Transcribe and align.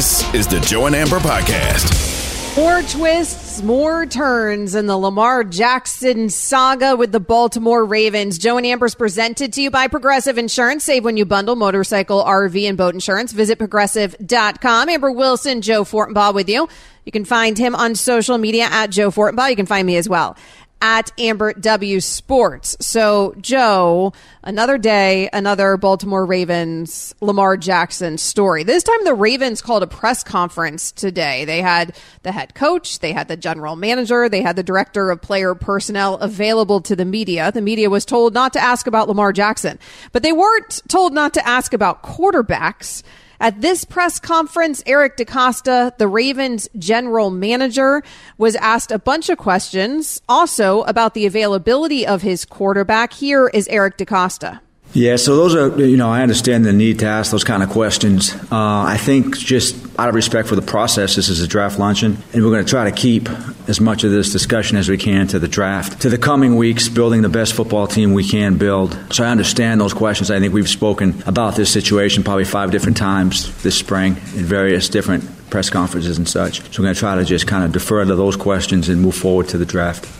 This 0.00 0.32
is 0.32 0.46
the 0.46 0.58
Joe 0.60 0.86
and 0.86 0.96
Amber 0.96 1.18
Podcast. 1.18 2.56
More 2.56 2.80
twists, 2.80 3.60
more 3.60 4.06
turns 4.06 4.74
in 4.74 4.86
the 4.86 4.96
Lamar 4.96 5.44
Jackson 5.44 6.30
saga 6.30 6.96
with 6.96 7.12
the 7.12 7.20
Baltimore 7.20 7.84
Ravens. 7.84 8.38
Joe 8.38 8.56
and 8.56 8.64
Amber's 8.64 8.94
presented 8.94 9.52
to 9.52 9.60
you 9.60 9.70
by 9.70 9.88
Progressive 9.88 10.38
Insurance. 10.38 10.84
Save 10.84 11.04
when 11.04 11.18
you 11.18 11.26
bundle 11.26 11.54
motorcycle, 11.54 12.24
RV, 12.24 12.66
and 12.66 12.78
boat 12.78 12.94
insurance. 12.94 13.32
Visit 13.32 13.58
progressive.com. 13.58 14.88
Amber 14.88 15.12
Wilson, 15.12 15.60
Joe 15.60 15.84
Fortenbaugh 15.84 16.32
with 16.32 16.48
you. 16.48 16.66
You 17.04 17.12
can 17.12 17.26
find 17.26 17.58
him 17.58 17.74
on 17.74 17.94
social 17.94 18.38
media 18.38 18.68
at 18.70 18.86
Joe 18.86 19.10
Fortenbaugh. 19.10 19.50
You 19.50 19.56
can 19.56 19.66
find 19.66 19.86
me 19.86 19.98
as 19.98 20.08
well 20.08 20.34
at 20.80 21.12
Amber 21.18 21.52
W 21.52 22.00
Sports. 22.00 22.76
So, 22.80 23.34
Joe, 23.40 24.12
another 24.42 24.78
day, 24.78 25.28
another 25.32 25.76
Baltimore 25.76 26.24
Ravens 26.24 27.14
Lamar 27.20 27.56
Jackson 27.56 28.18
story. 28.18 28.62
This 28.62 28.82
time 28.82 29.04
the 29.04 29.14
Ravens 29.14 29.62
called 29.62 29.82
a 29.82 29.86
press 29.86 30.22
conference 30.24 30.92
today. 30.92 31.44
They 31.44 31.60
had 31.60 31.96
the 32.22 32.32
head 32.32 32.54
coach, 32.54 33.00
they 33.00 33.12
had 33.12 33.28
the 33.28 33.36
general 33.36 33.76
manager, 33.76 34.28
they 34.28 34.42
had 34.42 34.56
the 34.56 34.62
director 34.62 35.10
of 35.10 35.20
player 35.20 35.54
personnel 35.54 36.16
available 36.16 36.80
to 36.82 36.96
the 36.96 37.04
media. 37.04 37.52
The 37.52 37.60
media 37.60 37.90
was 37.90 38.04
told 38.04 38.34
not 38.34 38.52
to 38.54 38.60
ask 38.60 38.86
about 38.86 39.08
Lamar 39.08 39.32
Jackson, 39.32 39.78
but 40.12 40.22
they 40.22 40.32
weren't 40.32 40.82
told 40.88 41.12
not 41.12 41.34
to 41.34 41.46
ask 41.46 41.72
about 41.72 42.02
quarterbacks. 42.02 43.02
At 43.42 43.62
this 43.62 43.86
press 43.86 44.20
conference, 44.20 44.82
Eric 44.84 45.16
DeCosta, 45.16 45.96
the 45.96 46.06
Ravens 46.06 46.68
general 46.78 47.30
manager, 47.30 48.02
was 48.36 48.54
asked 48.56 48.92
a 48.92 48.98
bunch 48.98 49.30
of 49.30 49.38
questions 49.38 50.20
also 50.28 50.82
about 50.82 51.14
the 51.14 51.24
availability 51.24 52.06
of 52.06 52.20
his 52.20 52.44
quarterback. 52.44 53.14
Here 53.14 53.48
is 53.48 53.66
Eric 53.68 53.96
DeCosta. 53.96 54.60
Yeah, 54.92 55.16
so 55.16 55.36
those 55.36 55.54
are, 55.54 55.80
you 55.80 55.96
know, 55.96 56.10
I 56.10 56.22
understand 56.22 56.64
the 56.64 56.72
need 56.72 56.98
to 56.98 57.06
ask 57.06 57.30
those 57.30 57.44
kind 57.44 57.62
of 57.62 57.70
questions. 57.70 58.34
Uh, 58.34 58.46
I 58.50 58.96
think 58.96 59.38
just 59.38 59.76
out 60.00 60.08
of 60.08 60.16
respect 60.16 60.48
for 60.48 60.56
the 60.56 60.62
process, 60.62 61.14
this 61.14 61.28
is 61.28 61.40
a 61.40 61.46
draft 61.46 61.78
luncheon, 61.78 62.18
and 62.32 62.42
we're 62.42 62.50
going 62.50 62.64
to 62.64 62.68
try 62.68 62.90
to 62.90 62.96
keep 62.96 63.28
as 63.68 63.80
much 63.80 64.02
of 64.02 64.10
this 64.10 64.32
discussion 64.32 64.76
as 64.76 64.88
we 64.88 64.98
can 64.98 65.28
to 65.28 65.38
the 65.38 65.46
draft, 65.46 66.02
to 66.02 66.08
the 66.08 66.18
coming 66.18 66.56
weeks, 66.56 66.88
building 66.88 67.22
the 67.22 67.28
best 67.28 67.54
football 67.54 67.86
team 67.86 68.14
we 68.14 68.26
can 68.26 68.58
build. 68.58 68.98
So 69.12 69.22
I 69.22 69.28
understand 69.28 69.80
those 69.80 69.94
questions. 69.94 70.28
I 70.28 70.40
think 70.40 70.52
we've 70.52 70.68
spoken 70.68 71.22
about 71.24 71.54
this 71.54 71.72
situation 71.72 72.24
probably 72.24 72.44
five 72.44 72.72
different 72.72 72.96
times 72.96 73.62
this 73.62 73.78
spring 73.78 74.16
in 74.34 74.44
various 74.44 74.88
different 74.88 75.24
press 75.50 75.70
conferences 75.70 76.18
and 76.18 76.28
such. 76.28 76.62
So 76.62 76.82
we're 76.82 76.86
going 76.86 76.94
to 76.94 76.98
try 77.00 77.14
to 77.14 77.24
just 77.24 77.46
kind 77.46 77.62
of 77.62 77.70
defer 77.70 78.04
to 78.04 78.16
those 78.16 78.34
questions 78.34 78.88
and 78.88 79.00
move 79.00 79.14
forward 79.14 79.48
to 79.50 79.58
the 79.58 79.66
draft. 79.66 80.19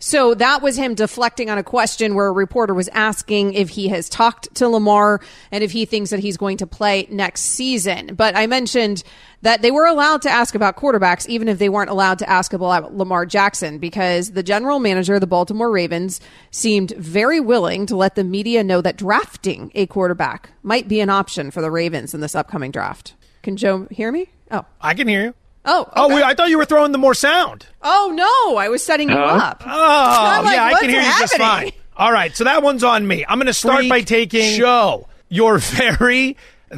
So 0.00 0.34
that 0.34 0.62
was 0.62 0.76
him 0.76 0.94
deflecting 0.94 1.50
on 1.50 1.58
a 1.58 1.62
question 1.62 2.14
where 2.14 2.28
a 2.28 2.32
reporter 2.32 2.72
was 2.72 2.88
asking 2.88 3.54
if 3.54 3.70
he 3.70 3.88
has 3.88 4.08
talked 4.08 4.54
to 4.56 4.68
Lamar 4.68 5.20
and 5.50 5.64
if 5.64 5.72
he 5.72 5.84
thinks 5.86 6.10
that 6.10 6.20
he's 6.20 6.36
going 6.36 6.58
to 6.58 6.66
play 6.66 7.08
next 7.10 7.42
season. 7.42 8.14
But 8.14 8.36
I 8.36 8.46
mentioned 8.46 9.02
that 9.42 9.62
they 9.62 9.70
were 9.70 9.86
allowed 9.86 10.22
to 10.22 10.30
ask 10.30 10.54
about 10.54 10.76
quarterbacks, 10.76 11.26
even 11.28 11.48
if 11.48 11.58
they 11.58 11.68
weren't 11.68 11.90
allowed 11.90 12.20
to 12.20 12.28
ask 12.28 12.52
about 12.52 12.94
Lamar 12.94 13.26
Jackson, 13.26 13.78
because 13.78 14.32
the 14.32 14.42
general 14.42 14.78
manager 14.78 15.14
of 15.14 15.20
the 15.20 15.26
Baltimore 15.26 15.70
Ravens 15.70 16.20
seemed 16.50 16.92
very 16.92 17.40
willing 17.40 17.86
to 17.86 17.96
let 17.96 18.14
the 18.14 18.24
media 18.24 18.62
know 18.62 18.80
that 18.80 18.96
drafting 18.96 19.72
a 19.74 19.86
quarterback 19.86 20.50
might 20.62 20.86
be 20.86 21.00
an 21.00 21.10
option 21.10 21.50
for 21.50 21.60
the 21.60 21.70
Ravens 21.70 22.14
in 22.14 22.20
this 22.20 22.34
upcoming 22.36 22.70
draft. 22.70 23.14
Can 23.42 23.56
Joe 23.56 23.88
hear 23.90 24.12
me? 24.12 24.28
Oh. 24.50 24.64
I 24.80 24.94
can 24.94 25.08
hear 25.08 25.22
you. 25.22 25.34
Oh, 25.70 25.88
Oh, 25.94 26.06
okay. 26.06 26.14
wait, 26.16 26.24
I 26.24 26.34
thought 26.34 26.48
you 26.48 26.58
were 26.58 26.64
throwing 26.64 26.92
the 26.92 26.98
more 26.98 27.14
sound. 27.14 27.66
oh 27.82 28.10
no! 28.14 28.56
I 28.56 28.68
was 28.68 28.82
setting 28.82 29.08
you 29.10 29.16
up. 29.16 29.62
Oh, 29.66 30.40
like, 30.44 30.54
yeah, 30.56 30.64
I 30.64 30.80
can 30.80 30.88
hear 30.90 31.00
you 31.02 31.18
just 31.18 31.36
fine. 31.36 31.72
All 31.96 32.12
right, 32.12 32.34
so 32.36 32.44
that 32.44 32.62
one's 32.62 32.82
on 32.84 33.06
me. 33.06 33.24
I'm 33.28 33.38
going 33.38 33.46
to 33.46 33.52
start 33.54 33.78
Freak 33.80 33.90
by 33.90 34.00
taking 34.02 34.56
show. 34.56 35.08
your 35.28 35.58
very. 35.58 36.36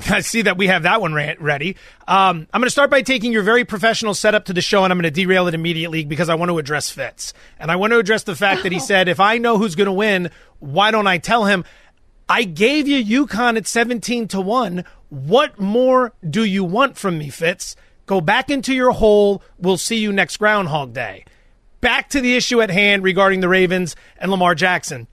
I 0.09 0.21
see 0.21 0.43
that 0.43 0.57
we 0.57 0.69
have 0.69 0.85
that 0.85 1.01
one 1.01 1.15
ready. 1.15 1.77
Um, 2.07 2.47
I'm 2.53 2.61
going 2.61 2.67
to 2.67 2.71
start 2.71 2.91
by 2.91 3.03
taking 3.03 3.33
your 3.33 3.43
very 3.43 3.65
professional 3.65 4.15
setup 4.15 4.45
to 4.47 4.53
the 4.53 4.61
show, 4.61 4.85
and 4.85 4.93
I'm 4.93 4.99
going 4.99 5.13
to 5.13 5.21
derail 5.21 5.49
it 5.49 5.55
immediately 5.55 6.05
because 6.05 6.29
I 6.29 6.37
want 6.37 6.49
to 6.51 6.59
address 6.59 6.91
Fitz, 6.91 7.33
and 7.59 7.71
I 7.73 7.77
want 7.77 7.93
to 7.93 7.99
address 7.99 8.23
the 8.23 8.37
fact 8.37 8.63
that 8.63 8.73
he 8.73 8.79
said, 8.81 9.09
"If 9.09 9.21
I 9.21 9.39
know 9.39 9.59
who's 9.59 9.75
going 9.75 9.87
to 9.87 9.93
win, 9.93 10.31
why 10.61 10.91
don't 10.91 11.07
I 11.07 11.19
tell 11.19 11.45
him?" 11.45 11.65
I 12.29 12.45
gave 12.45 12.87
you 12.87 13.27
UConn 13.27 13.57
at 13.57 13.67
17 13.67 14.29
to 14.29 14.41
1. 14.41 14.85
What 15.09 15.59
more 15.59 16.13
do 16.29 16.45
you 16.45 16.63
want 16.63 16.97
from 16.97 17.19
me, 17.19 17.29
Fitz? 17.29 17.75
Go 18.11 18.21
back 18.21 18.51
into 18.51 18.75
your 18.75 18.91
hole. 18.91 19.41
We'll 19.57 19.77
see 19.77 19.99
you 19.99 20.13
next 20.13 20.39
Groundhog 20.39 20.93
Day. 20.93 21.25
Back 21.81 22.09
to 22.09 22.21
the 22.21 22.35
issue 22.35 22.61
at 22.61 22.69
hand 22.69 23.05
regarding 23.05 23.39
the 23.39 23.49
Ravens 23.49 23.95
and 24.19 24.33
Lamar 24.33 24.57
Jackson. 24.57 25.07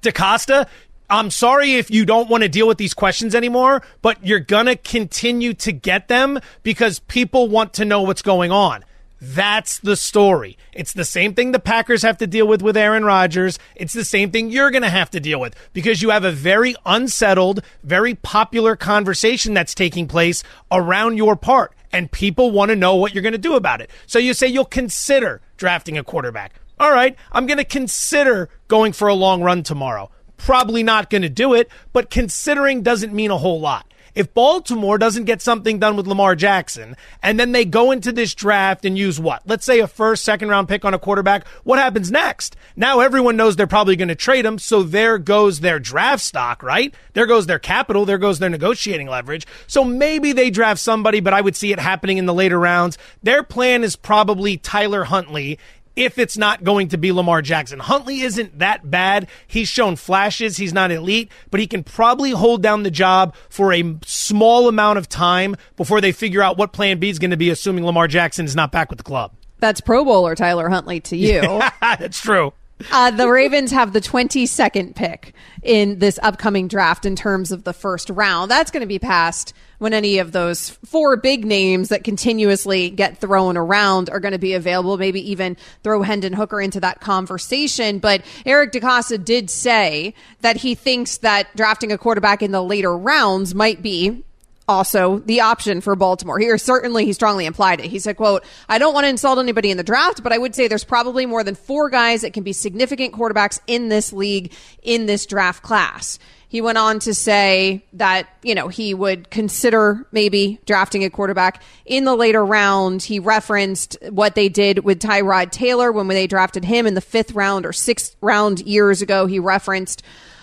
DeCosta, 0.00 0.66
I'm 1.10 1.30
sorry 1.30 1.74
if 1.74 1.90
you 1.90 2.06
don't 2.06 2.30
want 2.30 2.44
to 2.44 2.48
deal 2.48 2.66
with 2.66 2.78
these 2.78 2.94
questions 2.94 3.34
anymore, 3.34 3.82
but 4.00 4.24
you're 4.24 4.40
going 4.40 4.64
to 4.64 4.76
continue 4.76 5.52
to 5.52 5.72
get 5.72 6.08
them 6.08 6.40
because 6.62 7.00
people 7.00 7.48
want 7.48 7.74
to 7.74 7.84
know 7.84 8.00
what's 8.00 8.22
going 8.22 8.50
on. 8.50 8.82
That's 9.20 9.78
the 9.80 9.96
story. 9.96 10.56
It's 10.72 10.94
the 10.94 11.04
same 11.04 11.34
thing 11.34 11.52
the 11.52 11.58
Packers 11.58 12.00
have 12.00 12.16
to 12.16 12.26
deal 12.26 12.48
with 12.48 12.62
with 12.62 12.78
Aaron 12.78 13.04
Rodgers. 13.04 13.58
It's 13.74 13.92
the 13.92 14.06
same 14.06 14.30
thing 14.30 14.48
you're 14.48 14.70
going 14.70 14.84
to 14.84 14.88
have 14.88 15.10
to 15.10 15.20
deal 15.20 15.38
with 15.38 15.54
because 15.74 16.00
you 16.00 16.10
have 16.10 16.24
a 16.24 16.32
very 16.32 16.76
unsettled, 16.86 17.62
very 17.82 18.14
popular 18.14 18.74
conversation 18.74 19.52
that's 19.52 19.74
taking 19.74 20.08
place 20.08 20.42
around 20.70 21.18
your 21.18 21.36
part, 21.36 21.74
and 21.92 22.10
people 22.10 22.50
want 22.50 22.70
to 22.70 22.76
know 22.76 22.94
what 22.94 23.14
you're 23.14 23.22
going 23.22 23.32
to 23.32 23.38
do 23.38 23.54
about 23.54 23.80
it. 23.80 23.90
So 24.06 24.18
you 24.18 24.34
say 24.34 24.46
you'll 24.48 24.64
consider 24.64 25.40
drafting 25.56 25.98
a 25.98 26.04
quarterback. 26.04 26.54
All 26.80 26.92
right, 26.92 27.16
I'm 27.32 27.46
going 27.46 27.58
to 27.58 27.64
consider 27.64 28.48
going 28.68 28.92
for 28.92 29.08
a 29.08 29.14
long 29.14 29.42
run 29.42 29.62
tomorrow. 29.62 30.10
Probably 30.36 30.82
not 30.84 31.10
going 31.10 31.22
to 31.22 31.28
do 31.28 31.54
it, 31.54 31.68
but 31.92 32.10
considering 32.10 32.82
doesn't 32.82 33.12
mean 33.12 33.32
a 33.32 33.38
whole 33.38 33.60
lot. 33.60 33.87
If 34.18 34.34
Baltimore 34.34 34.98
doesn't 34.98 35.26
get 35.26 35.40
something 35.40 35.78
done 35.78 35.94
with 35.94 36.08
Lamar 36.08 36.34
Jackson 36.34 36.96
and 37.22 37.38
then 37.38 37.52
they 37.52 37.64
go 37.64 37.92
into 37.92 38.10
this 38.10 38.34
draft 38.34 38.84
and 38.84 38.98
use 38.98 39.20
what? 39.20 39.42
Let's 39.46 39.64
say 39.64 39.78
a 39.78 39.86
first, 39.86 40.24
second 40.24 40.48
round 40.48 40.66
pick 40.66 40.84
on 40.84 40.92
a 40.92 40.98
quarterback, 40.98 41.46
what 41.62 41.78
happens 41.78 42.10
next? 42.10 42.56
Now 42.74 42.98
everyone 42.98 43.36
knows 43.36 43.54
they're 43.54 43.68
probably 43.68 43.94
going 43.94 44.08
to 44.08 44.16
trade 44.16 44.44
him, 44.44 44.58
so 44.58 44.82
there 44.82 45.18
goes 45.18 45.60
their 45.60 45.78
draft 45.78 46.24
stock, 46.24 46.64
right? 46.64 46.92
There 47.12 47.26
goes 47.26 47.46
their 47.46 47.60
capital, 47.60 48.04
there 48.06 48.18
goes 48.18 48.40
their 48.40 48.50
negotiating 48.50 49.06
leverage. 49.06 49.46
So 49.68 49.84
maybe 49.84 50.32
they 50.32 50.50
draft 50.50 50.80
somebody, 50.80 51.20
but 51.20 51.32
I 51.32 51.40
would 51.40 51.54
see 51.54 51.70
it 51.70 51.78
happening 51.78 52.18
in 52.18 52.26
the 52.26 52.34
later 52.34 52.58
rounds. 52.58 52.98
Their 53.22 53.44
plan 53.44 53.84
is 53.84 53.94
probably 53.94 54.56
Tyler 54.56 55.04
Huntley 55.04 55.60
if 55.98 56.16
it's 56.16 56.38
not 56.38 56.62
going 56.62 56.88
to 56.88 56.96
be 56.96 57.10
Lamar 57.10 57.42
Jackson. 57.42 57.80
Huntley 57.80 58.20
isn't 58.20 58.60
that 58.60 58.88
bad. 58.88 59.28
He's 59.48 59.68
shown 59.68 59.96
flashes. 59.96 60.56
He's 60.56 60.72
not 60.72 60.92
elite, 60.92 61.28
but 61.50 61.58
he 61.58 61.66
can 61.66 61.82
probably 61.82 62.30
hold 62.30 62.62
down 62.62 62.84
the 62.84 62.90
job 62.90 63.34
for 63.48 63.72
a 63.72 63.96
small 64.06 64.68
amount 64.68 64.98
of 64.98 65.08
time 65.08 65.56
before 65.76 66.00
they 66.00 66.12
figure 66.12 66.40
out 66.40 66.56
what 66.56 66.72
plan 66.72 67.00
B 67.00 67.10
is 67.10 67.18
going 67.18 67.32
to 67.32 67.36
be, 67.36 67.50
assuming 67.50 67.84
Lamar 67.84 68.06
Jackson 68.06 68.44
is 68.44 68.54
not 68.54 68.70
back 68.70 68.90
with 68.90 68.98
the 68.98 69.04
club. 69.04 69.32
That's 69.58 69.80
Pro 69.80 70.04
Bowler 70.04 70.36
Tyler 70.36 70.68
Huntley 70.68 71.00
to 71.00 71.16
you. 71.16 71.40
That's 71.80 72.20
true. 72.20 72.52
Uh, 72.92 73.10
the 73.10 73.28
Ravens 73.28 73.72
have 73.72 73.92
the 73.92 74.00
22nd 74.00 74.94
pick 74.94 75.34
in 75.62 75.98
this 75.98 76.18
upcoming 76.22 76.68
draft 76.68 77.04
in 77.04 77.16
terms 77.16 77.50
of 77.50 77.64
the 77.64 77.72
first 77.72 78.08
round. 78.10 78.50
That's 78.50 78.70
going 78.70 78.82
to 78.82 78.86
be 78.86 78.98
passed 78.98 79.52
when 79.78 79.92
any 79.92 80.18
of 80.18 80.32
those 80.32 80.70
four 80.70 81.16
big 81.16 81.44
names 81.44 81.88
that 81.88 82.04
continuously 82.04 82.90
get 82.90 83.18
thrown 83.18 83.56
around 83.56 84.10
are 84.10 84.20
going 84.20 84.32
to 84.32 84.38
be 84.38 84.54
available. 84.54 84.96
Maybe 84.96 85.30
even 85.30 85.56
throw 85.82 86.02
Hendon 86.02 86.32
Hooker 86.32 86.60
into 86.60 86.80
that 86.80 87.00
conversation. 87.00 87.98
But 87.98 88.22
Eric 88.46 88.72
DeCosta 88.72 89.24
did 89.24 89.50
say 89.50 90.14
that 90.40 90.56
he 90.56 90.74
thinks 90.74 91.18
that 91.18 91.54
drafting 91.56 91.92
a 91.92 91.98
quarterback 91.98 92.42
in 92.42 92.52
the 92.52 92.62
later 92.62 92.96
rounds 92.96 93.54
might 93.54 93.82
be 93.82 94.24
also 94.68 95.18
the 95.20 95.40
option 95.40 95.80
for 95.80 95.96
Baltimore. 95.96 96.38
Here, 96.38 96.58
certainly 96.58 97.06
he 97.06 97.12
strongly 97.12 97.46
implied 97.46 97.80
it. 97.80 97.86
He 97.86 97.98
said, 97.98 98.16
quote, 98.16 98.44
I 98.68 98.78
don't 98.78 98.94
want 98.94 99.04
to 99.04 99.08
insult 99.08 99.38
anybody 99.38 99.70
in 99.70 99.76
the 99.78 99.82
draft, 99.82 100.22
but 100.22 100.32
I 100.32 100.38
would 100.38 100.54
say 100.54 100.68
there's 100.68 100.84
probably 100.84 101.26
more 101.26 101.42
than 101.42 101.54
four 101.54 101.88
guys 101.90 102.20
that 102.20 102.34
can 102.34 102.44
be 102.44 102.52
significant 102.52 103.14
quarterbacks 103.14 103.58
in 103.66 103.88
this 103.88 104.12
league, 104.12 104.52
in 104.82 105.06
this 105.06 105.26
draft 105.26 105.62
class. 105.62 106.18
He 106.50 106.62
went 106.62 106.78
on 106.78 106.98
to 107.00 107.12
say 107.12 107.84
that, 107.92 108.26
you 108.42 108.54
know, 108.54 108.68
he 108.68 108.94
would 108.94 109.28
consider 109.30 110.06
maybe 110.12 110.58
drafting 110.64 111.04
a 111.04 111.10
quarterback 111.10 111.62
in 111.84 112.04
the 112.04 112.16
later 112.16 112.42
round. 112.42 113.02
He 113.02 113.18
referenced 113.18 113.98
what 114.08 114.34
they 114.34 114.48
did 114.48 114.82
with 114.82 114.98
Tyrod 114.98 115.50
Taylor 115.50 115.92
when 115.92 116.08
they 116.08 116.26
drafted 116.26 116.64
him 116.64 116.86
in 116.86 116.94
the 116.94 117.02
fifth 117.02 117.32
round 117.32 117.66
or 117.66 117.74
sixth 117.74 118.16
round 118.22 118.60
years 118.60 119.02
ago. 119.02 119.26
He 119.26 119.38
referenced 119.38 120.02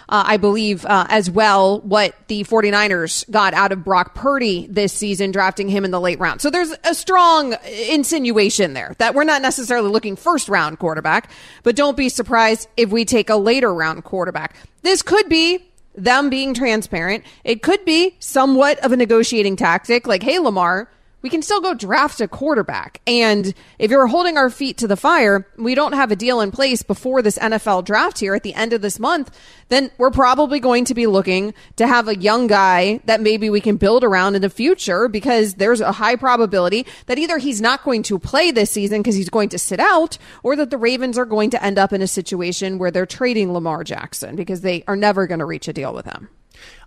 uh, 0.10 0.24
I 0.26 0.38
believe, 0.38 0.86
uh, 0.86 1.06
as 1.10 1.30
well, 1.30 1.80
what 1.82 2.16
the 2.28 2.44
49ers 2.44 3.30
got 3.32 3.54
out 3.54 3.72
of 3.72 3.84
Brock 3.84 4.16
Purdy 4.16 4.68
this 4.68 4.94
season, 4.94 5.32
drafting 5.32 5.68
him 5.68 5.86
in 5.86 5.92
the 5.92 6.00
late 6.00 6.20
round. 6.20 6.42
So 6.42 6.50
there's 6.50 6.74
a 6.84 6.94
strong 6.94 7.56
insinuation 7.90 8.74
there 8.74 8.94
that 8.98 9.16
we're 9.16 9.24
not 9.24 9.42
necessarily 9.42 9.90
looking 9.90 10.16
first 10.16 10.50
round 10.50 10.80
quarterback, 10.80 11.32
but 11.64 11.76
don't 11.76 11.98
be 11.98 12.10
surprised 12.10 12.68
if 12.78 12.90
we 12.90 13.06
take 13.06 13.30
a 13.30 13.36
later 13.36 13.74
round 13.74 14.04
quarterback. 14.04 14.56
This 14.82 15.02
could 15.02 15.30
be 15.30 15.60
them 15.96 16.30
being 16.30 16.54
transparent. 16.54 17.24
It 17.44 17.64
could 17.64 17.84
be 17.86 18.16
somewhat 18.20 18.80
of 18.80 18.92
a 18.92 18.98
negotiating 18.98 19.56
tactic, 19.56 20.06
like, 20.08 20.24
hey, 20.24 20.40
Lamar, 20.40 20.90
we 21.26 21.30
can 21.32 21.42
still 21.42 21.60
go 21.60 21.74
draft 21.74 22.22
a 22.22 22.28
quarterback. 22.28 23.02
And 23.08 23.52
if 23.80 23.90
you're 23.90 24.06
holding 24.06 24.38
our 24.38 24.52
feet 24.52 24.78
to 24.78 24.88
the 24.88 24.96
fire, 24.96 25.48
we 25.58 25.74
don't 25.74 25.94
have 25.94 26.12
a 26.12 26.16
deal 26.16 26.40
in 26.40 26.52
place 26.52 26.84
before 26.84 27.24
this 27.24 27.40
NFL 27.40 27.84
draft 27.84 28.20
here 28.20 28.36
at 28.36 28.44
the 28.44 28.54
end 28.54 28.74
of 28.74 28.84
this 28.84 29.00
month, 29.00 29.36
then 29.70 29.90
we're 29.98 30.12
probably 30.12 30.60
going 30.60 30.86
to 30.86 30.94
be 30.94 31.08
looking 31.08 31.56
to 31.78 31.88
have 31.88 32.08
a 32.08 32.16
young 32.16 32.46
guy 32.46 33.00
that 33.06 33.22
maybe 33.22 33.50
we 33.50 33.60
can 33.60 33.76
build 33.76 34.04
around 34.04 34.36
in 34.36 34.44
the 34.44 34.52
future 34.52 35.08
because 35.08 35.56
there's 35.56 35.82
a 35.82 35.94
high 35.94 36.16
probability 36.16 36.86
that 37.08 37.18
either 37.18 37.40
he's 37.40 37.60
not 37.60 37.84
going 37.84 38.04
to 38.04 38.20
play 38.20 38.52
this 38.52 38.70
season 38.70 39.02
because 39.02 39.16
he's 39.16 39.28
going 39.28 39.50
to 39.50 39.58
sit 39.58 39.80
out 39.80 40.20
or 40.44 40.56
that 40.56 40.70
the 40.70 40.78
Ravens 40.78 41.18
are 41.18 41.26
going 41.26 41.50
to 41.50 41.66
end 41.66 41.80
up 41.80 41.92
in 41.92 42.04
a 42.04 42.08
situation 42.08 42.78
where 42.78 42.92
they're 42.92 43.08
trading 43.08 43.52
Lamar 43.52 43.84
Jackson 43.84 44.36
because 44.36 44.62
they 44.62 44.84
are 44.88 44.96
never 44.96 45.26
going 45.26 45.40
to 45.40 45.46
reach 45.46 45.68
a 45.68 45.74
deal 45.74 45.92
with 45.92 46.06
him. 46.06 46.30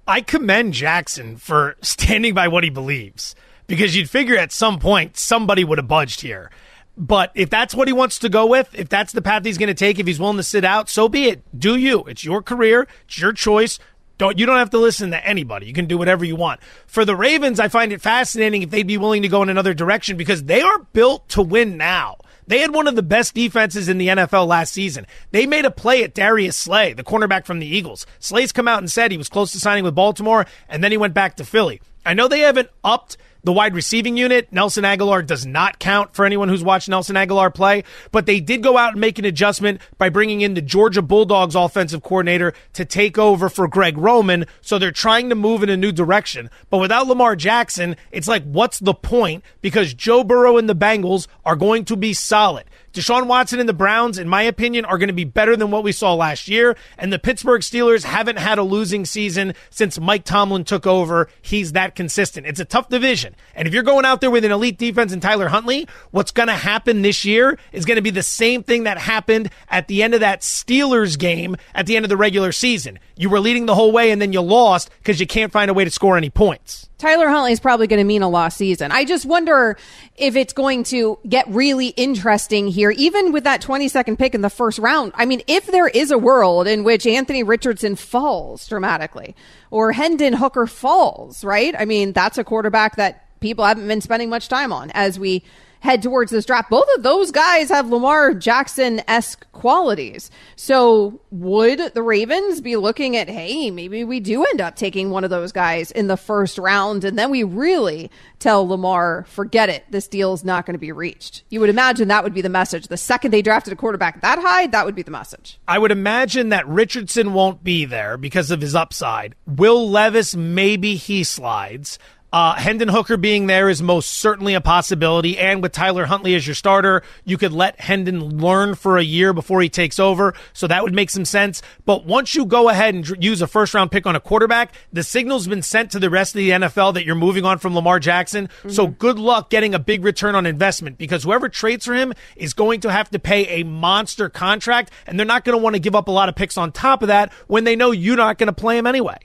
I 0.07 0.21
commend 0.21 0.75
Jackson 0.75 1.39
for 1.39 1.75
standing 1.83 2.35
by 2.35 2.47
what 2.47 2.63
he 2.63 2.71
believes 2.71 3.35
because 3.69 3.95
you'd 3.95 4.11
figure 4.11 4.37
at 4.37 4.51
some 4.51 4.81
point 4.81 5.17
somebody 5.17 5.63
would 5.63 5.79
have 5.79 5.87
budged 5.87 6.23
here. 6.23 6.51
But 6.97 7.31
if 7.37 7.49
that's 7.49 7.77
what 7.77 7.87
he 7.87 7.93
wants 7.93 8.19
to 8.19 8.29
go 8.29 8.47
with, 8.47 8.75
if 8.75 8.89
that's 8.89 9.13
the 9.13 9.23
path 9.23 9.45
he's 9.45 9.59
going 9.59 9.69
to 9.69 9.75
take, 9.75 10.01
if 10.01 10.07
he's 10.09 10.19
willing 10.19 10.39
to 10.39 10.43
sit 10.43 10.65
out, 10.65 10.89
so 10.89 11.09
be 11.09 11.29
it. 11.29 11.43
Do 11.57 11.77
you? 11.77 12.03
It's 12.05 12.25
your 12.25 12.43
career. 12.43 12.89
It's 13.05 13.21
your 13.21 13.33
choice. 13.33 13.79
Don't 14.17 14.37
you 14.37 14.47
don't 14.47 14.59
have 14.59 14.71
to 14.71 14.79
listen 14.79 15.13
to 15.13 15.25
anybody. 15.25 15.67
You 15.67 15.73
can 15.73 15.87
do 15.87 15.97
whatever 15.97 16.25
you 16.25 16.35
want. 16.35 16.61
For 16.89 17.05
the 17.05 17.15
Ravens, 17.15 17.61
I 17.61 17.69
find 17.69 17.93
it 17.93 18.01
fascinating 18.01 18.63
if 18.63 18.71
they'd 18.71 18.85
be 18.85 18.99
willing 18.99 19.23
to 19.23 19.29
go 19.29 19.43
in 19.45 19.49
another 19.49 19.75
direction 19.75 20.17
because 20.17 20.43
they 20.43 20.61
are 20.61 20.81
built 20.93 21.29
to 21.31 21.43
win 21.43 21.77
now. 21.77 22.17
They 22.49 22.59
had 22.59 22.75
one 22.75 22.89
of 22.89 22.97
the 22.97 23.03
best 23.03 23.35
defenses 23.35 23.89
in 23.89 23.99
the 23.99 24.09
NFL 24.09 24.49
last 24.49 24.73
season. 24.73 25.07
They 25.31 25.47
made 25.47 25.67
a 25.67 25.71
play 25.71 26.03
at 26.03 26.15
Darius 26.15 26.57
Slay, 26.57 26.95
the 26.95 27.05
cornerback 27.05 27.45
from 27.45 27.61
the 27.61 27.67
Eagles. 27.67 28.07
Slay's 28.19 28.53
come 28.53 28.67
out 28.67 28.79
and 28.79 28.91
said 28.91 29.13
he 29.13 29.19
was 29.19 29.29
close 29.29 29.53
to 29.53 29.61
signing 29.61 29.85
with 29.85 29.95
Baltimore, 29.95 30.47
and 30.69 30.83
then 30.83 30.91
he 30.91 30.97
went 30.97 31.15
back 31.15 31.37
to 31.37 31.45
Philly. 31.45 31.81
I 32.07 32.15
know 32.15 32.27
they 32.27 32.41
haven't 32.41 32.71
upped 32.83 33.19
the 33.49 33.53
wide 33.55 33.75
receiving 33.75 34.19
unit. 34.19 34.47
Nelson 34.53 34.85
Agholor 34.85 35.25
does 35.25 35.47
not 35.47 35.79
count 35.79 36.15
for 36.15 36.27
anyone 36.27 36.51
who's 36.51 36.63
watched 36.63 36.87
Nelson 36.87 37.17
Agholor 37.17 37.55
play, 37.55 37.83
but 38.13 38.27
they 38.27 38.41
did 38.41 38.63
go 38.63 38.77
out 38.77 38.93
and 38.93 39.01
make 39.01 39.19
an 39.19 39.25
adjustment 39.25 39.81
by 39.97 40.11
bringing 40.11 40.43
in 40.43 40.53
the 40.53 40.61
Georgia 40.61 41.01
Bulldogs 41.01 41.55
offensive 41.55 42.03
coordinator 42.03 42.53
to 42.75 42.85
take 42.85 43.17
over 43.17 43.49
for 43.49 43.67
Greg 43.67 43.97
Roman. 43.97 44.45
So 44.61 44.79
they're 44.79 44.91
trying 44.93 45.31
to 45.31 45.35
move 45.35 45.63
in 45.63 45.71
a 45.71 45.79
new 45.79 45.93
direction. 45.93 46.51
But 46.69 46.77
without 46.77 47.07
Lamar 47.07 47.37
Jackson, 47.37 47.97
it's 48.11 48.29
like, 48.29 48.45
what's 48.45 48.81
the 48.81 48.93
point? 48.93 49.43
Because 49.63 49.95
Joe 49.95 50.25
Burrow 50.25 50.59
and 50.59 50.69
the 50.69 50.77
Bengals 50.77 51.27
are 51.47 51.57
going 51.57 51.87
to 51.87 51.97
be 51.97 52.13
solid. 52.13 52.67
Deshaun 52.93 53.27
Watson 53.27 53.61
and 53.61 53.69
the 53.69 53.75
Browns, 53.75 54.19
in 54.19 54.29
my 54.29 54.43
opinion, 54.43 54.85
are 54.85 54.99
going 54.99 55.09
to 55.09 55.15
be 55.15 55.25
better 55.25 55.57
than 55.57 55.71
what 55.71 55.85
we 55.85 55.93
saw 55.93 56.15
last 56.15 56.49
year. 56.49 56.77
And 56.97 57.13
the 57.13 57.19
Pittsburgh 57.19 57.61
Steelers 57.61 58.05
haven't 58.05 58.39
had 58.39 58.59
a 58.59 58.63
losing 58.63 59.05
season 59.05 59.55
since 59.71 60.01
Mike 60.01 60.25
Tomlin 60.25 60.65
took 60.65 60.87
over. 60.87 61.29
He's 61.43 61.73
that 61.73 61.95
consistent. 61.95 62.47
It's 62.47 62.61
a 62.61 62.65
tough 62.65 62.89
division. 62.89 63.37
And 63.55 63.69
if 63.69 63.75
you're 63.75 63.83
going 63.83 64.05
out 64.05 64.21
there 64.21 64.31
with 64.31 64.45
an 64.45 64.53
elite 64.53 64.79
defense 64.79 65.13
and 65.13 65.21
Tyler 65.21 65.49
Huntley, 65.49 65.87
what's 66.11 66.31
going 66.31 66.49
to 66.49 66.55
happen 66.55 67.03
this 67.03 67.25
year 67.25 67.59
is 67.73 67.85
going 67.85 67.97
to 67.97 68.03
be 68.03 68.11
the 68.11 68.23
same 68.23 68.63
thing 68.63 68.85
that 68.85 68.99
happened 68.99 69.51
at 69.69 69.89
the 69.89 70.03
end 70.03 70.15
of 70.15 70.21
that 70.21 70.41
Steelers 70.41 71.19
game 71.19 71.57
at 71.75 71.87
the 71.87 71.97
end 71.97 72.05
of 72.05 72.09
the 72.09 72.17
regular 72.17 72.53
season. 72.53 72.99
You 73.17 73.29
were 73.31 73.41
leading 73.41 73.67
the 73.67 73.75
whole 73.75 73.93
way 73.93 74.11
and 74.11 74.21
then 74.21 74.33
you 74.33 74.41
lost 74.41 74.91
because 74.99 75.21
you 75.21 75.27
can't 75.27 75.53
find 75.53 75.71
a 75.71 75.75
way 75.75 75.85
to 75.85 75.91
score 75.91 76.17
any 76.17 76.31
points. 76.31 76.88
Tyler 76.99 77.29
Huntley 77.29 77.53
is 77.53 77.61
probably 77.61 77.87
going 77.87 77.99
to 77.99 78.05
mean 78.05 78.23
a 78.23 78.29
lost 78.29 78.57
season. 78.57 78.91
I 78.91 79.05
just 79.05 79.25
wonder 79.25 79.77
if 80.17 80.35
it's 80.35 80.53
going 80.53 80.83
to 80.85 81.19
get 81.29 81.49
really 81.49 81.89
interesting 81.89 82.67
here, 82.67 82.91
even 82.91 83.31
with 83.31 83.45
that 83.45 83.63
22nd 83.63 84.19
pick 84.19 84.35
in 84.35 84.41
the 84.41 84.51
first 84.51 84.81
round. 84.81 85.13
I 85.15 85.25
mean, 85.25 85.43
if 85.47 85.67
there 85.67 85.87
is 85.87 86.11
a 86.11 86.19
world 86.19 86.67
in 86.67 86.83
which 86.83 87.07
Anthony 87.07 87.45
Richardson 87.45 87.95
falls 87.95 88.67
dramatically 88.67 89.37
or 89.71 89.93
Hendon 89.93 90.33
Hooker 90.33 90.67
falls, 90.67 91.45
right? 91.45 91.75
I 91.79 91.85
mean, 91.85 92.13
that's 92.13 92.37
a 92.37 92.43
quarterback 92.43 92.97
that 92.97 93.25
people 93.39 93.65
haven't 93.65 93.87
been 93.87 94.01
spending 94.01 94.29
much 94.29 94.49
time 94.49 94.73
on 94.73 94.91
as 94.91 95.21
we 95.21 95.45
head 95.81 96.03
towards 96.03 96.31
this 96.31 96.45
draft. 96.45 96.71
Both 96.71 96.89
of 96.97 97.03
those 97.03 97.31
guys 97.31 97.69
have 97.69 97.89
Lamar 97.89 98.35
Jackson 98.35 99.03
esque 99.09 99.51
qualities. 99.53 100.31
So 100.57 101.21
would 101.31 101.95
the 101.95 102.03
Ravens 102.03 102.61
be 102.61 102.77
looking 102.77 103.17
at, 103.17 103.29
hey, 103.29 103.71
maybe 103.71 104.05
we 104.05 104.21
do 104.21 104.45
end 104.45 104.61
up 104.61 104.77
taking 104.77 105.11
one 105.11 105.25
of 105.25 105.31
those 105.31 105.53
guys 105.53 105.91
in 105.91 106.07
the 106.07 106.17
first 106.17 106.59
round 106.59 107.05
and 107.05 107.19
then 107.19 107.31
we 107.31 107.43
really 107.43 108.11
tell 108.39 108.67
Lamar, 108.67 109.25
forget 109.29 109.69
it, 109.69 109.85
this 109.91 110.07
deal 110.07 110.33
is 110.33 110.45
not 110.45 110.65
going 110.65 110.75
to 110.75 110.79
be 110.79 110.93
reached. 110.93 111.43
You 111.51 111.61
would 111.61 111.71
imagine 111.71 112.09
that 112.09 112.23
would 112.23 112.35
be 112.35 112.43
the 112.43 112.49
message. 112.49 112.89
The 112.89 112.97
second 112.97 113.33
they 113.33 113.43
drafted 113.43 113.73
a 113.73 113.77
quarterback 113.77 114.21
that 114.21 114.39
high, 114.39 114.69
that 114.69 114.87
would 114.87 114.95
be 114.95 115.03
the 115.03 115.11
message. 115.11 115.59
I 115.67 115.79
would 115.79 115.91
imagine 115.91 116.51
that 116.51 116.69
Richardson 116.69 117.33
won't 117.33 117.65
be 117.65 117.85
there 117.85 118.17
because 118.17 118.51
of 118.51 118.61
his 118.61 118.75
upside. 118.75 119.35
Will 119.47 119.91
Levis, 119.91 120.37
maybe 120.37 120.97
he 120.97 121.25
slides. 121.25 121.99
Uh, 122.33 122.55
Hendon 122.57 122.89
Hooker 122.89 123.17
being 123.17 123.47
there 123.47 123.71
is 123.71 123.81
most 123.83 124.11
certainly 124.11 124.55
a 124.55 124.61
possibility. 124.61 125.39
And 125.39 125.63
with 125.63 125.73
Tyler 125.73 126.07
Huntley 126.07 126.35
as 126.35 126.47
your 126.47 126.55
starter, 126.55 127.03
you 127.25 127.39
could 127.39 127.53
let 127.53 127.81
Hendon 127.81 128.39
learn 128.39 128.75
for 128.75 128.99
a 128.99 129.03
year 129.03 129.33
before 129.33 129.63
he 129.63 129.71
takes 129.71 129.99
over. 129.99 130.35
So 130.53 130.67
that 130.67 130.83
would 130.83 130.95
make 130.95 131.09
some 131.09 131.25
sense. 131.25 131.63
But 131.87 132.05
once 132.05 132.35
you 132.35 132.45
go 132.45 132.69
ahead 132.69 132.95
and 132.95 133.25
use 133.25 133.41
a 133.41 133.47
first 133.47 133.73
round 133.73 133.91
pick 133.91 134.07
on 134.07 134.15
a 134.15 134.21
quarterback, 134.21 134.75
the 134.93 135.03
signal's 135.03 135.49
been 135.49 135.63
sent 135.63 135.91
to 135.93 135.99
the 135.99 136.11
rest 136.11 136.35
of 136.35 136.39
the 136.39 136.51
NFL 136.51 136.95
that 136.95 137.07
you're 137.07 137.15
moving 137.15 137.47
on 137.47 137.59
from 137.59 137.75
Lamar 137.75 137.99
Jackson. 137.99 138.49
Mm-hmm. 138.49 138.71
So 138.71 138.87
good 138.87 139.19
luck 139.19 139.49
getting 139.49 139.75
a 139.75 139.79
big 139.79 140.05
return 140.05 140.35
on 140.35 140.45
investment 140.45 140.99
because 140.99 141.23
whoever 141.23 141.49
trades 141.49 141.87
for 141.87 141.95
him 141.95 142.13
is 142.37 142.53
going 142.53 142.81
to 142.81 142.93
have 142.93 143.11
to 143.11 143.19
pay 143.19 143.61
a 143.61 143.65
monster 143.65 144.29
contract 144.29 144.93
and 145.07 145.19
they're 145.19 145.27
not 145.27 145.45
going 145.45 145.57
to 145.57 145.63
want 145.63 145.77
to 145.77 145.81
give 145.81 145.97
up 145.97 146.09
a 146.09 146.13
lot 146.13 146.29
of 146.29 146.37
picks 146.37 146.59
on 146.59 146.73
top 146.73 147.01
of 147.01 147.09
that 147.09 147.33
when 147.47 147.65
they 147.65 147.75
know 147.75 147.91
you're 147.91 148.17
not 148.17 148.37
going 148.37 148.49
to 148.49 148.53
play 148.53 148.77
him 148.77 148.87
anyway. 148.87 149.19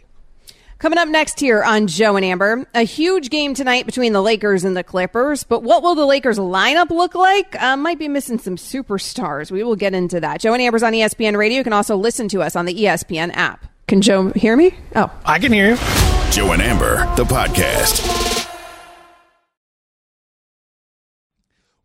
Coming 0.83 0.99
up 0.99 1.07
next 1.07 1.39
here 1.39 1.63
on 1.63 1.87
Joe 1.87 2.17
and 2.17 2.25
Amber, 2.25 2.67
a 2.73 2.81
huge 2.81 3.29
game 3.29 3.53
tonight 3.53 3.85
between 3.85 4.11
the 4.11 4.21
Lakers 4.21 4.65
and 4.65 4.75
the 4.75 4.83
Clippers. 4.83 5.45
But 5.45 5.63
what 5.63 5.81
will 5.81 5.95
the 5.95 6.05
Lakers 6.05 6.37
lineup 6.37 6.89
look 6.89 7.15
like? 7.15 7.55
Uh, 7.55 7.77
might 7.77 7.97
be 7.97 8.09
missing 8.09 8.37
some 8.37 8.57
superstars. 8.57 9.49
We 9.49 9.63
will 9.63 9.77
get 9.77 9.93
into 9.93 10.19
that. 10.19 10.41
Joe 10.41 10.51
and 10.51 10.61
Amber's 10.61 10.83
on 10.83 10.91
ESPN 10.91 11.37
Radio. 11.37 11.59
You 11.59 11.63
can 11.63 11.71
also 11.71 11.95
listen 11.95 12.27
to 12.27 12.41
us 12.41 12.57
on 12.57 12.65
the 12.65 12.75
ESPN 12.75 13.31
app. 13.33 13.65
Can 13.87 14.01
Joe 14.01 14.33
hear 14.35 14.57
me? 14.57 14.75
Oh, 14.93 15.09
I 15.23 15.39
can 15.39 15.53
hear 15.53 15.69
you. 15.69 15.75
Joe 16.31 16.51
and 16.51 16.61
Amber, 16.61 16.97
the 17.15 17.23
podcast. 17.23 18.45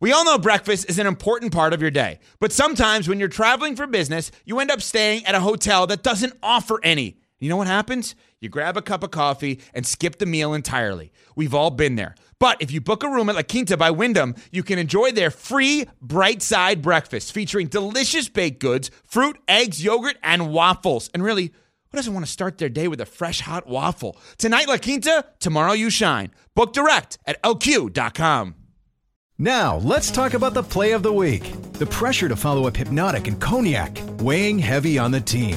We 0.01 0.11
all 0.11 0.25
know 0.25 0.39
breakfast 0.39 0.91
is 0.91 0.99
an 0.99 1.07
important 1.07 1.53
part 1.53 1.73
of 1.73 1.81
your 1.81 1.93
day, 1.93 2.19
but 2.41 2.51
sometimes 2.51 3.09
when 3.09 3.21
you're 3.21 3.29
traveling 3.29 3.77
for 3.77 3.87
business, 3.87 4.33
you 4.45 4.59
end 4.59 4.73
up 4.73 4.83
staying 4.83 5.25
at 5.25 5.37
a 5.37 5.41
hotel 5.41 5.87
that 5.87 6.03
doesn't 6.03 6.33
offer 6.43 6.81
any. 6.83 7.21
You 7.39 7.49
know 7.49 7.57
what 7.57 7.69
happens? 7.69 8.17
You 8.41 8.49
grab 8.49 8.77
a 8.77 8.83
cup 8.83 9.03
of 9.05 9.13
coffee 9.13 9.61
and 9.73 9.87
skip 9.87 10.19
the 10.19 10.27
meal 10.27 10.55
entirely. 10.55 11.13
We've 11.37 11.55
all 11.55 11.71
been 11.71 11.95
there. 11.95 12.17
But 12.41 12.61
if 12.61 12.71
you 12.73 12.81
book 12.81 13.03
a 13.05 13.09
room 13.09 13.29
at 13.29 13.37
La 13.37 13.43
Quinta 13.43 13.77
by 13.77 13.91
Wyndham, 13.91 14.35
you 14.51 14.63
can 14.63 14.79
enjoy 14.79 15.13
their 15.13 15.31
free 15.31 15.87
bright 16.01 16.43
side 16.43 16.83
breakfast 16.83 17.33
featuring 17.33 17.69
delicious 17.69 18.29
baked 18.29 18.61
goods, 18.61 18.91
fruit, 19.05 19.39
eggs, 19.47 19.83
yogurt, 19.83 20.17
and 20.23 20.53
waffles. 20.53 21.11
And 21.15 21.23
really, 21.23 21.53
who 21.91 21.97
doesn't 21.97 22.13
want 22.13 22.27
to 22.27 22.33
start 22.33 22.59
their 22.59 22.69
day 22.69 22.89
with 22.89 23.01
a 23.01 23.07
fresh 23.07 23.41
hot 23.41 23.67
waffle? 23.69 24.17
Tonight, 24.37 24.69
La 24.69 24.79
Quinta, 24.79 25.25
tomorrow, 25.39 25.73
you 25.73 25.91
shine. 25.91 26.31
Book 26.55 26.73
direct 26.73 27.19
at 27.25 27.41
lq.com. 27.43 28.55
Now, 29.39 29.77
let's 29.79 30.11
talk 30.11 30.35
about 30.35 30.55
the 30.55 30.65
play 30.65 30.91
of 30.91 31.05
the 31.05 31.13
week. 31.13 31.53
The 31.75 31.87
pressure 31.87 32.29
to 32.29 32.35
follow 32.35 32.67
up 32.67 32.77
Hypnotic 32.77 33.29
and 33.29 33.41
Cognac, 33.41 33.97
weighing 34.19 34.59
heavy 34.59 34.99
on 34.99 35.13
the 35.13 35.21
team. 35.21 35.57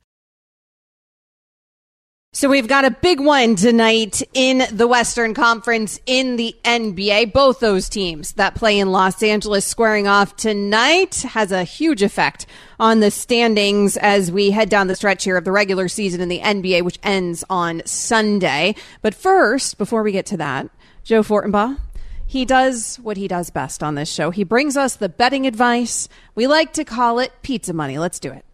So 2.33 2.47
we've 2.47 2.69
got 2.69 2.85
a 2.85 2.91
big 2.91 3.19
one 3.19 3.57
tonight 3.57 4.23
in 4.33 4.63
the 4.71 4.87
Western 4.87 5.33
Conference 5.33 5.99
in 6.05 6.37
the 6.37 6.55
NBA. 6.63 7.33
Both 7.33 7.59
those 7.59 7.89
teams 7.89 8.31
that 8.33 8.55
play 8.55 8.79
in 8.79 8.93
Los 8.93 9.21
Angeles 9.21 9.65
squaring 9.65 10.07
off 10.07 10.37
tonight 10.37 11.15
has 11.23 11.51
a 11.51 11.65
huge 11.65 12.01
effect 12.01 12.45
on 12.79 13.01
the 13.01 13.11
standings 13.11 13.97
as 13.97 14.31
we 14.31 14.51
head 14.51 14.69
down 14.69 14.87
the 14.87 14.95
stretch 14.95 15.25
here 15.25 15.35
of 15.35 15.43
the 15.43 15.51
regular 15.51 15.89
season 15.89 16.21
in 16.21 16.29
the 16.29 16.39
NBA, 16.39 16.83
which 16.83 16.99
ends 17.03 17.43
on 17.49 17.81
Sunday. 17.83 18.75
But 19.01 19.13
first, 19.13 19.77
before 19.77 20.01
we 20.01 20.13
get 20.13 20.25
to 20.27 20.37
that, 20.37 20.69
Joe 21.03 21.23
Fortenbaugh, 21.23 21.79
he 22.25 22.45
does 22.45 22.95
what 23.03 23.17
he 23.17 23.27
does 23.27 23.49
best 23.49 23.83
on 23.83 23.95
this 23.95 24.09
show. 24.09 24.31
He 24.31 24.45
brings 24.45 24.77
us 24.77 24.95
the 24.95 25.09
betting 25.09 25.45
advice. 25.45 26.07
We 26.33 26.47
like 26.47 26.71
to 26.73 26.85
call 26.85 27.19
it 27.19 27.33
pizza 27.41 27.73
money. 27.73 27.97
Let's 27.97 28.21
do 28.21 28.31
it. 28.31 28.45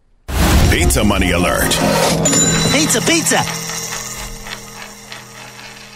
Pizza 0.70 1.02
money 1.02 1.30
alert. 1.32 1.70
Pizza, 2.72 3.00
pizza. 3.00 3.42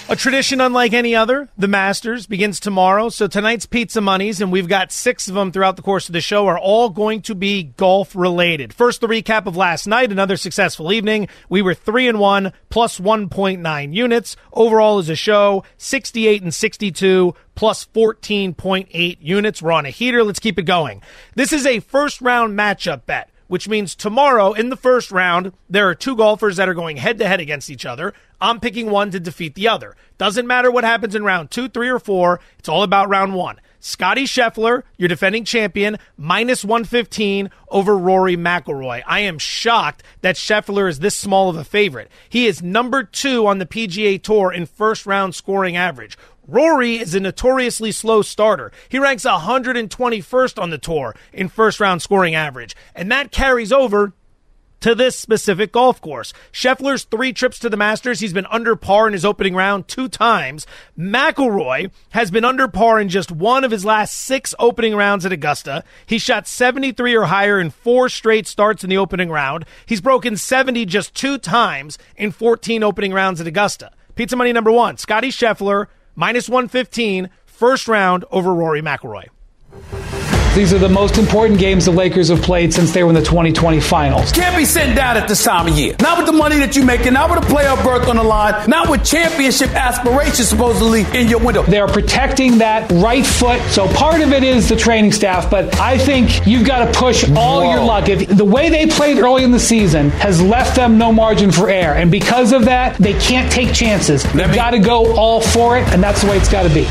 A 0.09 0.17
tradition 0.17 0.61
unlike 0.61 0.93
any 0.93 1.15
other, 1.15 1.49
the 1.57 1.69
Masters 1.69 2.27
begins 2.27 2.59
tomorrow. 2.59 3.09
So 3.09 3.27
tonight's 3.27 3.67
pizza 3.67 4.01
monies, 4.01 4.41
and 4.41 4.51
we've 4.51 4.69
got 4.69 4.91
six 4.93 5.29
of 5.29 5.35
them 5.35 5.53
throughout 5.53 5.77
the 5.77 5.83
course 5.83 6.09
of 6.09 6.15
the 6.15 6.21
show, 6.21 6.47
are 6.47 6.59
all 6.59 6.91
going 6.91 7.23
to 7.23 7.35
be 7.35 7.63
golf 7.63 8.15
related. 8.15 8.73
First, 8.75 9.01
the 9.01 9.07
recap 9.07 9.47
of 9.47 9.57
last 9.57 9.87
night, 9.87 10.13
another 10.13 10.37
successful 10.37 10.93
evening. 10.93 11.29
We 11.49 11.63
were 11.63 11.75
three 11.75 12.09
and 12.09 12.19
one, 12.19 12.53
plus 12.69 12.99
1.9 12.99 13.95
units. 13.95 14.37
Overall, 14.53 14.99
as 14.99 15.09
a 15.09 15.17
show, 15.17 15.65
68 15.79 16.43
and 16.43 16.53
62, 16.53 17.35
plus 17.55 17.87
14.8 17.95 19.17
units. 19.21 19.63
We're 19.63 19.73
on 19.73 19.87
a 19.87 19.91
heater. 19.91 20.25
Let's 20.25 20.41
keep 20.41 20.59
it 20.59 20.65
going. 20.65 21.03
This 21.35 21.53
is 21.53 21.67
a 21.67 21.81
first 21.81 22.21
round 22.21 22.59
matchup 22.59 23.07
bet 23.07 23.31
which 23.53 23.69
means 23.69 23.95
tomorrow 23.95 24.55
in 24.55 24.71
the 24.71 24.77
first 24.79 25.13
round, 25.13 25.53
there 25.69 25.87
are 25.87 25.95
two 25.95 26.17
golfers 26.17 26.57
that 26.57 26.71
are 26.71 26.73
going 26.73 26.97
head 26.97 27.19
to 27.19 27.29
head 27.29 27.39
against 27.39 27.69
each 27.69 27.85
other. 27.85 28.15
I'm 28.41 28.59
picking 28.59 28.89
one 28.89 29.11
to 29.11 29.21
defeat 29.21 29.57
the 29.57 29.69
other. 29.69 29.95
Doesn't 30.17 30.47
matter 30.47 30.71
what 30.71 30.85
happens 30.85 31.15
in 31.15 31.23
round 31.23 31.51
two, 31.51 31.69
three, 31.69 31.91
or 31.91 31.99
four. 31.99 32.41
It's 32.59 32.71
all 32.71 32.83
about 32.83 33.11
round 33.11 33.35
one. 33.35 33.61
Scotty 33.79 34.25
Scheffler, 34.25 34.85
your 34.97 35.09
defending 35.09 35.45
champion, 35.45 35.99
minus 36.17 36.65
115 36.65 37.51
over 37.69 37.99
Rory 37.99 38.39
McIlroy. 38.39 39.03
I 39.07 39.21
am 39.21 39.39
shocked 39.39 40.03
that 40.23 40.37
Scheffler 40.37 40.89
is 40.89 41.01
this 41.01 41.17
small 41.17 41.51
of 41.51 41.57
a 41.57 41.65
favorite. 41.65 42.11
He 42.31 42.47
is 42.47 42.63
number 42.63 43.03
two 43.03 43.47
on 43.47 43.59
the 43.59 43.67
PGA 43.67 44.23
Tour 44.23 44.51
in 44.51 44.65
first 44.65 45.05
round 45.05 45.35
scoring 45.35 45.77
average. 45.77 46.17
Rory 46.47 46.97
is 46.99 47.15
a 47.15 47.21
notoriously 47.21 47.93
slow 47.93 48.23
starter. 48.23 48.73
He 48.89 48.99
ranks 48.99 49.25
121st 49.25 50.61
on 50.61 50.71
the 50.71 50.79
tour 50.79 51.15
in 51.33 51.49
first 51.49 51.79
round 51.79 52.03
scoring 52.03 52.35
average, 52.35 52.75
and 52.95 53.11
that 53.13 53.31
carries 53.31 53.73
over 53.73 54.13
to 54.81 54.97
this 54.97 55.17
specific 55.17 55.71
golf 55.71 56.01
course. 56.01 56.33
Scheffler's 56.53 57.05
three 57.05 57.33
trips 57.33 57.61
to 57.61 57.71
the 57.71 57.77
Masters, 57.77 58.19
he's 58.19 58.33
been 58.33 58.47
under 58.47 58.75
par 58.75 59.07
in 59.07 59.13
his 59.13 59.25
opening 59.25 59.55
round 59.55 59.87
two 59.87 60.09
times. 60.09 60.67
McIlroy 60.99 61.93
has 62.11 62.33
been 62.33 62.45
under 62.45 62.67
par 62.67 62.99
in 62.99 63.09
just 63.09 63.31
one 63.31 63.63
of 63.63 63.71
his 63.71 63.85
last 63.85 64.13
six 64.13 64.53
opening 64.59 64.97
rounds 64.97 65.25
at 65.25 65.31
Augusta. 65.31 65.85
He 66.05 66.19
shot 66.19 66.49
73 66.49 67.15
or 67.15 67.27
higher 67.27 67.61
in 67.61 67.71
four 67.71 68.09
straight 68.09 68.49
starts 68.49 68.83
in 68.83 68.91
the 68.91 68.99
opening 68.99 69.31
round. 69.31 69.65
He's 69.87 70.01
broken 70.01 70.37
70 70.37 70.85
just 70.87 71.15
two 71.15 71.39
times 71.39 71.97
in 72.17 72.33
14 72.33 72.83
opening 72.83 73.13
rounds 73.13 73.41
at 73.41 73.47
Augusta. 73.47 73.93
Pizza 74.17 74.35
money 74.35 74.53
number 74.53 74.73
one, 74.73 74.97
Scotty 74.97 75.29
Scheffler 75.29 75.87
minus 76.15 76.49
115, 76.49 77.31
first 77.47 77.89
round 77.89 78.25
over 78.31 78.55
Rory 78.55 78.83
McIlroy. 78.83 79.27
These 80.55 80.75
are 80.75 80.79
the 80.79 80.87
most 80.87 81.17
important 81.17 81.59
games 81.59 81.87
the 81.87 81.93
Lakers 81.93 82.29
have 82.29 82.43
played 82.43 82.75
since 82.75 82.93
they 82.93 83.03
were 83.03 83.09
in 83.09 83.15
the 83.15 83.23
2020 83.23 83.81
finals. 83.81 84.31
Can't 84.33 84.55
be 84.55 84.67
sitting 84.67 84.95
down 84.95 85.17
at 85.17 85.27
this 85.27 85.43
time 85.43 85.67
of 85.67 85.79
year. 85.79 85.97
Not 86.03 86.19
with 86.19 86.27
the 86.27 86.33
money 86.33 86.59
that 86.59 86.77
you're 86.77 86.85
making, 86.85 87.15
not 87.15 87.31
with 87.31 87.43
a 87.43 87.47
playoff 87.47 87.83
berth 87.83 88.07
on 88.07 88.17
the 88.17 88.23
line, 88.23 88.69
not 88.69 88.91
with 88.91 89.03
championship 89.03 89.71
aspirations 89.71 90.49
supposedly 90.49 91.07
in 91.19 91.29
your 91.29 91.39
window. 91.39 91.63
They 91.63 91.79
are 91.81 91.89
protecting 91.89 92.59
that 92.59 92.93
right 92.93 93.25
foot. 93.25 93.63
So 93.71 93.89
part 93.95 94.21
of 94.21 94.35
it 94.35 94.45
is 94.45 94.69
the 94.69 94.77
training 94.77 95.13
staff, 95.13 95.51
but 95.51 95.75
I 95.81 95.97
think 95.97 96.47
you've 96.47 96.67
got 96.67 96.85
to 96.85 96.99
push 96.99 97.27
all 97.31 97.63
Whoa. 97.63 97.71
your 97.71 97.83
luck. 97.83 98.11
If 98.11 98.29
the 98.29 98.45
way 98.45 98.69
they 98.69 98.87
played 98.89 99.17
early 99.21 99.45
in 99.45 99.53
the 99.53 99.61
season 99.61 100.11
has 100.11 100.43
left 100.43 100.77
them 100.77 100.99
no 100.99 101.13
margin 101.15 101.51
for 101.51 101.71
error, 101.71 101.95
and 101.95 102.11
because 102.11 102.53
of 102.53 102.67
that, 102.67 102.99
they 102.99 103.15
can't 103.15 103.51
take 103.51 103.73
chances. 103.73 104.23
They've 104.35 104.55
got 104.55 104.73
to 104.73 104.79
go 104.79 105.17
all 105.17 105.41
for 105.41 105.79
it, 105.79 105.89
and 105.95 106.03
that's 106.03 106.21
the 106.21 106.31
way 106.31 106.37
it's 106.37 106.53
got 106.53 106.65
to 106.65 106.75
be. 106.75 106.87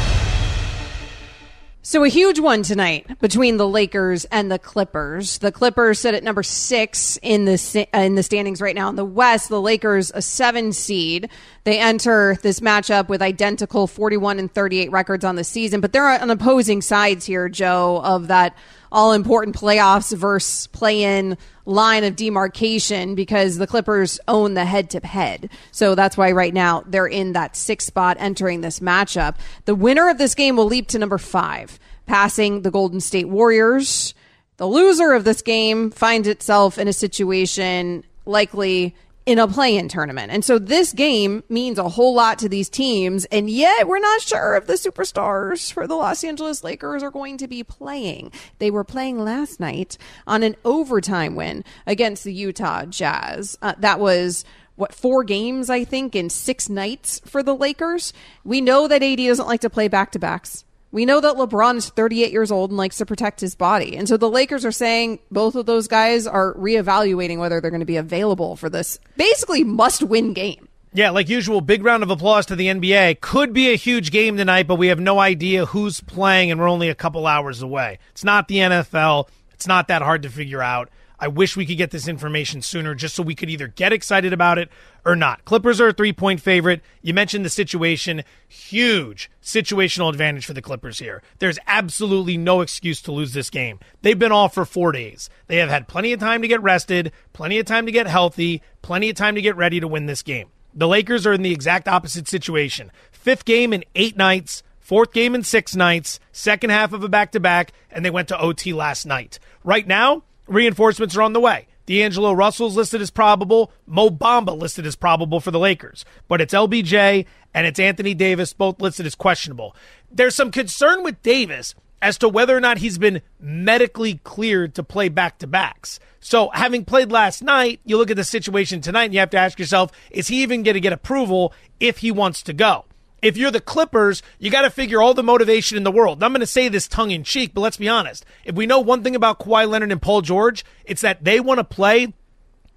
So 1.84 2.04
a 2.04 2.10
huge 2.10 2.40
one 2.40 2.62
tonight 2.62 3.20
between 3.22 3.58
the 3.58 3.68
Lakers 3.68 4.26
and 4.26 4.52
the 4.52 4.60
Clippers. 4.60 5.40
The 5.40 5.52
Clippers 5.52 5.98
sit 5.98 6.14
at 6.14 6.24
number 6.24 6.44
six 6.44 7.18
in 7.24 7.46
the 7.46 7.88
in 7.92 8.14
the 8.14 8.22
standings 8.22 8.62
right 8.62 8.76
now 8.76 8.90
in 8.90 8.96
the 8.96 9.04
West. 9.04 9.50
The 9.50 9.60
Lakers 9.60 10.12
a 10.14 10.22
seven 10.22 10.74
seed. 10.74 11.28
They 11.64 11.80
enter 11.80 12.38
this 12.44 12.60
matchup 12.60 13.10
with 13.10 13.24
identical 13.24 13.88
forty-one 13.88 14.38
and 14.38 14.54
thirty-eight 14.54 14.92
records 14.92 15.26
on 15.26 15.38
the 15.38 15.44
season, 15.44 15.82
but 15.82 15.92
they're 15.92 16.08
on 16.08 16.30
opposing 16.30 16.84
sides 16.84 17.26
here, 17.26 17.50
Joe, 17.50 18.00
of 18.04 18.28
that 18.28 18.56
all 18.92 19.14
important 19.14 19.56
playoffs 19.56 20.16
versus 20.16 20.68
play 20.68 21.04
in 21.04 21.38
line 21.66 22.04
of 22.04 22.16
demarcation 22.16 23.16
because 23.16 23.58
the 23.58 23.68
Clippers 23.68 24.20
own 24.28 24.54
the 24.54 24.66
head 24.66 24.90
to 24.90 25.00
head. 25.00 25.50
So 25.72 25.96
that's 25.96 26.18
why 26.18 26.32
right 26.32 26.54
now 26.54 26.84
they're 26.86 27.08
in 27.08 27.34
that 27.34 27.56
sixth 27.56 27.88
spot 27.88 28.18
entering 28.20 28.62
this 28.62 28.80
matchup. 28.80 29.36
The 29.66 29.76
winner 29.76 30.10
of 30.10 30.18
this 30.18 30.36
game 30.36 30.56
will 30.56 30.66
leap 30.66 30.88
to 30.90 31.00
number 31.00 31.18
five, 31.18 31.80
passing 32.06 32.62
the 32.62 32.72
Golden 32.72 33.00
State 33.00 33.30
Warriors. 33.30 34.14
The 34.58 34.68
loser 34.68 35.14
of 35.14 35.24
this 35.24 35.42
game 35.42 35.92
finds 35.92 36.28
itself 36.28 36.78
in 36.78 36.88
a 36.88 36.94
situation 36.94 38.04
likely 38.26 38.96
in 39.32 39.40
a 39.40 39.48
play-in 39.48 39.88
tournament. 39.88 40.30
And 40.30 40.44
so 40.44 40.60
this 40.60 40.92
game 40.92 41.42
means 41.48 41.80
a 41.80 41.88
whole 41.88 42.14
lot 42.14 42.38
to 42.40 42.50
these 42.50 42.68
teams, 42.68 43.24
and 43.26 43.50
yet 43.50 43.88
we're 43.88 44.00
not 44.00 44.20
sure 44.20 44.56
if 44.56 44.68
the 44.68 44.74
superstars 44.74 45.72
for 45.72 45.88
the 45.88 45.96
Los 45.96 46.26
Angeles 46.26 46.66
Lakers 46.66 47.02
are 47.02 47.12
going 47.12 47.38
to 47.38 47.48
be 47.48 47.64
playing. 47.64 48.34
They 48.60 48.70
were 48.70 48.84
playing 48.84 49.24
last 49.24 49.58
night 49.58 49.98
on 50.28 50.44
an 50.44 50.58
overtime 50.66 51.36
win 51.36 51.64
against 51.88 52.26
the 52.26 52.34
Utah 52.34 52.84
Jazz. 52.84 53.58
Uh, 53.62 53.74
that 53.78 54.02
was 54.02 54.44
what 54.76 54.94
four 54.94 55.24
games 55.24 55.70
I 55.70 55.86
think 55.86 56.14
in 56.14 56.30
six 56.30 56.68
nights 56.68 57.22
for 57.26 57.42
the 57.42 57.56
Lakers. 57.56 58.12
We 58.44 58.60
know 58.60 58.90
that 58.90 59.02
AD 59.02 59.18
doesn't 59.18 59.48
like 59.48 59.62
to 59.62 59.70
play 59.70 59.88
back-to-backs. 59.88 60.66
We 60.92 61.06
know 61.06 61.22
that 61.22 61.36
LeBron 61.36 61.78
is 61.78 61.90
38 61.90 62.32
years 62.32 62.52
old 62.52 62.70
and 62.70 62.78
likes 62.78 62.98
to 62.98 63.06
protect 63.06 63.40
his 63.40 63.56
body. 63.56 63.96
And 63.96 64.08
so 64.08 64.18
the 64.18 64.30
Lakers 64.30 64.66
are 64.66 64.72
saying 64.72 65.20
both 65.32 65.56
of 65.56 65.66
those 65.66 65.88
guys 65.88 66.28
are 66.28 66.54
reevaluating 66.56 67.38
whether 67.38 67.62
they're 67.62 67.72
going 67.72 67.80
to 67.80 67.86
be 67.86 67.98
available 67.98 68.56
for 68.58 68.70
this 68.70 69.00
basically 69.16 69.64
must 69.64 70.04
win 70.04 70.34
game. 70.34 70.68
Yeah, 70.94 71.12
like 71.12 71.30
usual, 71.30 71.62
big 71.62 71.86
round 71.86 72.04
of 72.04 72.12
applause 72.12 72.46
to 72.48 72.56
the 72.58 72.68
NBA. 72.68 73.22
Could 73.22 73.54
be 73.54 73.72
a 73.72 73.78
huge 73.78 74.12
game 74.12 74.36
tonight, 74.36 74.68
but 74.68 74.76
we 74.76 74.88
have 74.88 75.00
no 75.00 75.20
idea 75.20 75.66
who's 75.66 76.02
playing, 76.02 76.52
and 76.52 76.60
we're 76.60 76.70
only 76.70 76.90
a 76.90 76.96
couple 76.96 77.26
hours 77.26 77.62
away. 77.62 77.98
It's 78.12 78.26
not 78.26 78.50
the 78.50 78.58
NFL. 78.58 79.30
It's 79.54 79.68
not 79.68 79.88
that 79.88 80.02
hard 80.02 80.24
to 80.24 80.30
figure 80.30 80.62
out. 80.62 80.90
I 81.22 81.28
wish 81.28 81.56
we 81.56 81.68
could 81.68 81.78
get 81.78 81.92
this 81.92 82.08
information 82.08 82.64
sooner 82.64 82.96
just 82.96 83.14
so 83.14 83.22
we 83.22 83.36
could 83.36 83.52
either 83.52 83.68
get 83.68 83.94
excited 83.94 84.34
about 84.34 84.58
it 84.58 84.70
or 85.06 85.16
not. 85.16 85.46
Clippers 85.46 85.80
are 85.80 85.90
a 85.90 85.94
three 85.94 86.14
point 86.14 86.42
favorite. 86.42 86.82
You 87.04 87.14
mentioned 87.14 87.46
the 87.46 87.50
situation. 87.50 88.24
Huge 88.48 89.30
situational 89.42 90.10
advantage 90.10 90.48
for 90.48 90.54
the 90.54 90.64
Clippers 90.64 90.98
here. 90.98 91.22
There's 91.38 91.60
absolutely 91.68 92.38
no 92.38 92.62
excuse 92.62 93.04
to 93.04 93.12
lose 93.12 93.34
this 93.34 93.52
game. 93.52 93.80
They've 94.02 94.18
been 94.18 94.32
off 94.32 94.56
for 94.56 94.66
four 94.66 94.92
days. 94.92 95.30
They 95.46 95.58
have 95.58 95.70
had 95.70 95.88
plenty 95.88 96.12
of 96.12 96.20
time 96.20 96.42
to 96.42 96.48
get 96.48 96.64
rested, 96.64 97.12
plenty 97.34 97.60
of 97.60 97.68
time 97.68 97.86
to 97.86 97.92
get 97.92 98.08
healthy, 98.08 98.64
plenty 98.82 99.12
of 99.12 99.16
time 99.16 99.36
to 99.36 99.42
get 99.42 99.56
ready 99.56 99.80
to 99.80 99.88
win 99.88 100.08
this 100.08 100.24
game. 100.24 100.50
The 100.74 100.88
Lakers 100.88 101.28
are 101.28 101.34
in 101.34 101.44
the 101.44 101.54
exact 101.54 101.88
opposite 101.88 102.28
situation. 102.28 102.92
Fifth 103.12 103.46
game 103.46 103.74
in 103.74 103.84
eight 103.94 104.18
nights, 104.18 104.64
fourth 104.80 105.14
game 105.14 105.36
in 105.36 105.44
six 105.44 105.76
nights, 105.76 106.20
second 106.32 106.72
half 106.72 106.94
of 106.94 107.04
a 107.04 107.10
back 107.10 107.32
to 107.34 107.40
back, 107.40 107.74
and 107.92 108.04
they 108.04 108.10
went 108.10 108.28
to 108.30 108.40
OT 108.40 108.74
last 108.74 109.06
night. 109.06 109.38
Right 109.64 109.86
now, 109.86 110.24
Reinforcements 110.48 111.16
are 111.16 111.22
on 111.22 111.34
the 111.34 111.40
way. 111.40 111.68
D'Angelo 111.86 112.32
Russell's 112.32 112.78
listed 112.78 113.02
as 113.02 113.12
probable. 113.12 113.72
Mo 113.86 114.10
Bamba 114.10 114.58
listed 114.58 114.86
as 114.86 114.96
probable 114.96 115.40
for 115.40 115.52
the 115.52 115.60
Lakers. 115.60 116.06
But 116.28 116.42
it's 116.42 116.54
LBJ 116.54 117.26
and 117.54 117.68
it's 117.68 117.80
Anthony 117.80 118.14
Davis, 118.14 118.54
both 118.54 118.80
listed 118.80 119.06
as 119.06 119.16
questionable. 119.16 119.76
There's 120.10 120.36
some 120.36 120.52
concern 120.52 121.04
with 121.04 121.22
Davis 121.22 121.76
as 122.02 122.18
to 122.18 122.30
whether 122.30 122.56
or 122.56 122.60
not 122.60 122.80
he's 122.80 122.98
been 122.98 123.22
medically 123.40 124.20
cleared 124.24 124.74
to 124.76 124.84
play 124.84 125.10
back 125.10 125.38
to 125.40 125.48
backs. 125.48 126.00
So, 126.20 126.50
having 126.54 126.86
played 126.86 127.12
last 127.12 127.42
night, 127.42 127.80
you 127.84 127.98
look 127.98 128.12
at 128.12 128.18
the 128.18 128.24
situation 128.24 128.82
tonight 128.82 129.06
and 129.06 129.14
you 129.14 129.20
have 129.20 129.30
to 129.32 129.38
ask 129.38 129.60
yourself, 129.60 129.92
is 130.12 130.28
he 130.28 130.44
even 130.44 130.64
going 130.64 130.76
to 130.76 130.80
get 130.80 130.94
approval 130.94 131.54
if 131.80 132.00
he 132.00 132.12
wants 132.12 132.44
to 132.44 132.54
go? 132.54 132.86
If 133.22 133.38
you're 133.38 133.52
the 133.52 133.62
Clippers, 133.62 134.24
you 134.40 134.50
got 134.50 134.64
to 134.64 134.70
figure 134.70 135.02
all 135.02 135.14
the 135.14 135.24
motivation 135.24 135.78
in 135.78 135.84
the 135.84 135.92
world. 135.92 136.24
I'm 136.24 136.32
going 136.32 136.40
to 136.40 136.48
say 136.48 136.68
this 136.68 136.88
tongue 136.88 137.12
in 137.12 137.24
cheek, 137.24 137.54
but 137.54 137.62
let's 137.62 137.78
be 137.78 137.90
honest. 137.90 138.26
If 138.46 138.56
we 138.56 138.66
know 138.66 138.80
one 138.80 139.04
thing 139.04 139.16
about 139.16 139.40
Kawhi 139.40 139.70
Leonard 139.70 139.92
and 139.92 140.02
Paul 140.02 140.22
George, 140.22 140.66
it's 140.86 141.02
that 141.02 141.24
they 141.24 141.40
want 141.40 141.60
to 141.60 141.64
play 141.64 142.14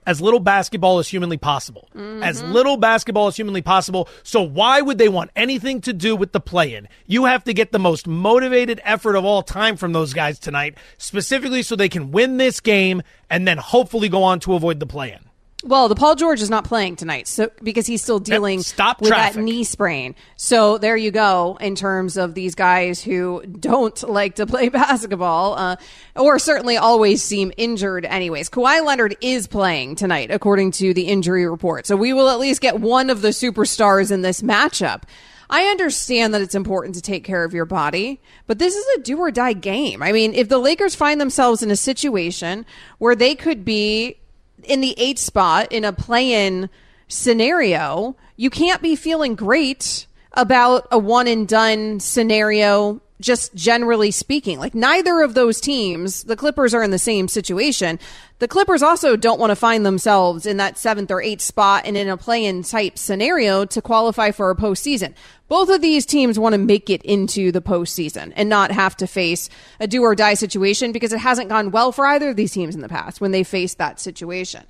as 0.07 0.21
little 0.21 0.41
basketball 0.41 0.99
as 0.99 1.09
humanly 1.09 1.39
possible. 1.39 1.89
Mm-hmm. 1.95 2.23
As 2.23 2.43
little 2.43 2.77
basketball 2.77 3.29
as 3.29 3.37
humanly 3.37 3.63
possible. 3.63 4.09
So 4.23 4.43
why 4.43 4.81
would 4.81 4.99
they 4.99 5.09
want 5.09 5.31
anything 5.35 5.81
to 5.83 5.93
do 5.93 6.15
with 6.15 6.33
the 6.33 6.41
play 6.41 6.75
in? 6.75 6.89
You 7.07 7.25
have 7.25 7.45
to 7.45 7.55
get 7.55 7.73
the 7.73 7.79
most 7.79 8.07
motivated 8.07 8.81
effort 8.85 9.17
of 9.17 9.25
all 9.25 9.43
time 9.43 9.77
from 9.77 9.93
those 9.93 10.13
guys 10.13 10.39
tonight, 10.39 10.77
specifically 10.99 11.63
so 11.63 11.77
they 11.77 11.89
can 11.89 12.13
win 12.13 12.37
this 12.37 12.61
game 12.61 13.03
and 13.31 13.49
then 13.49 13.59
hopefully 13.59 14.09
go 14.09 14.23
on 14.23 14.41
to 14.41 14.55
avoid 14.55 14.81
the 14.81 14.87
play 14.87 15.13
in. 15.13 15.21
Well, 15.67 15.89
the 15.89 15.95
Paul 15.95 16.15
George 16.15 16.43
is 16.43 16.51
not 16.51 16.65
playing 16.65 16.97
tonight, 16.97 17.27
so 17.27 17.51
because 17.63 17.87
he's 17.87 18.03
still 18.03 18.19
dealing 18.19 18.61
Stop 18.63 19.01
with 19.01 19.09
traffic. 19.09 19.37
that 19.37 19.43
knee 19.43 19.65
sprain. 19.65 20.15
So 20.37 20.77
there 20.77 20.95
you 20.95 21.11
go. 21.11 21.57
In 21.59 21.75
terms 21.75 22.19
of 22.19 22.35
these 22.35 22.55
guys 22.55 23.03
who 23.03 23.43
don't 23.47 24.01
like 24.09 24.35
to 24.35 24.47
play 24.47 24.69
basketball, 24.71 25.55
uh, 25.55 25.77
or 26.17 26.39
certainly 26.39 26.77
always 26.77 27.23
seem 27.23 27.51
injured. 27.57 28.05
Anyways, 28.05 28.51
Kawhi 28.51 28.85
Leonard 28.85 29.17
is 29.23 29.47
playing 29.47 29.97
tonight, 29.97 30.31
according 30.31 30.73
to 30.73 30.93
the 30.93 31.05
injury 31.05 31.49
report. 31.49 31.87
So 31.87 31.97
we 31.97 32.13
will 32.13 32.29
at 32.29 32.39
least 32.39 32.61
get 32.61 32.81
one 32.81 33.09
of 33.09 33.23
the 33.23 33.29
superstars 33.29 34.13
in 34.13 34.21
this 34.21 34.43
matchup. 34.43 35.05
I 35.49 35.65
understand 35.65 36.35
that 36.35 36.43
it's 36.43 36.55
important 36.55 36.95
to 36.97 37.01
take 37.01 37.25
care 37.25 37.43
of 37.43 37.55
your 37.55 37.65
body, 37.65 38.21
but 38.47 38.59
this 38.59 38.75
is 38.75 38.85
a 38.99 39.01
do 39.01 39.19
or 39.19 39.31
die 39.31 39.53
game. 39.55 40.03
I 40.03 40.13
mean, 40.13 40.35
if 40.35 40.51
the 40.51 40.59
Lakers 40.59 40.95
find 40.95 41.19
themselves 41.19 41.63
in 41.63 41.71
a 41.71 41.77
situation 41.77 42.67
where 42.99 43.15
they 43.15 43.35
could 43.35 43.65
be 43.65 44.19
in 44.63 44.81
the 44.81 44.95
eighth 44.99 45.21
spot 45.21 45.73
in 45.73 45.85
a 45.85 45.93
play-in 45.93 46.71
scenario, 47.09 48.17
you 48.37 48.51
can't 48.51 48.83
be 48.83 48.97
feeling 48.97 49.35
great 49.35 50.07
about 50.33 50.87
a 50.91 50.99
one 50.99 51.27
and 51.29 51.47
done 51.47 52.01
scenario 52.01 53.01
just 53.25 53.55
generally 53.55 54.11
speaking. 54.11 54.59
Like 54.59 54.75
neither 54.75 55.23
of 55.23 55.35
those 55.35 55.61
teams, 55.61 56.25
the 56.25 56.37
Clippers 56.37 56.75
are 56.75 56.83
in 56.83 56.91
the 56.91 56.99
same 56.99 57.27
situation. 57.27 57.99
The 58.39 58.49
Clippers 58.49 58.83
also 58.83 59.17
don't 59.17 59.41
want 59.41 59.51
to 59.51 59.57
find 59.57 59.87
themselves 59.87 60.45
in 60.45 60.59
that 60.59 60.77
seventh 60.77 61.11
or 61.11 61.23
eighth 61.23 61.41
spot 61.41 61.85
and 61.87 61.97
in 61.97 62.09
a 62.09 62.17
play-in 62.17 62.63
type 62.63 62.99
scenario 62.99 63.65
to 63.65 63.81
qualify 63.81 64.31
for 64.31 64.51
a 64.51 64.57
postseason. 64.57 65.15
Both 65.49 65.71
of 65.71 65.81
these 65.81 66.05
teams 66.05 66.39
want 66.39 66.53
to 66.53 66.59
make 66.59 66.91
it 66.91 67.03
into 67.03 67.51
the 67.51 67.63
postseason 67.63 68.33
and 68.37 68.49
not 68.49 68.71
have 68.71 68.97
to 68.99 69.07
face 69.07 69.49
a 69.81 69.87
do 69.87 70.03
or 70.03 70.15
die 70.15 70.35
situation 70.35 70.93
because 70.93 71.13
it 71.13 71.21
hasn't 71.21 71.49
gone 71.49 71.71
well 71.71 71.93
for 71.93 72.07
either 72.07 72.31
of 72.31 72.37
these 72.37 72.53
teams 72.53 72.75
in 72.75 72.83
the 72.83 72.89
past 72.89 73.21
when 73.21 73.31
they 73.31 73.45
faced 73.45 73.79
that 73.79 73.99
situation. 74.01 74.65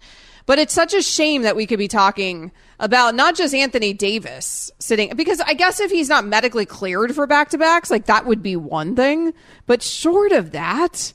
But 0.47 0.59
it's 0.59 0.75
such 0.75 0.93
a 0.93 1.03
shame 1.03 1.43
that 1.43 1.57
we 1.57 1.67
could 1.67 1.79
be 1.79 1.89
talking 1.89 2.53
about 2.79 3.15
not 3.15 3.35
just 3.35 3.55
Anthony 3.55 3.93
Davis 3.95 4.71
sitting, 4.79 5.15
because 5.17 5.41
I 5.41 5.55
guess 5.55 5.81
if 5.81 5.91
he's 5.91 6.09
not 6.09 6.27
medically 6.27 6.67
cleared 6.67 7.15
for 7.15 7.27
back 7.27 7.51
to 7.51 7.59
backs, 7.59 7.91
like 7.91 8.07
that 8.07 8.27
would 8.27 8.43
be 8.43 8.57
one 8.57 8.95
thing. 8.95 9.33
But 9.67 9.83
short 9.83 10.33
of 10.33 10.53
that, 10.53 11.15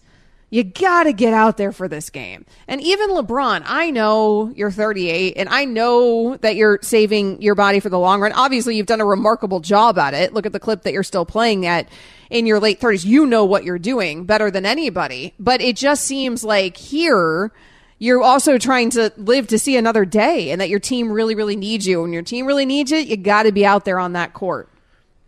you 0.49 0.63
got 0.63 1.03
to 1.03 1.13
get 1.13 1.33
out 1.33 1.57
there 1.57 1.71
for 1.71 1.87
this 1.87 2.09
game. 2.09 2.45
And 2.67 2.81
even 2.81 3.11
LeBron, 3.11 3.61
I 3.65 3.91
know 3.91 4.51
you're 4.55 4.71
38 4.71 5.37
and 5.37 5.47
I 5.47 5.65
know 5.65 6.37
that 6.37 6.55
you're 6.55 6.79
saving 6.81 7.41
your 7.41 7.53
body 7.53 7.79
for 7.79 7.89
the 7.89 7.99
long 7.99 8.21
run. 8.21 8.31
Obviously, 8.31 8.75
you've 8.75 8.87
done 8.87 9.01
a 9.01 9.05
remarkable 9.05 9.59
job 9.59 9.99
at 9.99 10.15
it. 10.15 10.33
Look 10.33 10.47
at 10.47 10.53
the 10.53 10.59
clip 10.59 10.83
that 10.83 10.93
you're 10.93 11.03
still 11.03 11.25
playing 11.25 11.67
at 11.67 11.87
in 12.31 12.47
your 12.47 12.59
late 12.59 12.79
30s. 12.79 13.05
You 13.05 13.27
know 13.27 13.45
what 13.45 13.63
you're 13.63 13.77
doing 13.77 14.25
better 14.25 14.49
than 14.49 14.65
anybody. 14.65 15.35
But 15.37 15.61
it 15.61 15.75
just 15.75 16.03
seems 16.03 16.43
like 16.43 16.77
here, 16.77 17.51
you're 17.99 18.23
also 18.23 18.57
trying 18.57 18.89
to 18.91 19.11
live 19.17 19.47
to 19.47 19.59
see 19.59 19.75
another 19.77 20.05
day 20.05 20.51
and 20.51 20.59
that 20.59 20.69
your 20.69 20.79
team 20.79 21.11
really, 21.11 21.35
really 21.35 21.57
needs 21.57 21.85
you. 21.85 22.01
When 22.01 22.13
your 22.13 22.23
team 22.23 22.45
really 22.45 22.65
needs 22.65 22.91
you, 22.91 22.97
you 22.97 23.17
got 23.17 23.43
to 23.43 23.51
be 23.51 23.65
out 23.65 23.85
there 23.85 23.99
on 23.99 24.13
that 24.13 24.33
court. 24.33 24.69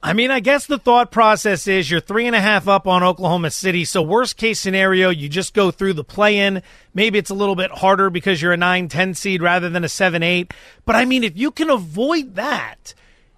I 0.03 0.13
mean, 0.13 0.31
I 0.31 0.39
guess 0.39 0.65
the 0.65 0.79
thought 0.79 1.11
process 1.11 1.67
is 1.67 1.91
you're 1.91 1.99
three 1.99 2.25
and 2.25 2.35
a 2.35 2.41
half 2.41 2.67
up 2.67 2.87
on 2.87 3.03
Oklahoma 3.03 3.51
City. 3.51 3.85
So 3.85 4.01
worst 4.01 4.35
case 4.35 4.59
scenario, 4.59 5.09
you 5.09 5.29
just 5.29 5.53
go 5.53 5.69
through 5.69 5.93
the 5.93 6.03
play 6.03 6.39
in. 6.39 6.63
Maybe 6.95 7.19
it's 7.19 7.29
a 7.29 7.35
little 7.35 7.55
bit 7.55 7.69
harder 7.69 8.09
because 8.09 8.41
you're 8.41 8.53
a 8.53 8.57
9, 8.57 8.87
10 8.87 9.13
seed 9.13 9.43
rather 9.43 9.69
than 9.69 9.83
a 9.83 9.89
7, 9.89 10.23
8. 10.23 10.51
But 10.85 10.95
I 10.95 11.05
mean, 11.05 11.23
if 11.23 11.37
you 11.37 11.51
can 11.51 11.69
avoid 11.69 12.33
that, 12.33 12.95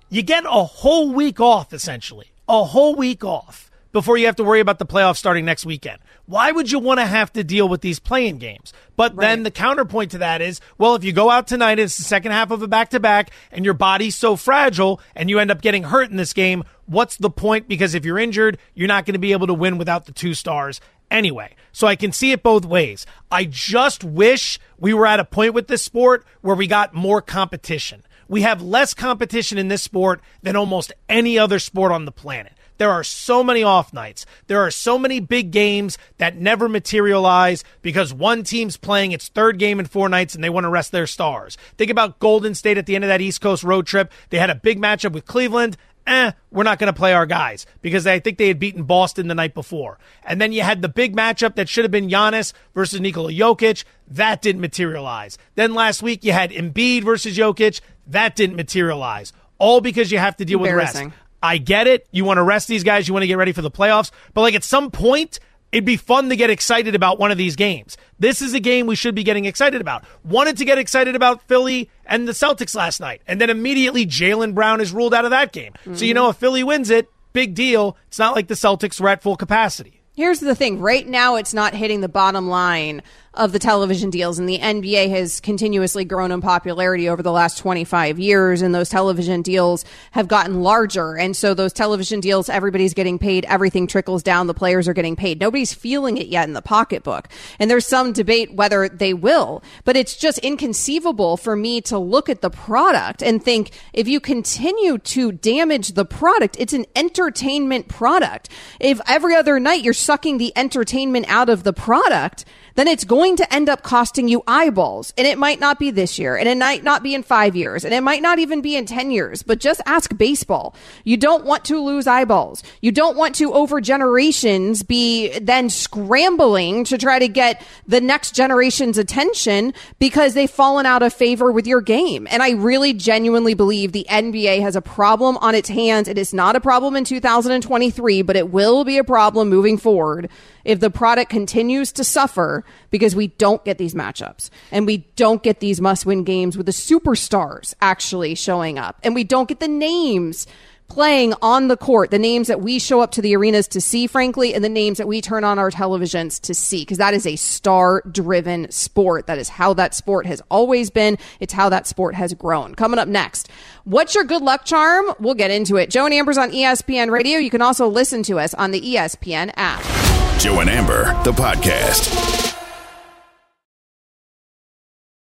you 0.09 0.21
get 0.21 0.45
a 0.45 0.63
whole 0.63 1.11
week 1.11 1.41
off 1.41 1.73
essentially, 1.73 2.27
a 2.47 2.63
whole 2.63 2.95
week 2.95 3.25
off 3.25 3.69
before 3.93 4.17
you 4.17 4.25
have 4.25 4.35
to 4.35 4.43
worry 4.43 4.59
about 4.59 4.79
the 4.79 4.85
playoffs 4.85 5.17
starting 5.17 5.45
next 5.45 5.65
weekend. 5.65 5.99
Why 6.25 6.51
would 6.51 6.71
you 6.71 6.79
want 6.79 6.99
to 6.99 7.05
have 7.05 7.31
to 7.33 7.43
deal 7.43 7.69
with 7.69 7.79
these 7.79 7.99
playing 7.99 8.39
games? 8.39 8.73
But 8.97 9.15
right. 9.15 9.27
then 9.27 9.43
the 9.43 9.51
counterpoint 9.51 10.11
to 10.11 10.17
that 10.17 10.41
is, 10.41 10.59
well, 10.77 10.95
if 10.95 11.03
you 11.03 11.13
go 11.13 11.29
out 11.29 11.47
tonight, 11.47 11.79
it's 11.79 11.95
the 11.97 12.03
second 12.03 12.33
half 12.33 12.51
of 12.51 12.61
a 12.61 12.67
back 12.67 12.89
to 12.89 12.99
back 12.99 13.31
and 13.51 13.63
your 13.63 13.73
body's 13.73 14.15
so 14.15 14.35
fragile 14.35 14.99
and 15.15 15.29
you 15.29 15.39
end 15.39 15.51
up 15.51 15.61
getting 15.61 15.83
hurt 15.83 16.09
in 16.09 16.17
this 16.17 16.33
game, 16.33 16.63
what's 16.87 17.15
the 17.17 17.29
point? 17.29 17.67
Because 17.67 17.93
if 17.93 18.03
you're 18.03 18.19
injured, 18.19 18.57
you're 18.73 18.87
not 18.87 19.05
going 19.05 19.13
to 19.13 19.19
be 19.19 19.31
able 19.31 19.47
to 19.47 19.53
win 19.53 19.77
without 19.77 20.05
the 20.05 20.11
two 20.11 20.33
stars 20.33 20.81
anyway. 21.11 21.55
So 21.71 21.87
I 21.87 21.95
can 21.95 22.11
see 22.11 22.31
it 22.31 22.43
both 22.43 22.65
ways. 22.65 23.05
I 23.31 23.45
just 23.45 24.03
wish 24.03 24.59
we 24.77 24.93
were 24.93 25.07
at 25.07 25.19
a 25.19 25.25
point 25.25 25.53
with 25.53 25.67
this 25.67 25.83
sport 25.83 26.25
where 26.41 26.55
we 26.55 26.67
got 26.67 26.93
more 26.93 27.21
competition. 27.21 28.03
We 28.27 28.41
have 28.41 28.61
less 28.61 28.93
competition 28.93 29.57
in 29.57 29.67
this 29.67 29.83
sport 29.83 30.21
than 30.41 30.55
almost 30.55 30.91
any 31.07 31.37
other 31.37 31.59
sport 31.59 31.91
on 31.91 32.05
the 32.05 32.11
planet. 32.11 32.53
There 32.77 32.91
are 32.91 33.03
so 33.03 33.43
many 33.43 33.63
off 33.63 33.93
nights. 33.93 34.25
There 34.47 34.61
are 34.61 34.71
so 34.71 34.97
many 34.97 35.19
big 35.19 35.51
games 35.51 35.97
that 36.17 36.37
never 36.37 36.67
materialize 36.67 37.63
because 37.81 38.13
one 38.13 38.43
team's 38.43 38.77
playing 38.77 39.11
its 39.11 39.27
third 39.27 39.59
game 39.59 39.79
in 39.79 39.85
four 39.85 40.09
nights 40.09 40.35
and 40.35 40.43
they 40.43 40.49
want 40.49 40.65
to 40.65 40.69
rest 40.69 40.91
their 40.91 41.07
stars. 41.07 41.57
Think 41.77 41.91
about 41.91 42.19
Golden 42.19 42.55
State 42.55 42.77
at 42.77 42.85
the 42.85 42.95
end 42.95 43.03
of 43.03 43.09
that 43.09 43.21
East 43.21 43.41
Coast 43.41 43.63
road 43.63 43.87
trip. 43.87 44.11
They 44.29 44.37
had 44.37 44.49
a 44.49 44.55
big 44.55 44.81
matchup 44.81 45.13
with 45.13 45.25
Cleveland. 45.25 45.77
Eh, 46.05 46.31
we're 46.51 46.63
not 46.63 46.79
going 46.79 46.91
to 46.91 46.97
play 46.97 47.13
our 47.13 47.25
guys 47.25 47.65
because 47.81 48.05
I 48.05 48.19
think 48.19 48.37
they 48.37 48.49
had 48.49 48.59
beaten 48.59 48.83
Boston 48.83 49.27
the 49.27 49.35
night 49.35 49.53
before. 49.53 49.99
And 50.25 50.41
then 50.41 50.51
you 50.51 50.61
had 50.61 50.81
the 50.81 50.89
big 50.89 51.15
matchup 51.15 51.55
that 51.55 51.69
should 51.69 51.85
have 51.85 51.91
been 51.91 52.09
Giannis 52.09 52.51
versus 52.73 52.99
Nikola 52.99 53.31
Jokic. 53.31 53.85
That 54.09 54.41
didn't 54.41 54.59
materialize. 54.61 55.37
Then 55.55 55.73
last 55.73 56.03
week 56.03 56.25
you 56.25 56.33
had 56.33 56.51
Embiid 56.51 57.03
versus 57.05 57.37
Jokic. 57.37 57.79
That 58.07 58.35
didn't 58.35 58.57
materialize. 58.57 59.31
All 59.59 59.79
because 59.79 60.11
you 60.11 60.17
have 60.17 60.35
to 60.37 60.45
deal 60.45 60.59
with 60.59 60.71
rest. 60.77 60.95
I 61.43 61.57
get 61.57 61.87
it. 61.87 62.07
You 62.11 62.23
want 62.23 62.37
to 62.37 62.43
rest 62.43 62.69
these 62.69 62.83
guys. 62.83 63.07
You 63.07 63.13
want 63.13 63.23
to 63.23 63.27
get 63.27 63.37
ready 63.37 63.51
for 63.51 63.61
the 63.61 63.69
playoffs. 63.69 64.11
But 64.33 64.41
like 64.41 64.55
at 64.55 64.63
some 64.63 64.89
point, 64.89 65.39
it'd 65.73 65.83
be 65.83 65.97
fun 65.97 66.29
to 66.29 66.37
get 66.37 66.49
excited 66.49 66.95
about 66.95 67.19
one 67.19 67.31
of 67.31 67.37
these 67.37 67.57
games. 67.57 67.97
This 68.17 68.41
is 68.41 68.53
a 68.53 68.61
game 68.61 68.87
we 68.87 68.95
should 68.95 69.13
be 69.13 69.23
getting 69.23 69.43
excited 69.43 69.81
about. 69.81 70.05
Wanted 70.23 70.55
to 70.57 70.65
get 70.65 70.77
excited 70.77 71.15
about 71.15 71.41
Philly 71.43 71.89
and 72.05 72.27
the 72.27 72.31
Celtics 72.31 72.73
last 72.73 73.01
night. 73.01 73.21
And 73.27 73.41
then 73.41 73.49
immediately 73.49 74.05
Jaylen 74.05 74.55
Brown 74.55 74.79
is 74.79 74.93
ruled 74.93 75.13
out 75.13 75.25
of 75.25 75.31
that 75.31 75.51
game. 75.51 75.73
Mm-hmm. 75.73 75.95
So, 75.95 76.05
you 76.05 76.13
know, 76.13 76.29
if 76.29 76.37
Philly 76.37 76.63
wins 76.63 76.89
it, 76.89 77.09
big 77.33 77.53
deal. 77.55 77.97
It's 78.07 78.19
not 78.19 78.35
like 78.35 78.47
the 78.47 78.53
Celtics 78.53 79.01
were 79.01 79.09
at 79.09 79.21
full 79.21 79.35
capacity. 79.35 80.01
Here's 80.15 80.39
the 80.39 80.55
thing. 80.55 80.79
Right 80.79 81.07
now, 81.07 81.35
it's 81.35 81.53
not 81.53 81.73
hitting 81.73 82.01
the 82.01 82.09
bottom 82.09 82.47
line 82.47 83.01
of 83.33 83.51
the 83.51 83.59
television 83.59 84.11
deals, 84.11 84.37
and 84.37 84.47
the 84.47 84.59
NBA 84.59 85.09
has 85.09 85.39
continuously 85.39 86.05
grown 86.05 86.31
in 86.31 86.39
popularity 86.39 87.09
over 87.09 87.23
the 87.23 87.31
last 87.31 87.57
25 87.57 88.19
years, 88.19 88.61
and 88.61 88.75
those 88.75 88.89
television 88.89 89.41
deals 89.41 89.85
have 90.11 90.27
gotten 90.27 90.61
larger. 90.61 91.17
And 91.17 91.35
so 91.35 91.55
those 91.55 91.73
television 91.73 92.19
deals, 92.19 92.47
everybody's 92.47 92.93
getting 92.93 93.17
paid, 93.17 93.45
everything 93.45 93.87
trickles 93.87 94.21
down, 94.21 94.45
the 94.45 94.53
players 94.53 94.87
are 94.87 94.93
getting 94.93 95.15
paid. 95.15 95.39
Nobody's 95.39 95.73
feeling 95.73 96.17
it 96.17 96.27
yet 96.27 96.47
in 96.47 96.53
the 96.53 96.61
pocketbook. 96.61 97.27
And 97.57 97.71
there's 97.71 97.87
some 97.87 98.13
debate 98.13 98.53
whether 98.53 98.87
they 98.87 99.15
will, 99.15 99.63
but 99.83 99.97
it's 99.97 100.15
just 100.15 100.37
inconceivable 100.39 101.37
for 101.37 101.55
me 101.55 101.81
to 101.81 101.97
look 101.97 102.29
at 102.29 102.41
the 102.41 102.51
product 102.51 103.23
and 103.23 103.43
think 103.43 103.71
if 103.93 104.07
you 104.07 104.19
continue 104.19 104.99
to 104.99 105.31
damage 105.31 105.93
the 105.93 106.05
product, 106.05 106.55
it's 106.59 106.73
an 106.73 106.85
entertainment 106.95 107.87
product. 107.87 108.49
If 108.79 109.01
every 109.07 109.35
other 109.35 109.59
night 109.59 109.83
you're 109.83 109.93
sucking 109.93 110.37
the 110.37 110.53
entertainment 110.55 111.25
out 111.29 111.49
of 111.49 111.63
the 111.63 111.73
product, 111.73 112.45
then 112.75 112.87
it's 112.87 113.03
going 113.03 113.35
to 113.37 113.53
end 113.53 113.69
up 113.69 113.83
costing 113.83 114.27
you 114.27 114.43
eyeballs. 114.47 115.13
And 115.17 115.27
it 115.27 115.37
might 115.37 115.59
not 115.59 115.79
be 115.79 115.91
this 115.91 116.17
year, 116.17 116.35
and 116.35 116.47
it 116.47 116.57
might 116.57 116.83
not 116.83 117.03
be 117.03 117.13
in 117.13 117.23
five 117.23 117.55
years, 117.55 117.85
and 117.85 117.93
it 117.93 118.01
might 118.01 118.21
not 118.21 118.39
even 118.39 118.61
be 118.61 118.75
in 118.75 118.85
10 118.85 119.11
years, 119.11 119.43
but 119.43 119.59
just 119.59 119.81
ask 119.85 120.17
baseball. 120.17 120.75
You 121.03 121.17
don't 121.17 121.45
want 121.45 121.65
to 121.65 121.79
lose 121.79 122.07
eyeballs. 122.07 122.63
You 122.81 122.91
don't 122.91 123.17
want 123.17 123.35
to, 123.35 123.53
over 123.53 123.81
generations, 123.81 124.83
be 124.83 125.37
then 125.39 125.69
scrambling 125.69 126.83
to 126.85 126.97
try 126.97 127.19
to 127.19 127.27
get 127.27 127.65
the 127.87 128.01
next 128.01 128.35
generation's 128.35 128.97
attention 128.97 129.73
because 129.99 130.33
they've 130.33 130.49
fallen 130.49 130.85
out 130.85 131.03
of 131.03 131.13
favor 131.13 131.51
with 131.51 131.67
your 131.67 131.81
game. 131.81 132.27
And 132.29 132.41
I 132.41 132.51
really 132.51 132.93
genuinely 132.93 133.53
believe 133.53 133.91
the 133.91 134.05
NBA 134.09 134.61
has 134.61 134.75
a 134.75 134.81
problem 134.81 135.37
on 135.37 135.55
its 135.55 135.69
hands. 135.69 136.07
It 136.07 136.17
is 136.17 136.33
not 136.33 136.55
a 136.55 136.61
problem 136.61 136.95
in 136.95 137.03
2023, 137.03 138.21
but 138.21 138.35
it 138.35 138.51
will 138.51 138.83
be 138.83 138.97
a 138.97 139.03
problem 139.03 139.49
moving 139.49 139.77
forward 139.77 140.29
if 140.65 140.79
the 140.79 140.89
product 140.89 141.29
continues 141.29 141.91
to 141.93 142.03
suffer 142.03 142.63
because 142.89 143.15
we 143.15 143.27
don't 143.27 143.63
get 143.65 143.77
these 143.77 143.93
matchups 143.93 144.49
and 144.71 144.85
we 144.85 144.97
don't 145.15 145.43
get 145.43 145.59
these 145.59 145.81
must 145.81 146.05
win 146.05 146.23
games 146.23 146.57
with 146.57 146.65
the 146.65 146.71
superstars 146.71 147.73
actually 147.81 148.35
showing 148.35 148.77
up 148.77 148.99
and 149.03 149.15
we 149.15 149.23
don't 149.23 149.47
get 149.47 149.59
the 149.59 149.67
names 149.67 150.47
playing 150.93 151.33
on 151.41 151.69
the 151.69 151.77
court, 151.77 152.11
the 152.11 152.19
names 152.19 152.47
that 152.47 152.61
we 152.61 152.77
show 152.77 153.01
up 153.01 153.11
to 153.11 153.21
the 153.21 153.35
arenas 153.35 153.67
to 153.67 153.81
see, 153.81 154.05
frankly, 154.05 154.53
and 154.53 154.63
the 154.63 154.69
names 154.69 154.99
that 154.99 155.07
we 155.07 155.21
turn 155.21 155.43
on 155.43 155.57
our 155.57 155.71
televisions 155.71 156.39
to 156.39 156.53
see, 156.53 156.81
because 156.81 156.99
that 156.99 157.15
is 157.15 157.25
a 157.25 157.35
star 157.35 158.03
driven 158.11 158.69
sport. 158.71 159.25
That 159.25 159.39
is 159.39 159.49
how 159.49 159.73
that 159.73 159.95
sport 159.95 160.27
has 160.27 160.41
always 160.51 160.91
been. 160.91 161.17
It's 161.39 161.53
how 161.53 161.69
that 161.69 161.87
sport 161.87 162.13
has 162.15 162.33
grown. 162.35 162.75
Coming 162.75 162.99
up 162.99 163.07
next, 163.07 163.49
what's 163.85 164.13
your 164.13 164.23
good 164.23 164.43
luck 164.43 164.65
charm? 164.65 165.13
We'll 165.19 165.33
get 165.33 165.51
into 165.51 165.77
it. 165.77 165.89
Joe 165.89 166.05
and 166.05 166.13
Amber's 166.13 166.37
on 166.37 166.51
ESPN 166.51 167.09
Radio. 167.09 167.39
You 167.39 167.49
can 167.49 167.61
also 167.61 167.87
listen 167.87 168.21
to 168.23 168.37
us 168.37 168.53
on 168.53 168.71
the 168.71 168.81
ESPN 168.81 169.51
app. 169.57 170.02
Joe 170.43 170.59
and 170.59 170.69
Amber, 170.69 171.05
the 171.23 171.31
podcast. 171.31 172.51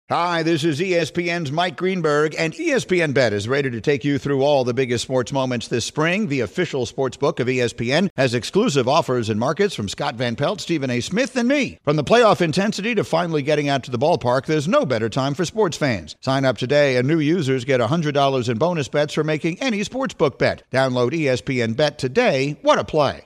Hi, 0.10 0.44
this 0.44 0.64
is 0.64 0.80
ESPN's 0.80 1.52
Mike 1.52 1.76
Greenberg, 1.76 2.36
and 2.38 2.54
ESPN 2.54 3.14
Bet 3.14 3.34
is 3.34 3.46
ready 3.46 3.70
to 3.70 3.82
take 3.82 4.06
you 4.06 4.18
through 4.18 4.44
all 4.44 4.64
the 4.64 4.74
biggest 4.74 5.04
sports 5.04 5.34
moments 5.34 5.68
this 5.68 5.84
spring. 5.84 6.30
The 6.30 6.40
official 6.40 6.86
sports 6.86 7.18
book 7.18 7.42
of 7.42 7.48
ESPN 7.48 8.10
has 8.16 8.34
exclusive 8.34 8.88
offers 8.88 9.28
and 9.28 9.38
markets 9.42 9.76
from 9.76 9.90
Scott 9.90 10.16
Van 10.16 10.38
Pelt, 10.38 10.62
Stephen 10.62 10.90
A. 10.90 11.02
Smith, 11.02 11.36
and 11.36 11.50
me. 11.50 11.80
From 11.84 11.98
the 11.98 12.04
playoff 12.06 12.40
intensity 12.40 12.96
to 12.96 13.04
finally 13.04 13.42
getting 13.42 13.68
out 13.68 13.84
to 13.84 13.92
the 13.92 14.00
ballpark, 14.00 14.46
there's 14.46 14.70
no 14.70 14.86
better 14.86 15.10
time 15.10 15.34
for 15.34 15.44
sports 15.44 15.76
fans. 15.76 16.16
Sign 16.22 16.46
up 16.46 16.58
today, 16.58 16.96
and 16.96 17.06
new 17.06 17.20
users 17.20 17.66
get 17.66 17.82
$100 17.82 18.50
in 18.50 18.58
bonus 18.58 18.88
bets 18.88 19.16
for 19.16 19.26
making 19.26 19.62
any 19.62 19.84
sports 19.84 20.14
book 20.14 20.40
bet. 20.40 20.64
Download 20.72 21.12
ESPN 21.12 21.76
Bet 21.76 22.00
today. 22.00 22.58
What 22.62 22.80
a 22.80 22.86
play! 22.86 23.26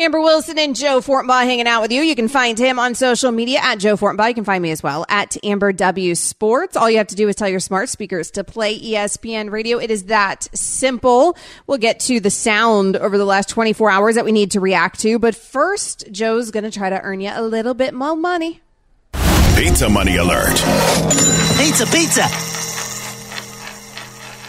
Amber 0.00 0.20
Wilson 0.20 0.56
and 0.60 0.76
Joe 0.76 1.00
Fortenbaugh 1.00 1.42
hanging 1.42 1.66
out 1.66 1.82
with 1.82 1.90
you. 1.90 2.02
You 2.02 2.14
can 2.14 2.28
find 2.28 2.56
him 2.56 2.78
on 2.78 2.94
social 2.94 3.32
media 3.32 3.58
at 3.60 3.80
Joe 3.80 3.96
Fortenbaugh. 3.96 4.28
You 4.28 4.34
can 4.34 4.44
find 4.44 4.62
me 4.62 4.70
as 4.70 4.80
well 4.80 5.04
at 5.08 5.36
Amber 5.44 5.72
W 5.72 6.14
Sports. 6.14 6.76
All 6.76 6.88
you 6.88 6.98
have 6.98 7.08
to 7.08 7.16
do 7.16 7.28
is 7.28 7.34
tell 7.34 7.48
your 7.48 7.58
smart 7.58 7.88
speakers 7.88 8.30
to 8.32 8.44
play 8.44 8.78
ESPN 8.78 9.50
radio. 9.50 9.78
It 9.78 9.90
is 9.90 10.04
that 10.04 10.46
simple. 10.56 11.36
We'll 11.66 11.78
get 11.78 11.98
to 12.00 12.20
the 12.20 12.30
sound 12.30 12.96
over 12.96 13.18
the 13.18 13.24
last 13.24 13.48
24 13.48 13.90
hours 13.90 14.14
that 14.14 14.24
we 14.24 14.30
need 14.30 14.52
to 14.52 14.60
react 14.60 15.00
to. 15.00 15.18
But 15.18 15.34
first, 15.34 16.04
Joe's 16.12 16.52
going 16.52 16.64
to 16.64 16.70
try 16.70 16.90
to 16.90 17.00
earn 17.00 17.20
you 17.20 17.32
a 17.34 17.42
little 17.42 17.74
bit 17.74 17.92
more 17.92 18.14
money. 18.14 18.60
Pizza 19.56 19.88
money 19.88 20.18
alert. 20.18 20.54
Pizza, 21.58 21.86
pizza. 21.86 22.57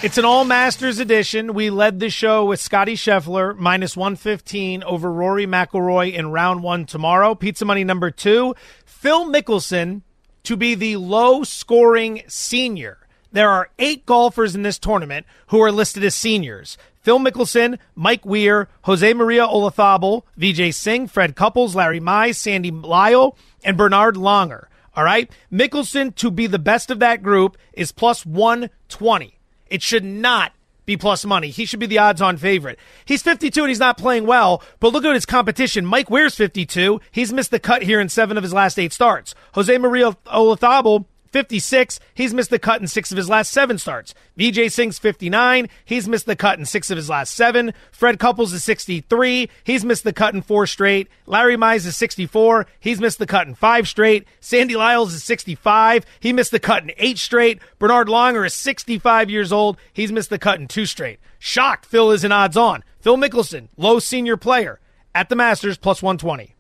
It's 0.01 0.17
an 0.17 0.23
all 0.23 0.45
Masters 0.45 0.99
edition. 0.99 1.53
We 1.53 1.69
led 1.69 1.99
the 1.99 2.09
show 2.09 2.45
with 2.45 2.61
Scotty 2.61 2.95
Scheffler 2.95 3.53
minus 3.57 3.97
115 3.97 4.81
over 4.83 5.11
Rory 5.11 5.45
McIlroy 5.45 6.13
in 6.13 6.31
round 6.31 6.63
one 6.63 6.85
tomorrow. 6.85 7.35
Pizza 7.35 7.65
money 7.65 7.83
number 7.83 8.09
two, 8.09 8.55
Phil 8.85 9.25
Mickelson 9.25 10.03
to 10.43 10.55
be 10.55 10.73
the 10.73 10.95
low 10.95 11.43
scoring 11.43 12.23
senior. 12.29 12.99
There 13.33 13.49
are 13.49 13.71
eight 13.77 14.05
golfers 14.05 14.55
in 14.55 14.61
this 14.63 14.79
tournament 14.79 15.25
who 15.47 15.61
are 15.61 15.71
listed 15.71 16.05
as 16.05 16.15
seniors. 16.15 16.77
Phil 17.01 17.19
Mickelson, 17.19 17.77
Mike 17.93 18.25
Weir, 18.25 18.69
Jose 18.83 19.13
Maria 19.13 19.45
Olazabal, 19.45 20.23
Vijay 20.39 20.73
Singh, 20.73 21.07
Fred 21.07 21.35
Couples, 21.35 21.75
Larry 21.75 21.99
Mize, 21.99 22.35
Sandy 22.35 22.71
Lyle, 22.71 23.37
and 23.65 23.75
Bernhard 23.75 24.15
Langer. 24.15 24.67
All 24.95 25.03
right. 25.03 25.29
Mickelson 25.51 26.15
to 26.15 26.31
be 26.31 26.47
the 26.47 26.57
best 26.57 26.89
of 26.89 26.99
that 26.99 27.21
group 27.21 27.57
is 27.73 27.91
plus 27.91 28.25
120. 28.25 29.38
It 29.69 29.81
should 29.81 30.03
not 30.03 30.53
be 30.89 30.97
plus 30.97 31.23
money. 31.23 31.49
He 31.49 31.65
should 31.65 31.79
be 31.79 31.85
the 31.85 31.99
odds 31.99 32.19
on 32.19 32.37
favorite. 32.37 32.79
He's 33.05 33.21
52 33.21 33.61
and 33.61 33.69
he's 33.69 33.79
not 33.79 33.97
playing 33.97 34.25
well, 34.25 34.63
but 34.79 34.91
look 34.91 35.05
at 35.05 35.13
his 35.13 35.25
competition. 35.25 35.85
Mike 35.85 36.09
Weir's 36.09 36.33
52. 36.33 36.99
He's 37.11 37.31
missed 37.31 37.51
the 37.51 37.59
cut 37.59 37.83
here 37.83 37.99
in 37.99 38.09
seven 38.09 38.37
of 38.37 38.43
his 38.43 38.53
last 38.53 38.79
eight 38.79 38.91
starts. 38.91 39.35
Jose 39.53 39.77
Maria 39.77 40.17
Olazabal 40.25 41.05
56. 41.31 41.99
He's 42.13 42.33
missed 42.33 42.49
the 42.49 42.59
cut 42.59 42.81
in 42.81 42.87
six 42.87 43.11
of 43.11 43.17
his 43.17 43.29
last 43.29 43.51
seven 43.51 43.77
starts. 43.77 44.13
Vijay 44.37 44.71
Singh's 44.71 44.99
59. 44.99 45.67
He's 45.85 46.07
missed 46.07 46.25
the 46.25 46.35
cut 46.35 46.59
in 46.59 46.65
six 46.65 46.89
of 46.89 46.97
his 46.97 47.09
last 47.09 47.33
seven. 47.33 47.73
Fred 47.91 48.19
Couples 48.19 48.53
is 48.53 48.63
63. 48.63 49.49
He's 49.63 49.85
missed 49.85 50.03
the 50.03 50.13
cut 50.13 50.33
in 50.33 50.41
four 50.41 50.67
straight. 50.67 51.07
Larry 51.25 51.57
Mize 51.57 51.85
is 51.85 51.95
64. 51.97 52.65
He's 52.79 52.99
missed 52.99 53.19
the 53.19 53.27
cut 53.27 53.47
in 53.47 53.55
five 53.55 53.87
straight. 53.87 54.27
Sandy 54.39 54.75
Lyles 54.75 55.13
is 55.13 55.23
65. 55.23 56.05
He 56.19 56.33
missed 56.33 56.51
the 56.51 56.59
cut 56.59 56.83
in 56.83 56.91
eight 56.97 57.17
straight. 57.17 57.59
Bernhard 57.77 58.07
Langer 58.07 58.45
is 58.45 58.53
65 58.53 59.29
years 59.29 59.51
old. 59.51 59.77
He's 59.93 60.11
missed 60.11 60.29
the 60.29 60.39
cut 60.39 60.59
in 60.59 60.67
two 60.67 60.85
straight. 60.85 61.19
Shocked 61.37 61.85
Phil 61.85 62.11
isn't 62.11 62.31
odds 62.31 62.57
on. 62.57 62.83
Phil 62.99 63.17
Mickelson, 63.17 63.69
low 63.77 63.99
senior 63.99 64.35
player 64.37 64.79
at 65.15 65.29
the 65.29 65.35
Masters 65.35 65.77
plus 65.77 66.01
120. 66.01 66.55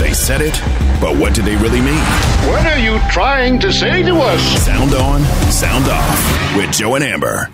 They 0.00 0.12
said 0.12 0.40
it, 0.40 0.54
but 1.00 1.16
what 1.16 1.34
did 1.34 1.44
they 1.44 1.56
really 1.56 1.80
mean? 1.80 2.02
What 2.48 2.66
are 2.66 2.78
you 2.78 2.98
trying 3.10 3.58
to 3.60 3.72
say 3.72 4.02
to 4.02 4.14
us? 4.16 4.40
Sound 4.64 4.94
on, 4.94 5.22
sound 5.50 5.86
off 5.88 6.56
with 6.56 6.72
Joe 6.72 6.94
and 6.94 7.04
Amber. 7.04 7.48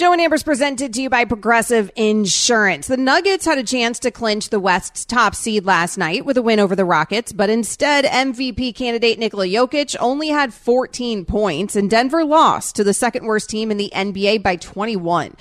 Joe 0.00 0.12
and 0.12 0.20
Amber's 0.22 0.42
presented 0.42 0.94
to 0.94 1.02
you 1.02 1.10
by 1.10 1.26
Progressive 1.26 1.90
Insurance. 1.94 2.86
The 2.86 2.96
Nuggets 2.96 3.44
had 3.44 3.58
a 3.58 3.62
chance 3.62 3.98
to 3.98 4.10
clinch 4.10 4.48
the 4.48 4.58
West's 4.58 5.04
top 5.04 5.34
seed 5.34 5.66
last 5.66 5.98
night 5.98 6.24
with 6.24 6.38
a 6.38 6.42
win 6.42 6.58
over 6.58 6.74
the 6.74 6.86
Rockets, 6.86 7.32
but 7.32 7.50
instead, 7.50 8.06
MVP 8.06 8.74
candidate 8.74 9.18
Nikola 9.18 9.46
Jokic 9.46 9.96
only 10.00 10.28
had 10.28 10.54
14 10.54 11.26
points, 11.26 11.76
and 11.76 11.90
Denver 11.90 12.24
lost 12.24 12.76
to 12.76 12.84
the 12.84 12.94
second 12.94 13.26
worst 13.26 13.50
team 13.50 13.70
in 13.70 13.76
the 13.76 13.92
NBA 13.94 14.42
by 14.42 14.56
21. 14.56 15.34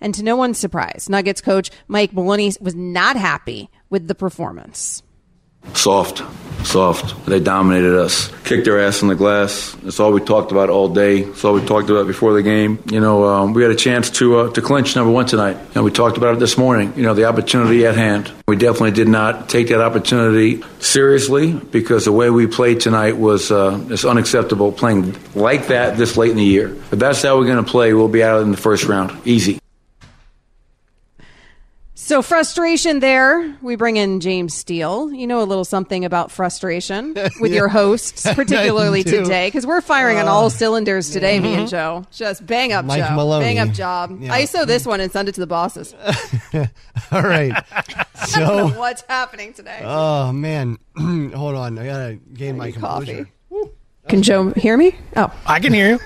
And 0.00 0.14
to 0.14 0.22
no 0.22 0.36
one's 0.36 0.58
surprise, 0.58 1.08
Nuggets 1.08 1.40
coach 1.40 1.70
Mike 1.88 2.12
Malone 2.12 2.52
was 2.60 2.76
not 2.76 3.16
happy 3.16 3.70
with 3.90 4.06
the 4.06 4.14
performance. 4.14 5.02
Soft, 5.74 6.22
soft. 6.64 7.26
They 7.26 7.40
dominated 7.40 7.98
us. 7.98 8.30
Kicked 8.44 8.64
their 8.64 8.80
ass 8.80 9.02
in 9.02 9.08
the 9.08 9.14
glass. 9.14 9.76
That's 9.82 10.00
all 10.00 10.12
we 10.12 10.20
talked 10.20 10.52
about 10.52 10.70
all 10.70 10.88
day. 10.88 11.22
That's 11.22 11.44
all 11.44 11.54
we 11.54 11.64
talked 11.64 11.90
about 11.90 12.06
before 12.06 12.32
the 12.32 12.42
game. 12.42 12.78
You 12.86 13.00
know, 13.00 13.24
um, 13.24 13.52
we 13.52 13.62
had 13.62 13.70
a 13.70 13.76
chance 13.76 14.10
to 14.10 14.38
uh, 14.38 14.50
to 14.52 14.62
clinch 14.62 14.96
number 14.96 15.12
one 15.12 15.26
tonight, 15.26 15.56
and 15.74 15.84
we 15.84 15.90
talked 15.90 16.16
about 16.16 16.34
it 16.34 16.40
this 16.40 16.56
morning. 16.56 16.92
You 16.96 17.02
know, 17.02 17.14
the 17.14 17.24
opportunity 17.24 17.86
at 17.86 17.96
hand. 17.96 18.32
We 18.48 18.56
definitely 18.56 18.92
did 18.92 19.08
not 19.08 19.48
take 19.48 19.68
that 19.68 19.80
opportunity 19.80 20.62
seriously 20.78 21.52
because 21.52 22.04
the 22.04 22.12
way 22.12 22.30
we 22.30 22.46
played 22.46 22.80
tonight 22.80 23.16
was 23.16 23.50
uh, 23.50 23.84
is 23.90 24.04
unacceptable. 24.04 24.72
Playing 24.72 25.16
like 25.34 25.68
that 25.68 25.96
this 25.96 26.16
late 26.16 26.30
in 26.30 26.36
the 26.36 26.44
year. 26.44 26.68
If 26.68 26.98
that's 26.98 27.22
how 27.22 27.38
we're 27.38 27.46
going 27.46 27.64
to 27.64 27.70
play, 27.70 27.92
we'll 27.92 28.08
be 28.08 28.22
out 28.22 28.42
in 28.42 28.50
the 28.50 28.56
first 28.56 28.84
round. 28.84 29.26
Easy. 29.26 29.58
So 32.06 32.22
frustration 32.22 33.00
there. 33.00 33.58
We 33.62 33.74
bring 33.74 33.96
in 33.96 34.20
James 34.20 34.54
Steele. 34.54 35.12
You 35.12 35.26
know 35.26 35.40
a 35.40 35.42
little 35.42 35.64
something 35.64 36.04
about 36.04 36.30
frustration 36.30 37.16
with 37.40 37.52
your 37.52 37.66
hosts, 37.66 38.32
particularly 38.34 39.02
today, 39.02 39.48
because 39.48 39.66
we're 39.66 39.80
firing 39.80 40.16
on 40.18 40.28
all 40.28 40.44
oh. 40.44 40.48
cylinders 40.48 41.10
today. 41.10 41.40
Me 41.40 41.54
and 41.54 41.62
mm-hmm. 41.62 41.66
Joe, 41.66 42.04
just 42.12 42.46
bang 42.46 42.72
up, 42.72 42.84
Mike 42.84 43.04
Joe, 43.04 43.16
Maloney. 43.16 43.44
bang 43.44 43.58
up 43.58 43.74
job. 43.74 44.16
Yeah. 44.20 44.38
ISO 44.38 44.64
this 44.64 44.86
one 44.86 45.00
and 45.00 45.10
send 45.10 45.28
it 45.28 45.34
to 45.34 45.40
the 45.40 45.48
bosses. 45.48 45.96
All 47.10 47.22
right. 47.22 47.52
I 47.74 48.04
don't 48.34 48.56
know 48.56 48.68
So, 48.68 48.78
what's 48.78 49.02
happening 49.08 49.52
today. 49.52 49.80
oh 49.82 50.30
man, 50.30 50.78
hold 50.96 51.56
on. 51.56 51.76
I 51.76 51.86
gotta 51.86 52.20
gain 52.34 52.56
my 52.56 52.70
composure. 52.70 53.28
Can 54.06 54.22
Joe 54.22 54.50
hear 54.50 54.76
me? 54.76 54.94
Oh, 55.16 55.36
I 55.44 55.58
can 55.58 55.72
hear 55.72 55.94
you. 55.94 55.98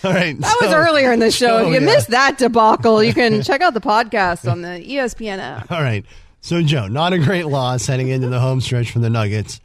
All 0.04 0.12
right. 0.12 0.38
that 0.38 0.56
was 0.60 0.72
earlier 0.72 1.12
in 1.12 1.20
the 1.20 1.30
show. 1.30 1.58
Oh, 1.58 1.62
if 1.62 1.66
you 1.68 1.74
yeah. 1.74 1.94
missed 1.94 2.08
that 2.08 2.38
debacle, 2.38 3.02
you 3.02 3.12
can 3.12 3.42
check 3.44 3.60
out 3.60 3.74
the 3.74 3.80
podcast 3.80 4.50
on 4.50 4.62
the 4.62 4.68
ESPN 4.68 5.38
app. 5.38 5.70
All 5.70 5.82
right. 5.82 6.04
So, 6.40 6.62
Joe, 6.62 6.86
not 6.86 7.12
a 7.12 7.18
great 7.18 7.46
loss 7.46 7.86
heading 7.86 8.08
into 8.08 8.28
the 8.28 8.40
home 8.40 8.60
stretch 8.60 8.90
for 8.92 8.98
the 8.98 9.10
Nuggets. 9.10 9.60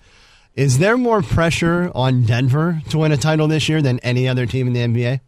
Is 0.56 0.78
there 0.78 0.98
more 0.98 1.22
pressure 1.22 1.92
on 1.96 2.24
Denver 2.24 2.82
to 2.90 2.98
win 2.98 3.12
a 3.12 3.18
title 3.18 3.48
this 3.48 3.68
year 3.70 3.82
than 3.82 4.00
any 4.00 4.28
other 4.28 4.46
team 4.46 4.68
in 4.68 4.74
the 4.74 4.80
NBA? 4.82 5.20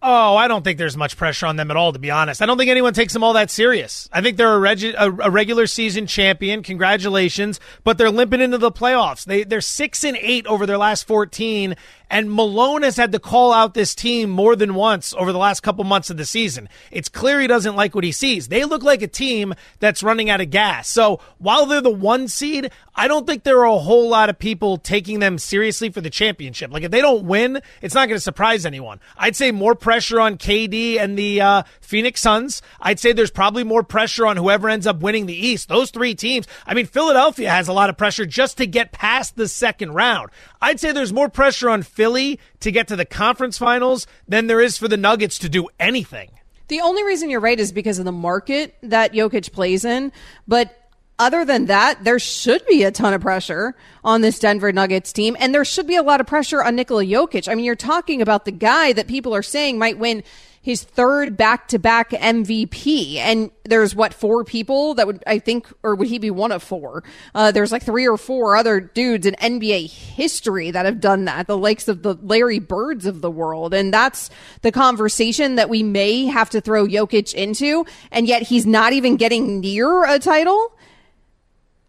Oh, 0.00 0.36
I 0.36 0.46
don't 0.46 0.62
think 0.62 0.78
there's 0.78 0.96
much 0.96 1.16
pressure 1.16 1.46
on 1.46 1.56
them 1.56 1.72
at 1.72 1.76
all, 1.76 1.92
to 1.92 1.98
be 1.98 2.10
honest. 2.12 2.40
I 2.40 2.46
don't 2.46 2.56
think 2.56 2.70
anyone 2.70 2.94
takes 2.94 3.12
them 3.12 3.24
all 3.24 3.32
that 3.32 3.50
serious. 3.50 4.08
I 4.12 4.20
think 4.20 4.36
they're 4.36 4.54
a, 4.54 4.60
regu- 4.60 4.94
a, 4.96 5.26
a 5.26 5.30
regular 5.30 5.66
season 5.66 6.06
champion. 6.06 6.62
Congratulations, 6.62 7.58
but 7.82 7.98
they're 7.98 8.10
limping 8.10 8.40
into 8.40 8.58
the 8.58 8.70
playoffs. 8.70 9.24
They 9.24 9.42
they're 9.42 9.60
six 9.60 10.04
and 10.04 10.16
eight 10.20 10.46
over 10.46 10.66
their 10.66 10.78
last 10.78 11.04
fourteen, 11.08 11.74
And 12.10 12.32
Malone 12.32 12.82
has 12.82 12.96
had 12.96 13.12
to 13.12 13.18
call 13.18 13.52
out 13.52 13.74
this 13.74 13.94
team 13.94 14.30
more 14.30 14.56
than 14.56 14.74
once 14.74 15.12
over 15.14 15.32
the 15.32 15.38
last 15.38 15.60
couple 15.60 15.84
months 15.84 16.10
of 16.10 16.16
the 16.16 16.24
season. 16.24 16.68
It's 16.90 17.08
clear 17.08 17.40
he 17.40 17.46
doesn't 17.46 17.76
like 17.76 17.94
what 17.94 18.04
he 18.04 18.12
sees. 18.12 18.48
They 18.48 18.64
look 18.64 18.82
like 18.82 19.02
a 19.02 19.06
team 19.06 19.54
that's 19.78 20.02
running 20.02 20.30
out 20.30 20.40
of 20.40 20.50
gas. 20.50 20.88
So 20.88 21.20
while 21.38 21.66
they're 21.66 21.80
the 21.80 21.90
one 21.90 22.28
seed, 22.28 22.70
I 22.94 23.08
don't 23.08 23.26
think 23.26 23.44
there 23.44 23.60
are 23.60 23.64
a 23.66 23.78
whole 23.78 24.08
lot 24.08 24.28
of 24.30 24.38
people 24.38 24.78
taking 24.78 25.20
them 25.20 25.38
seriously 25.38 25.90
for 25.90 26.00
the 26.00 26.10
championship. 26.10 26.72
Like 26.72 26.82
if 26.82 26.90
they 26.90 27.00
don't 27.00 27.24
win, 27.24 27.60
it's 27.82 27.94
not 27.94 28.08
going 28.08 28.16
to 28.16 28.20
surprise 28.20 28.66
anyone. 28.66 29.00
I'd 29.16 29.36
say 29.36 29.52
more 29.52 29.74
pressure 29.74 30.20
on 30.20 30.38
KD 30.38 30.98
and 30.98 31.16
the 31.16 31.40
uh, 31.40 31.62
Phoenix 31.80 32.20
Suns. 32.20 32.62
I'd 32.80 32.98
say 32.98 33.12
there's 33.12 33.30
probably 33.30 33.64
more 33.64 33.82
pressure 33.82 34.26
on 34.26 34.36
whoever 34.36 34.68
ends 34.68 34.86
up 34.86 35.00
winning 35.00 35.26
the 35.26 35.46
East. 35.46 35.68
Those 35.68 35.90
three 35.90 36.14
teams. 36.14 36.46
I 36.66 36.74
mean, 36.74 36.86
Philadelphia 36.86 37.50
has 37.50 37.68
a 37.68 37.72
lot 37.72 37.90
of 37.90 37.96
pressure 37.96 38.26
just 38.26 38.58
to 38.58 38.66
get 38.66 38.92
past 38.92 39.36
the 39.36 39.46
second 39.46 39.92
round. 39.92 40.30
I'd 40.60 40.80
say 40.80 40.90
there's 40.90 41.12
more 41.12 41.28
pressure 41.28 41.70
on 41.70 41.82
Philly 41.98 42.38
to 42.60 42.70
get 42.70 42.86
to 42.86 42.94
the 42.94 43.04
conference 43.04 43.58
finals 43.58 44.06
than 44.28 44.46
there 44.46 44.60
is 44.60 44.78
for 44.78 44.86
the 44.86 44.96
Nuggets 44.96 45.36
to 45.40 45.48
do 45.48 45.66
anything. 45.80 46.30
The 46.68 46.80
only 46.80 47.02
reason 47.02 47.28
you're 47.28 47.40
right 47.40 47.58
is 47.58 47.72
because 47.72 47.98
of 47.98 48.04
the 48.04 48.12
market 48.12 48.76
that 48.84 49.14
Jokic 49.14 49.50
plays 49.50 49.84
in. 49.84 50.12
But 50.46 50.90
other 51.18 51.44
than 51.44 51.66
that, 51.66 52.04
there 52.04 52.20
should 52.20 52.64
be 52.66 52.84
a 52.84 52.92
ton 52.92 53.14
of 53.14 53.20
pressure 53.20 53.74
on 54.04 54.20
this 54.20 54.38
Denver 54.38 54.70
Nuggets 54.70 55.12
team, 55.12 55.36
and 55.40 55.52
there 55.52 55.64
should 55.64 55.88
be 55.88 55.96
a 55.96 56.02
lot 56.04 56.20
of 56.20 56.28
pressure 56.28 56.62
on 56.62 56.76
Nikola 56.76 57.04
Jokic. 57.04 57.50
I 57.50 57.56
mean, 57.56 57.64
you're 57.64 57.74
talking 57.74 58.22
about 58.22 58.44
the 58.44 58.52
guy 58.52 58.92
that 58.92 59.08
people 59.08 59.34
are 59.34 59.42
saying 59.42 59.76
might 59.76 59.98
win 59.98 60.22
his 60.68 60.82
third 60.82 61.34
back-to-back 61.34 62.10
MVP, 62.10 63.16
and 63.16 63.50
there's 63.64 63.94
what 63.94 64.12
four 64.12 64.44
people 64.44 64.92
that 64.96 65.06
would 65.06 65.24
I 65.26 65.38
think, 65.38 65.66
or 65.82 65.94
would 65.94 66.08
he 66.08 66.18
be 66.18 66.30
one 66.30 66.52
of 66.52 66.62
four? 66.62 67.04
Uh, 67.34 67.52
there's 67.52 67.72
like 67.72 67.82
three 67.82 68.06
or 68.06 68.18
four 68.18 68.54
other 68.54 68.78
dudes 68.78 69.24
in 69.24 69.34
NBA 69.36 69.88
history 69.88 70.70
that 70.70 70.84
have 70.84 71.00
done 71.00 71.24
that, 71.24 71.46
the 71.46 71.56
likes 71.56 71.88
of 71.88 72.02
the 72.02 72.18
Larry 72.20 72.58
Birds 72.58 73.06
of 73.06 73.22
the 73.22 73.30
world, 73.30 73.72
and 73.72 73.94
that's 73.94 74.28
the 74.60 74.70
conversation 74.70 75.54
that 75.54 75.70
we 75.70 75.82
may 75.82 76.26
have 76.26 76.50
to 76.50 76.60
throw 76.60 76.86
Jokic 76.86 77.32
into, 77.32 77.86
and 78.12 78.28
yet 78.28 78.42
he's 78.42 78.66
not 78.66 78.92
even 78.92 79.16
getting 79.16 79.60
near 79.60 80.04
a 80.04 80.18
title 80.18 80.74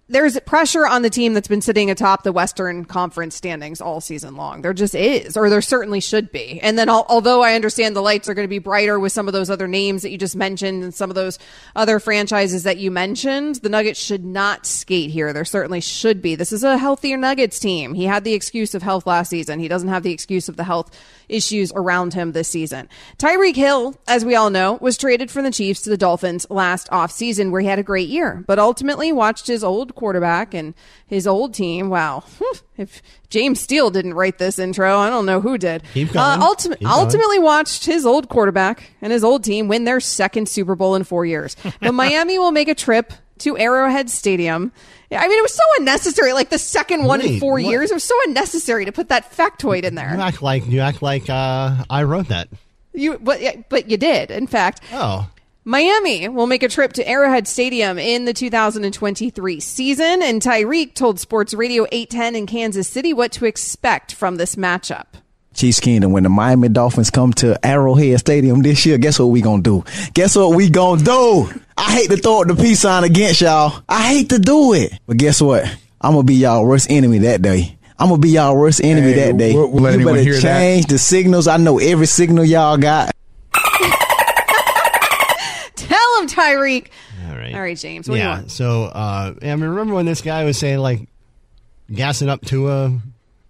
there's 0.10 0.40
pressure 0.42 0.88
on 0.88 1.04
the 1.04 1.10
team 1.10 1.34
that's 1.34 1.48
been 1.48 1.62
sitting 1.62 1.92
atop 1.92 2.24
the 2.24 2.32
Western 2.32 2.84
Conference 2.84 3.36
standings 3.36 3.80
all 3.80 4.02
season 4.02 4.36
long. 4.36 4.64
There 4.64 4.74
just 4.74 4.96
is, 4.96 5.38
or 5.38 5.50
there 5.50 5.62
certainly 5.62 6.00
should 6.00 6.32
be. 6.32 6.60
And 6.62 6.78
then, 6.78 6.90
although 6.90 7.44
I 7.44 7.54
understand 7.54 7.96
the 7.96 8.02
lights 8.02 8.28
are 8.28 8.34
going 8.34 8.48
to 8.48 8.50
be 8.50 8.60
brighter 8.60 9.00
with 9.00 9.12
some 9.12 9.28
of 9.28 9.34
those 9.34 9.50
other 9.50 9.68
names 9.68 10.02
that 10.02 10.10
you 10.10 10.18
just 10.18 10.36
mentioned 10.36 10.84
and 10.84 10.94
some 10.94 11.12
of 11.12 11.16
those 11.16 11.38
other 11.76 12.00
franchises 12.00 12.64
that 12.64 12.78
you 12.78 12.90
mentioned, 12.90 13.56
the 13.58 13.70
Nuggets 13.70 14.00
should 14.00 14.26
not 14.26 14.66
skate 14.66 15.12
here. 15.12 15.32
There 15.32 15.46
certainly 15.46 15.82
should 15.82 16.22
be. 16.22 16.36
This 16.36 16.52
is 16.52 16.64
a 16.64 16.78
healthier 16.78 17.18
Nuggets 17.18 17.60
team. 17.60 17.94
He 17.94 18.06
had 18.06 18.24
the 18.24 18.34
excuse 18.34 18.74
of 18.74 18.82
health 18.82 19.06
last 19.06 19.30
season. 19.30 19.60
He 19.60 19.68
doesn't 19.68 19.90
have 19.90 20.04
the 20.04 20.12
excuse 20.12 20.50
of 20.50 20.58
the 20.58 20.64
health 20.64 20.92
issues 21.30 21.72
around 21.76 22.14
him 22.14 22.32
this 22.32 22.48
season. 22.50 22.90
Tyreek 23.18 23.56
Hill, 23.56 23.96
as 24.08 24.26
we 24.26 24.36
all 24.36 24.50
know, 24.50 24.78
was 24.82 24.98
traded 24.98 25.32
from 25.32 25.44
the 25.44 25.52
Chiefs 25.52 25.82
to 25.84 25.90
the 25.90 25.98
Dolphins 25.98 26.46
last 26.50 26.90
offseason 26.90 27.52
where 27.52 27.62
he 27.62 27.68
had 27.68 27.80
a 27.80 27.84
great 27.84 28.10
year, 28.10 28.44
but 28.48 28.60
ultimately 28.60 29.12
watched 29.12 29.48
his 29.48 29.64
old 29.64 29.96
quarterback 29.96 30.54
and 30.54 30.74
his 31.08 31.26
old 31.28 31.54
team. 31.54 31.90
Wow. 31.90 32.24
If 32.80 33.02
James 33.30 33.60
Steele 33.60 33.90
didn't 33.90 34.14
write 34.14 34.38
this 34.38 34.58
intro, 34.58 34.98
I 35.00 35.10
don't 35.10 35.26
know 35.26 35.42
who 35.42 35.58
did. 35.58 35.84
Keep 35.94 36.14
going. 36.14 36.26
Uh, 36.26 36.38
ulti- 36.48 36.70
Keep 36.70 36.80
going. 36.80 36.94
ultimately 36.94 37.38
watched 37.38 37.86
his 37.86 38.06
old 38.06 38.30
quarterback 38.30 38.92
and 39.02 39.12
his 39.12 39.22
old 39.22 39.44
team 39.44 39.68
win 39.68 39.84
their 39.84 40.00
second 40.00 40.48
Super 40.48 40.76
Bowl 40.76 40.96
in 40.96 41.04
four 41.04 41.26
years. 41.26 41.58
But 41.82 41.92
Miami 41.94 42.40
will 42.40 42.52
make 42.54 42.70
a 42.70 42.74
trip 42.76 43.12
to 43.40 43.58
Arrowhead 43.58 44.10
Stadium. 44.10 44.72
I 45.12 45.28
mean, 45.28 45.38
it 45.40 45.42
was 45.42 45.54
so 45.56 45.64
unnecessary. 45.80 46.34
Like 46.34 46.50
the 46.50 46.60
second 46.60 47.06
one 47.06 47.22
in 47.22 47.40
four 47.40 47.54
what? 47.54 47.64
years, 47.64 47.92
it 47.92 47.96
was 47.96 48.04
so 48.04 48.16
unnecessary 48.28 48.86
to 48.86 48.92
put 48.92 49.10
that 49.10 49.32
factoid 49.32 49.84
in 49.84 49.96
there. 49.96 50.14
You 50.14 50.22
act 50.22 50.42
like 50.42 50.68
you 50.68 50.82
act 50.82 51.02
like 51.02 51.30
uh, 51.30 51.84
I 51.90 52.04
wrote 52.04 52.28
that. 52.28 52.50
You, 52.94 53.18
but 53.20 53.42
but 53.70 53.90
you 53.90 53.98
did. 53.98 54.30
In 54.32 54.46
fact, 54.48 54.82
Oh, 54.94 55.30
Miami 55.66 56.28
will 56.28 56.48
make 56.48 56.64
a 56.64 56.70
trip 56.70 56.94
to 56.94 57.08
Arrowhead 57.08 57.48
Stadium 57.48 58.00
in 58.00 58.26
the 58.26 58.34
2023 58.34 59.60
season, 59.60 60.22
and 60.24 60.42
Tyreek 60.42 60.96
told 60.96 61.20
Sports 61.20 61.54
Radio 61.54 61.86
810 61.92 62.36
in 62.36 62.48
Kansas 62.48 62.88
City 62.88 63.14
what 63.14 63.32
to 63.34 63.46
expect 63.46 64.14
from 64.14 64.38
this 64.38 64.56
matchup. 64.56 65.06
Chiefs 65.54 65.80
Kingdom, 65.80 66.12
when 66.12 66.24
the 66.24 66.30
Miami 66.30 66.70
Dolphins 66.70 67.10
come 67.10 67.34
to 67.34 67.64
Arrowhead 67.66 68.20
Stadium 68.20 68.62
this 68.62 68.86
year, 68.86 68.98
guess 68.98 69.20
what 69.20 69.26
we 69.26 69.42
gonna 69.42 69.62
do? 69.62 69.84
Guess 70.14 70.36
what 70.38 70.56
we 70.56 70.70
gonna 70.70 71.04
do? 71.04 71.50
I 71.82 71.94
hate 71.94 72.10
to 72.10 72.18
throw 72.18 72.42
up 72.42 72.48
the 72.48 72.56
peace 72.56 72.82
sign 72.82 73.06
against 73.06 73.40
y'all. 73.42 73.82
I 73.88 74.08
hate 74.10 74.30
to 74.30 74.40
do 74.40 74.74
it. 74.74 74.92
But 75.08 75.16
guess 75.18 75.42
what? 75.42 75.64
I'm 76.02 76.12
gonna 76.12 76.24
be 76.24 76.36
y'all 76.36 76.66
worst 76.66 76.92
enemy 76.92 77.20
that 77.20 77.42
day. 77.42 77.78
I'm 77.98 78.10
gonna 78.10 78.20
be 78.20 78.32
y'all 78.32 78.56
worst 78.58 78.82
enemy 78.84 79.14
Hey, 79.14 79.28
that 79.32 79.38
day. 79.38 79.54
we'll- 79.54 79.70
we'll 79.72 79.98
you 80.00 80.06
better 80.06 80.22
hear 80.22 80.34
that. 80.34 80.42
change 80.42 80.86
the 80.88 80.98
signals. 80.98 81.48
I 81.48 81.56
know 81.58 81.80
every 81.80 82.06
signal 82.06 82.44
y'all 82.46 82.78
got. 82.78 83.12
Tell 85.76 86.22
him, 86.22 86.28
Tyreek. 86.28 86.88
all 87.30 87.36
right. 87.38 87.54
All 87.54 87.62
right, 87.62 87.78
James. 87.78 88.08
What 88.10 88.16
do 88.16 88.20
you 88.22 88.26
yeah. 88.28 88.36
want? 88.40 88.52
So, 88.52 88.84
uh, 88.86 89.34
I 89.42 89.46
mean, 89.56 89.62
remember 89.62 89.94
when 89.96 90.06
this 90.06 90.22
guy 90.22 90.44
was 90.44 90.58
saying 90.58 90.80
like 90.80 91.08
gassing 91.92 92.30
up 92.30 92.42
Tua, 92.46 93.00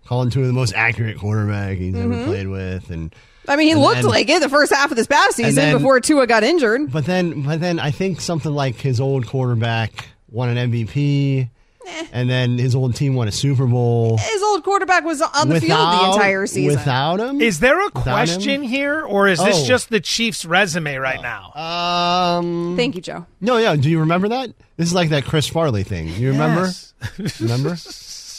calling 0.05 0.29
Tua 0.29 0.45
the 0.47 0.53
most 0.53 0.73
accurate 0.73 1.17
quarterback 1.17 1.77
he's 1.77 1.93
Mhm. 1.95 2.03
ever 2.13 2.23
played 2.25 2.47
with, 2.47 2.89
and 2.91 3.13
I 3.47 3.55
mean, 3.55 3.67
he 3.67 3.71
and 3.71 3.81
looked 3.81 3.95
then- 3.97 4.05
like 4.05 4.29
it 4.29 4.41
the 4.41 4.49
first 4.49 4.71
half 4.73 4.91
of 4.91 4.97
this 4.97 5.07
past 5.07 5.35
season 5.37 5.55
then- 5.55 5.77
before 5.77 5.99
Tua 5.99 6.27
got 6.27 6.43
injured. 6.43 6.91
But 6.91 7.05
then, 7.05 7.41
but 7.43 7.59
then 7.59 7.79
I 7.79 7.91
think 7.91 8.21
something 8.21 8.51
like 8.51 8.75
his 8.75 8.99
old 8.99 9.25
quarterback 9.27 10.09
won 10.29 10.49
an 10.55 10.71
MVP, 10.71 11.49
Eh. 11.87 12.05
and 12.11 12.29
then 12.29 12.59
his 12.59 12.75
old 12.75 12.95
team 12.95 13.15
won 13.15 13.27
a 13.27 13.31
Super 13.31 13.65
Bowl. 13.65 14.17
His 14.17 14.43
old 14.43 14.63
quarterback 14.63 15.03
was 15.03 15.21
on 15.21 15.49
the 15.49 15.59
field 15.59 15.71
the 15.79 16.11
entire 16.13 16.45
season. 16.45 16.77
Without 16.77 17.19
him, 17.19 17.41
Is 17.41 17.59
there 17.59 17.83
a 17.83 17.89
question 17.89 18.61
here, 18.61 19.01
or 19.01 19.27
is 19.27 19.39
this 19.39 19.61
Oh. 19.63 19.65
just 19.65 19.89
the 19.89 19.99
Chiefs' 19.99 20.45
resume 20.45 20.97
right 20.97 21.21
now? 21.21 21.51
Um, 22.39 22.75
Thank 22.77 22.95
you, 22.95 23.01
Joe. 23.01 23.25
No, 23.41 23.57
yeah. 23.57 23.75
Do 23.75 23.89
you 23.89 23.99
remember 24.01 24.27
that? 24.29 24.51
This 24.77 24.89
is 24.89 24.93
like 24.93 25.09
that 25.09 25.25
Chris 25.25 25.47
Farley 25.47 25.83
thing. 25.83 26.09
You 26.09 26.31
remember? 26.31 26.71
Yes. 27.17 27.39
remember? 27.41 27.75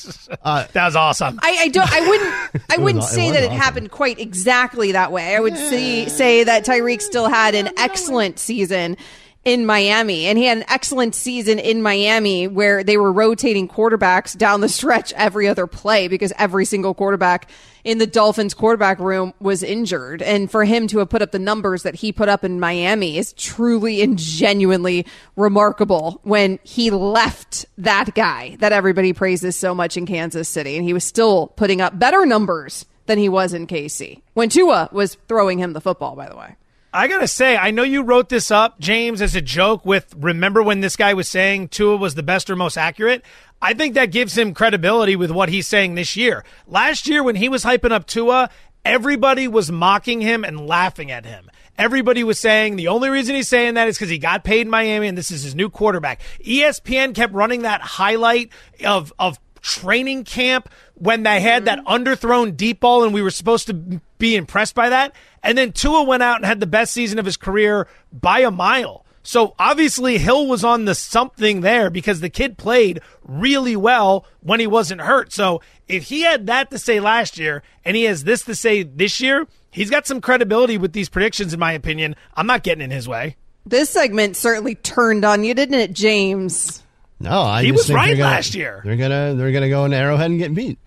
Uh, 0.43 0.67
that 0.73 0.87
was 0.87 0.97
awesome. 0.97 1.39
I, 1.43 1.57
I 1.63 1.69
don't. 1.69 1.93
I 1.93 2.01
wouldn't. 2.09 2.65
I 2.71 2.77
wouldn't 2.83 3.05
aw- 3.05 3.07
it 3.07 3.11
say 3.11 3.25
was 3.27 3.33
that 3.35 3.43
it 3.43 3.47
awesome. 3.49 3.59
happened 3.59 3.91
quite 3.91 4.19
exactly 4.19 4.93
that 4.93 5.13
way. 5.13 5.37
I 5.37 5.41
would 5.41 5.57
say 5.57 6.07
say 6.09 6.45
that 6.45 6.65
Tyreek 6.65 7.03
still 7.03 7.29
had 7.29 7.55
an 7.55 7.71
excellent 7.77 8.39
season 8.39 8.97
in 9.45 9.65
Miami, 9.65 10.27
and 10.27 10.37
he 10.37 10.45
had 10.45 10.59
an 10.59 10.65
excellent 10.69 11.15
season 11.15 11.59
in 11.59 11.81
Miami 11.81 12.47
where 12.47 12.85
they 12.85 12.99
were 12.99 13.11
rotating 13.11 13.67
quarterbacks 13.67 14.37
down 14.37 14.61
the 14.61 14.69
stretch 14.69 15.15
every 15.15 15.49
other 15.49 15.67
play 15.67 16.09
because 16.09 16.33
every 16.37 16.67
single 16.67 16.93
quarterback 16.93 17.51
in 17.83 17.97
the 17.97 18.07
Dolphins 18.07 18.53
quarterback 18.53 18.99
room 18.99 19.33
was 19.41 19.63
injured, 19.63 20.21
and 20.21 20.51
for 20.51 20.65
him 20.65 20.87
to 20.89 20.99
have 20.99 21.09
put 21.09 21.23
up 21.23 21.33
the 21.33 21.39
numbers 21.39 21.85
that 21.85 21.95
he 21.95 22.13
put 22.13 22.29
up 22.29 22.45
in 22.45 22.61
Miami 22.61 23.17
is 23.17 23.33
truly 23.33 24.03
and 24.03 24.19
genuinely 24.19 25.07
remarkable. 25.37 26.21
When 26.23 26.59
he 26.63 26.91
left 26.91 27.65
that 27.79 28.15
guy 28.15 28.57
that 28.61 28.73
everybody 28.73 29.15
praises 29.15 29.57
so 29.57 29.75
much 29.75 29.97
in 29.97 30.05
Kansas 30.05 30.51
City, 30.51 30.77
and 30.77 30.85
he 30.85 30.93
was 30.93 31.05
still 31.05 31.47
putting 31.47 31.81
up 31.81 31.99
better 31.99 32.27
numbers 32.27 32.85
than 33.07 33.17
he 33.17 33.31
was 33.31 33.55
in 33.55 33.67
KC 33.67 34.21
when 34.35 34.51
Tua 34.51 34.91
was 34.93 35.17
throwing 35.27 35.59
him 35.59 35.73
the 35.73 35.81
football. 35.81 36.15
By 36.15 36.29
the 36.29 36.37
way. 36.37 36.57
I 36.93 37.07
gotta 37.07 37.29
say, 37.29 37.57
I 37.57 37.71
know 37.71 37.85
you 37.85 38.03
wrote 38.03 38.31
this 38.31 38.51
up, 38.51 38.81
James, 38.81 39.23
as 39.23 39.37
a 39.37 39.41
joke 39.41 39.87
with 39.87 40.13
remember 40.19 40.61
when 40.61 40.81
this 40.81 40.97
guy 40.97 41.15
was 41.15 41.29
saying 41.29 41.69
Tua 41.69 41.97
was 41.97 42.17
the 42.17 42.23
best 42.23 42.51
or 42.51 42.57
most 42.57 42.77
accurate? 42.77 43.23
I 43.63 43.75
think 43.75 43.95
that 43.95 44.07
gives 44.07 44.37
him 44.37 44.55
credibility 44.55 45.15
with 45.15 45.31
what 45.31 45.51
he's 45.51 45.69
saying 45.69 45.95
this 45.95 46.17
year. 46.17 46.45
Last 46.67 47.07
year, 47.07 47.23
when 47.23 47.37
he 47.37 47.49
was 47.49 47.63
hyping 47.63 47.93
up 47.93 48.07
Tua, 48.07 48.51
everybody 48.85 49.47
was 49.47 49.71
mocking 49.71 50.21
him 50.21 50.43
and 50.43 50.67
laughing 50.67 51.13
at 51.13 51.25
him. 51.25 51.49
Everybody 51.79 52.25
was 52.25 52.41
saying 52.41 52.75
the 52.75 52.89
only 52.89 53.09
reason 53.09 53.37
he's 53.37 53.49
saying 53.49 53.75
that 53.75 53.87
is 53.87 53.97
because 53.97 54.11
he 54.11 54.19
got 54.19 54.43
paid 54.43 54.63
in 54.63 54.71
Miami 54.71 55.07
and 55.07 55.17
this 55.17 55.31
is 55.31 55.45
his 55.45 55.55
new 55.55 55.71
quarterback. 55.71 56.21
ESPN 56.45 57.15
kept 57.15 57.33
running 57.35 57.63
that 57.63 57.81
highlight 57.83 58.51
of 58.85 59.13
of 59.19 59.39
training 59.63 60.25
camp 60.25 60.69
when 60.95 61.23
they 61.23 61.41
had 61.41 61.67
that 61.67 61.79
mm-hmm. 61.79 61.89
underthrown 61.89 62.57
deep 62.57 62.81
ball 62.81 63.05
and 63.05 63.15
we 63.15 63.23
were 63.23 63.31
supposed 63.31 63.67
to 63.69 64.01
be 64.21 64.37
impressed 64.37 64.77
by 64.77 64.91
that. 64.91 65.13
And 65.43 65.59
then 65.59 65.73
Tua 65.73 66.05
went 66.05 66.23
out 66.23 66.37
and 66.37 66.45
had 66.45 66.61
the 66.61 66.67
best 66.67 66.93
season 66.93 67.19
of 67.19 67.25
his 67.25 67.37
career 67.37 67.89
by 68.13 68.41
a 68.41 68.51
mile. 68.53 69.05
So 69.23 69.55
obviously 69.59 70.17
Hill 70.19 70.47
was 70.47 70.65
on 70.65 70.85
the 70.87 70.95
something 70.95 71.61
there 71.61 71.91
because 71.91 72.21
the 72.21 72.31
kid 72.31 72.57
played 72.57 73.01
really 73.25 73.77
well 73.77 74.25
when 74.41 74.61
he 74.61 74.67
wasn't 74.67 75.01
hurt. 75.03 75.33
So 75.33 75.61
if 75.89 76.05
he 76.05 76.23
had 76.23 76.47
that 76.47 76.71
to 76.71 76.79
say 76.79 77.01
last 77.01 77.37
year 77.39 77.63
and 77.85 77.97
he 77.97 78.05
has 78.05 78.25
this 78.25 78.43
to 78.45 78.55
say 78.55 78.83
this 78.83 79.21
year, 79.21 79.47
he's 79.71 79.91
got 79.91 80.07
some 80.07 80.21
credibility 80.23 80.79
with 80.79 80.93
these 80.95 81.09
predictions, 81.11 81.53
in 81.53 81.61
my 81.61 81.73
opinion. 81.73 82.17
I'm 82.35 82.47
not 82.47 82.63
getting 82.63 82.83
in 82.85 82.91
his 82.91 83.07
way. 83.09 83.37
This 83.67 83.91
segment 83.91 84.37
certainly 84.37 84.75
turned 84.77 85.25
on 85.25 85.45
you, 85.45 85.53
didn't 85.53 85.79
it, 85.79 85.93
James? 85.93 86.83
no, 87.21 87.43
I 87.43 87.61
He 87.63 87.69
just 87.69 87.77
was 87.81 87.87
think 87.89 87.97
right 87.99 88.17
gonna- 88.17 88.31
last 88.31 88.55
year. 88.55 88.81
They're 88.85 88.97
gonna 88.97 89.35
they're 89.35 89.53
gonna 89.53 89.69
go 89.69 89.85
into 89.85 89.99
Arrowhead 89.99 90.31
and 90.31 90.39
get 90.39 90.55
beat. 90.55 90.79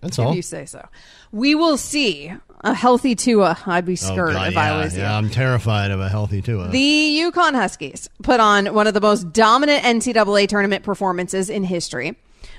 That's 0.00 0.18
all. 0.18 0.34
You 0.34 0.40
say 0.42 0.64
so. 0.64 0.86
We 1.34 1.54
will 1.54 1.76
see. 1.76 2.32
A 2.66 2.72
healthy 2.72 3.14
Tua, 3.14 3.58
I'd 3.66 3.84
be 3.84 3.92
Oh, 3.92 3.96
scared 3.96 4.32
God, 4.32 4.48
if 4.48 4.54
yeah, 4.54 4.74
I 4.74 4.82
was 4.82 4.94
you. 4.96 5.02
yeah, 5.02 5.18
I'm 5.18 5.28
terrified 5.28 5.90
of 5.90 6.00
a 6.00 6.08
healthy 6.08 6.40
Tua. 6.40 6.68
The 6.68 7.20
UConn 7.24 7.54
Huskies 7.54 8.08
put 8.22 8.40
on 8.40 8.72
one 8.72 8.86
of 8.86 8.94
the 8.94 9.02
most 9.02 9.34
dominant 9.34 9.82
NCAA 9.84 10.48
tournament 10.48 10.82
performances 10.82 11.50
in 11.50 11.62
history 11.64 12.16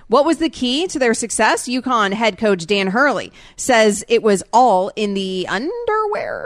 What 0.07 0.23
was 0.23 0.37
the 0.37 0.49
key 0.51 0.85
to 0.89 0.99
their 0.99 1.15
success? 1.15 1.67
UConn 1.67 2.13
head 2.13 2.37
coach 2.37 2.67
Dan 2.67 2.85
Hurley 2.85 3.31
says 3.57 4.05
it 4.07 4.21
was 4.21 4.43
all 4.53 4.91
in 4.95 5.15
the 5.15 5.47
underwear. 5.49 6.45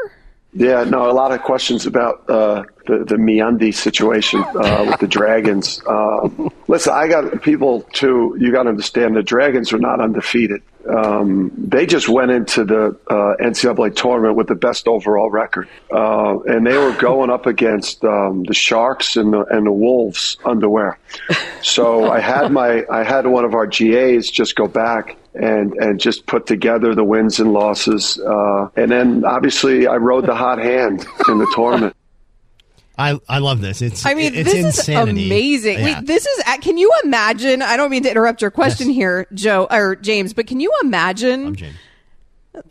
Yeah, 0.54 0.84
no, 0.86 1.12
a 1.12 1.14
lot 1.14 1.32
of 1.34 1.42
questions 1.44 1.86
about 1.86 2.28
uh, 2.30 2.64
the 2.88 3.00
the 3.06 3.16
Miandi 3.18 3.72
situation 3.74 4.42
uh, 4.42 4.86
with 4.90 5.00
the 5.02 5.08
Dragons. 5.08 5.80
Um, 5.86 6.50
listen, 6.68 6.94
I 6.94 7.08
got 7.10 7.42
people 7.44 7.82
too. 7.94 8.36
You 8.40 8.52
got 8.54 8.64
to 8.64 8.70
understand 8.70 9.16
the 9.18 9.22
Dragons 9.22 9.72
are 9.74 9.78
not 9.80 10.00
undefeated. 10.02 10.64
Um, 10.90 11.52
they 11.56 11.86
just 11.86 12.10
went 12.10 12.32
into 12.32 12.66
the 12.66 12.98
uh, 13.08 13.36
NCAA 13.40 13.96
tournament 13.96 14.36
with 14.36 14.48
the 14.48 14.56
best 14.56 14.88
overall 14.88 15.30
record, 15.30 15.70
uh, 15.92 16.40
and 16.42 16.66
they 16.66 16.78
were 16.78 16.94
going 16.94 17.30
up 17.30 17.46
against 17.46 18.04
um, 18.04 18.44
the 18.44 18.54
Sharks 18.54 19.16
and 19.16 19.34
the 19.34 19.44
and 19.46 19.68
the 19.68 19.72
Wolves 19.72 20.38
underwear. 20.44 20.98
So 21.62 22.10
I 22.10 22.20
had 22.20 22.52
my 22.52 22.86
I 22.90 23.04
had 23.04 23.28
one 23.28 23.46
of 23.46 23.54
our 23.54 23.68
GAs 23.68 24.30
just 24.32 24.56
go 24.56 24.68
back 24.68 25.18
and 25.34 25.74
and 25.74 26.00
just 26.00 26.26
put 26.26 26.48
together 26.48 26.96
the 26.96 27.04
wins 27.04 27.40
and 27.40 27.54
losses, 27.54 28.20
uh, 28.20 28.70
and 28.76 28.92
then 28.92 29.26
obviously 29.26 29.86
I 29.88 29.98
rode 29.98 30.26
the 30.26 30.36
hot 30.36 30.60
hand 30.60 31.06
in 31.28 31.38
the 31.38 31.52
tournament. 31.56 31.96
I, 33.00 33.18
I 33.30 33.40
love 33.40 33.62
this. 33.62 33.82
It's 33.82 34.06
I 34.06 34.14
mean, 34.14 34.36
it's 34.36 34.52
this 34.52 34.78
insanity. 34.78 35.22
is 35.22 35.28
amazing. 35.28 35.80
Yeah. 35.80 36.00
Wait, 36.00 36.06
this 36.06 36.26
is. 36.26 36.44
Can 36.62 36.78
you 36.78 36.92
imagine? 37.06 37.62
I 37.62 37.78
don't 37.78 37.90
mean 37.90 38.04
to 38.04 38.12
interrupt 38.12 38.42
your 38.42 38.52
question 38.52 38.90
here, 38.90 39.26
Joe 39.34 39.68
or 39.72 39.96
James, 39.96 40.34
but 40.34 40.48
can 40.48 40.60
you 40.60 40.72
imagine? 40.84 41.48
I'm 41.48 41.56
James. 41.56 41.76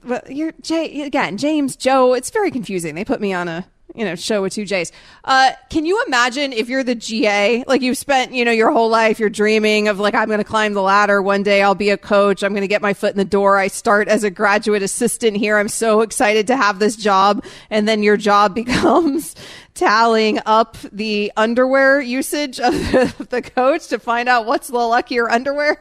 But 0.05 0.31
you're 0.35 0.53
Jay 0.61 1.03
again, 1.03 1.39
James, 1.39 1.77
Joe. 1.77 2.13
It's 2.13 2.29
very 2.29 2.51
confusing. 2.51 2.95
They 2.95 3.07
put 3.07 3.23
me 3.23 3.33
on 3.33 3.49
a 3.49 3.67
you 3.95 4.05
know 4.05 4.15
show 4.15 4.43
with 4.43 4.53
two 4.53 4.65
J's. 4.65 4.93
Uh, 5.25 5.53
can 5.71 5.85
you 5.87 6.03
imagine 6.07 6.53
if 6.53 6.69
you're 6.69 6.85
the 6.85 6.95
GA? 6.95 7.65
Like 7.67 7.83
you've 7.83 7.99
spent 7.99 8.33
you 8.33 8.45
know 8.45 8.51
your 8.53 8.71
whole 8.71 8.89
life, 8.91 9.19
you're 9.19 9.31
dreaming 9.31 9.89
of 9.89 9.99
like 9.99 10.15
I'm 10.15 10.27
going 10.27 10.39
to 10.39 10.45
climb 10.45 10.75
the 10.75 10.83
ladder 10.83 11.21
one 11.23 11.43
day. 11.43 11.63
I'll 11.63 11.75
be 11.75 11.91
a 11.91 11.97
coach. 11.97 12.43
I'm 12.43 12.53
going 12.53 12.61
to 12.63 12.69
get 12.69 12.83
my 12.83 12.95
foot 12.95 13.11
in 13.13 13.17
the 13.17 13.25
door. 13.25 13.57
I 13.57 13.69
start 13.69 14.09
as 14.09 14.25
a 14.25 14.31
graduate 14.31 14.83
assistant 14.83 15.37
here. 15.37 15.57
I'm 15.59 15.69
so 15.69 16.03
excited 16.03 16.47
to 16.49 16.57
have 16.57 16.79
this 16.79 16.97
job, 16.97 17.45
and 17.71 17.89
then 17.89 18.03
your 18.03 18.17
job 18.17 18.55
becomes 18.55 19.35
tallying 19.75 20.41
up 20.47 20.77
the 20.93 21.33
underwear 21.37 22.01
usage 22.01 22.59
of 22.61 22.73
the, 22.73 23.27
the 23.31 23.43
coach 23.43 23.87
to 23.89 23.99
find 23.99 24.29
out 24.29 24.45
what's 24.47 24.69
the 24.69 24.77
luckier 24.77 25.31
underwear. 25.31 25.81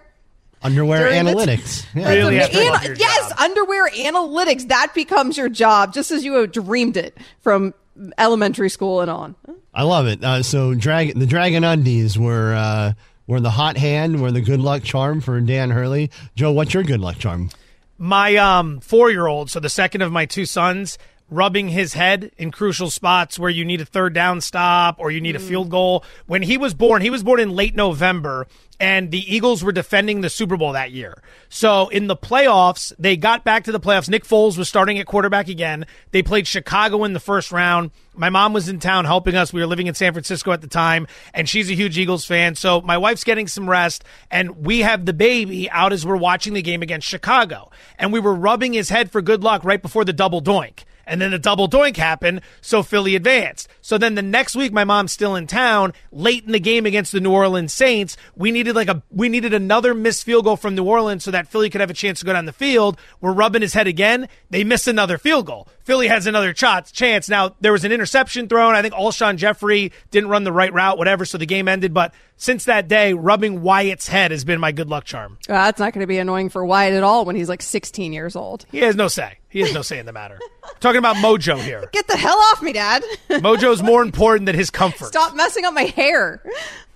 Underwear 0.64 1.10
During 1.10 1.26
the- 1.26 1.32
analytics. 1.34 1.86
Yeah. 1.96 2.14
Really 2.14 2.38
have 2.38 2.52
to 2.52 2.60
Ana- 2.60 2.70
love 2.72 2.84
your 2.86 2.96
yes, 2.96 3.32
underwear 3.40 3.90
analytics. 3.90 4.68
That 4.70 4.92
becomes 4.96 5.38
your 5.38 5.50
job, 5.50 5.94
just 5.94 6.12
as 6.12 6.24
you 6.26 6.34
have 6.34 6.52
dreamed 6.52 6.98
it 6.98 7.18
from 7.42 7.74
elementary 8.18 8.70
school 8.70 9.02
and 9.02 9.10
on. 9.12 9.36
I 9.74 9.84
love 9.84 10.08
it. 10.08 10.24
Uh, 10.24 10.44
so 10.44 10.74
drag 10.74 11.18
the 11.18 11.26
Dragon 11.26 11.64
Undies 11.64 12.18
were 12.18 12.54
uh, 12.54 12.94
were 13.28 13.40
the 13.40 13.50
hot 13.52 13.78
hand, 13.78 14.22
were 14.22 14.32
the 14.32 14.42
good 14.42 14.60
luck 14.60 14.84
charm 14.84 15.22
for 15.22 15.40
Dan 15.42 15.70
Hurley. 15.70 16.12
Joe, 16.36 16.52
what's 16.52 16.74
your 16.74 16.84
good 16.84 17.00
luck 17.02 17.18
charm? 17.18 17.50
my 17.98 18.36
um 18.38 18.80
four 18.80 19.10
year 19.10 19.28
old, 19.28 19.50
so 19.50 19.60
the 19.60 19.70
second 19.70 20.02
of 20.02 20.12
my 20.12 20.26
two 20.26 20.46
sons, 20.46 20.98
rubbing 21.30 21.70
his 21.70 21.94
head 21.94 22.32
in 22.38 22.52
crucial 22.52 22.90
spots 22.90 23.38
where 23.38 23.50
you 23.50 23.66
need 23.66 23.82
a 23.82 23.86
third 23.86 24.14
down 24.14 24.42
stop 24.42 24.96
or 25.00 25.12
you 25.12 25.20
need 25.20 25.36
a 25.36 25.40
hmm. 25.40 25.48
field 25.48 25.70
goal. 25.70 26.04
When 26.26 26.42
he 26.42 26.58
was 26.58 26.74
born, 26.74 27.02
he 27.02 27.10
was 27.10 27.24
born 27.24 27.40
in 27.40 27.52
late 27.52 27.76
November. 27.76 28.48
And 28.80 29.10
the 29.10 29.36
Eagles 29.36 29.64
were 29.64 29.72
defending 29.72 30.22
the 30.22 30.30
Super 30.30 30.56
Bowl 30.56 30.74
that 30.74 30.92
year. 30.92 31.24
So 31.50 31.88
in 31.88 32.06
the 32.06 32.16
playoffs, 32.16 32.94
they 33.00 33.18
got 33.18 33.44
back 33.44 33.64
to 33.64 33.72
the 33.72 33.80
playoffs. 33.80 34.08
Nick 34.08 34.24
Foles 34.24 34.56
was 34.56 34.70
starting 34.70 35.00
at 35.00 35.08
quarterback 35.08 35.48
again. 35.48 35.88
They 36.12 36.22
played 36.22 36.46
Chicago 36.46 37.04
in 37.04 37.14
the 37.14 37.20
first 37.20 37.52
round. 37.52 37.90
My 38.14 38.30
mom 38.30 38.54
was 38.54 38.70
in 38.70 38.78
town 38.80 39.06
helping 39.06 39.36
us. 39.36 39.52
We 39.52 39.62
were 39.62 39.68
living 39.68 39.88
in 39.88 39.96
San 39.96 40.14
Francisco 40.14 40.52
at 40.52 40.62
the 40.62 40.68
time, 40.68 41.08
and 41.34 41.50
she's 41.50 41.72
a 41.72 41.74
huge 41.74 41.98
Eagles 41.98 42.26
fan. 42.26 42.54
So 42.54 42.82
my 42.82 43.00
wife's 43.00 43.24
getting 43.24 43.48
some 43.48 43.68
rest, 43.68 44.04
and 44.30 44.64
we 44.64 44.82
have 44.82 45.08
the 45.08 45.14
baby 45.14 45.68
out 45.72 45.92
as 45.92 46.06
we're 46.06 46.16
watching 46.16 46.54
the 46.54 46.62
game 46.62 46.84
against 46.84 47.08
Chicago. 47.08 47.72
And 47.98 48.14
we 48.14 48.20
were 48.20 48.36
rubbing 48.36 48.74
his 48.74 48.90
head 48.90 49.12
for 49.12 49.24
good 49.24 49.44
luck 49.44 49.64
right 49.64 49.82
before 49.82 50.06
the 50.06 50.14
double 50.14 50.42
doink. 50.42 50.84
And 51.08 51.22
then 51.22 51.32
the 51.32 51.40
double 51.40 51.70
doink 51.70 51.96
happened, 51.96 52.42
so 52.62 52.84
Philly 52.84 53.16
advanced. 53.16 53.70
So 53.82 53.98
then 53.98 54.16
the 54.16 54.22
next 54.22 54.56
week, 54.56 54.74
my 54.74 54.84
mom's 54.84 55.14
still 55.14 55.36
in 55.36 55.48
town. 55.48 55.94
Late 56.12 56.44
in 56.44 56.52
the 56.52 56.60
game 56.60 56.86
against 56.86 57.14
the 57.14 57.22
New 57.22 57.32
Orleans 57.32 57.72
Saints, 57.72 58.18
we 58.36 58.52
needed 58.52 58.76
like 58.76 58.90
a 58.90 59.02
we 59.10 59.30
needed 59.30 59.54
another 59.54 59.94
missed 59.94 60.26
field 60.26 60.44
goal 60.44 60.58
from 60.58 60.76
New 60.76 60.84
Orleans 60.84 61.24
so 61.24 61.32
that 61.32 61.48
Philly 61.48 61.70
could 61.70 61.82
have 61.82 61.90
a 61.90 61.94
chance 61.94 62.20
to 62.20 62.26
go 62.26 62.34
down 62.34 62.46
the 62.46 62.52
field. 62.52 62.98
We're 63.22 63.32
rubbing 63.32 63.62
his 63.62 63.74
head 63.74 63.88
again. 63.88 64.28
They 64.50 64.66
miss 64.66 64.88
another 64.88 65.18
field 65.18 65.46
goal. 65.46 65.68
Philly 65.84 66.10
has 66.10 66.28
another 66.28 66.54
shot, 66.54 66.92
chance. 66.92 67.30
Now 67.30 67.56
there 67.62 67.72
was 67.72 67.86
an 67.86 67.94
interception 67.94 68.50
thrown. 68.50 68.76
I 68.76 68.82
think 68.82 68.94
Alshon 68.94 69.38
Jeffery 69.38 69.94
didn't 70.12 70.30
run 70.30 70.44
the 70.44 70.52
right 70.52 70.74
route, 70.74 70.98
whatever. 70.98 71.24
So 71.24 71.38
the 71.38 71.46
game 71.46 71.70
ended. 71.70 71.94
But 71.94 72.14
since 72.36 72.66
that 72.66 72.88
day, 72.90 73.14
rubbing 73.14 73.62
Wyatt's 73.62 74.08
head 74.08 74.32
has 74.32 74.44
been 74.44 74.60
my 74.60 74.72
good 74.74 74.90
luck 74.90 75.06
charm. 75.06 75.38
Uh, 75.48 75.54
that's 75.54 75.80
not 75.80 75.94
going 75.94 76.02
to 76.02 76.08
be 76.08 76.18
annoying 76.20 76.50
for 76.50 76.66
Wyatt 76.66 76.94
at 76.94 77.04
all 77.04 77.24
when 77.26 77.36
he's 77.36 77.50
like 77.50 77.62
16 77.62 78.12
years 78.14 78.36
old. 78.36 78.66
He 78.72 78.80
has 78.80 78.96
no 78.96 79.08
say. 79.08 79.38
He 79.50 79.62
has 79.62 79.74
no 79.74 79.82
say 79.82 79.98
in 79.98 80.06
the 80.06 80.12
matter. 80.14 80.40
Talking 80.80 81.00
about 81.00 81.16
Mojo 81.18 81.58
here. 81.58 81.90
Get 81.94 82.08
the 82.08 82.18
hell 82.18 82.38
off 82.52 82.62
me, 82.62 82.74
Dad. 82.74 83.04
Mojo's 83.30 83.82
more 83.82 84.02
important 84.02 84.46
than 84.46 84.56
his 84.56 84.70
comfort. 84.70 85.08
Stop 85.08 85.36
messing 85.36 85.64
up 85.66 85.74
my 85.74 85.84
hair. 85.84 86.44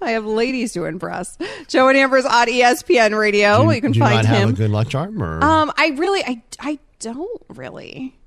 I 0.01 0.11
have 0.11 0.25
ladies 0.25 0.73
to 0.73 0.85
impress. 0.85 1.37
Joe 1.67 1.87
and 1.87 1.97
Amber's 1.97 2.25
on 2.25 2.47
ESPN 2.47 3.17
Radio. 3.17 3.63
Do 3.67 3.71
you 3.73 3.81
can 3.81 3.93
do 3.93 3.99
find 3.99 4.15
not 4.15 4.25
have 4.25 4.43
him. 4.43 4.49
a 4.49 4.53
good 4.53 4.69
luck 4.69 4.89
charm, 4.89 5.21
or 5.23 5.43
Um, 5.43 5.71
I 5.77 5.89
really, 5.97 6.23
I, 6.23 6.43
I 6.59 6.79
don't 6.99 7.41
really. 7.49 8.17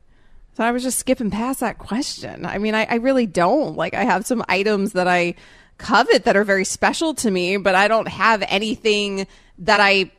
So 0.57 0.65
I 0.65 0.71
was 0.71 0.83
just 0.83 0.99
skipping 0.99 1.31
past 1.31 1.61
that 1.61 1.79
question. 1.79 2.47
I 2.47 2.59
mean, 2.59 2.75
I, 2.75 2.85
I 2.89 2.95
really 2.97 3.27
don't. 3.27 3.77
Like, 3.77 3.93
I 3.95 4.05
have 4.05 4.25
some 4.25 4.43
items 4.49 4.93
that 4.93 5.09
I 5.09 5.35
covet 5.79 6.25
that 6.25 6.37
are 6.37 6.45
very 6.45 6.65
special 6.65 7.13
to 7.15 7.31
me, 7.31 7.57
but 7.57 7.75
I 7.75 7.89
don't 7.89 8.07
have 8.09 8.43
anything 8.47 9.27
that 9.59 9.81
I 9.81 10.13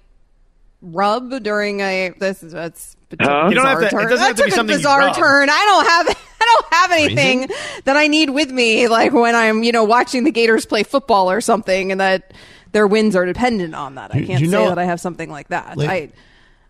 rub 0.86 1.44
during 1.44 1.80
a 1.82 2.14
this 2.20 2.44
is 2.44 2.52
that's 2.54 2.96
a 3.12 3.24
Huh? 3.24 3.48
You 3.50 3.56
don't 3.56 3.66
have 3.66 3.80
bizarre 3.80 3.80
to- 3.80 3.86
it 3.86 3.90
turn. 3.90 4.10
doesn't 4.10 4.26
have 4.28 4.36
that 4.38 4.50
to 4.50 4.64
be 4.64 4.74
a 4.74 4.78
bizarre 4.78 5.14
turn. 5.14 5.50
I 5.50 5.66
don't 5.66 5.86
have 5.86 6.26
I 6.42 6.46
don't 6.60 6.74
have 6.74 6.92
anything 6.92 7.50
that 7.86 7.98
I 7.98 8.08
need 8.08 8.30
with 8.30 8.52
me, 8.52 8.88
like 8.88 9.14
when 9.14 9.36
I'm 9.36 9.64
you 9.64 9.72
know 9.72 9.84
watching 9.84 10.24
the 10.24 10.32
Gators 10.32 10.66
play 10.66 10.84
football 10.84 11.32
or 11.32 11.42
something, 11.42 11.92
and 11.92 12.02
that 12.02 12.34
their 12.72 12.88
wins 12.88 13.16
are 13.16 13.26
dependent 13.26 13.74
on 13.74 13.96
that. 13.96 14.14
I 14.14 14.24
can't 14.26 14.42
you 14.42 14.48
say 14.48 14.52
know- 14.52 14.70
that 14.70 14.78
I 14.80 14.86
have 14.86 15.00
something 15.00 15.30
like 15.30 15.48
that. 15.50 15.78
Like, 15.78 15.90
I 15.90 16.10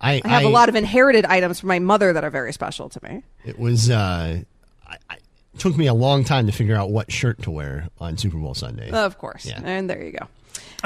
I, 0.02 0.22
I 0.24 0.28
have 0.28 0.44
a 0.44 0.50
lot 0.50 0.70
of 0.70 0.76
inherited 0.76 1.26
items 1.26 1.60
from 1.60 1.70
my 1.70 1.80
mother 1.80 2.14
that 2.14 2.24
are 2.24 2.30
very 2.30 2.54
special 2.54 2.90
to 2.90 3.00
me. 3.04 3.24
It 3.44 3.58
was. 3.58 3.90
Uh, 3.90 4.42
I, 4.88 4.98
I, 5.10 5.18
took 5.58 5.78
me 5.78 5.88
a 5.88 5.94
long 5.94 6.26
time 6.26 6.48
to 6.48 6.52
figure 6.52 6.76
out 6.76 6.92
what 6.92 7.10
shirt 7.10 7.42
to 7.44 7.50
wear 7.50 7.88
on 8.00 8.18
Super 8.18 8.38
Bowl 8.38 8.54
Sunday. 8.54 8.92
Of 8.92 9.18
course. 9.18 9.46
Yeah. 9.46 9.62
And 9.64 9.90
there 9.90 10.04
you 10.04 10.12
go. 10.12 10.28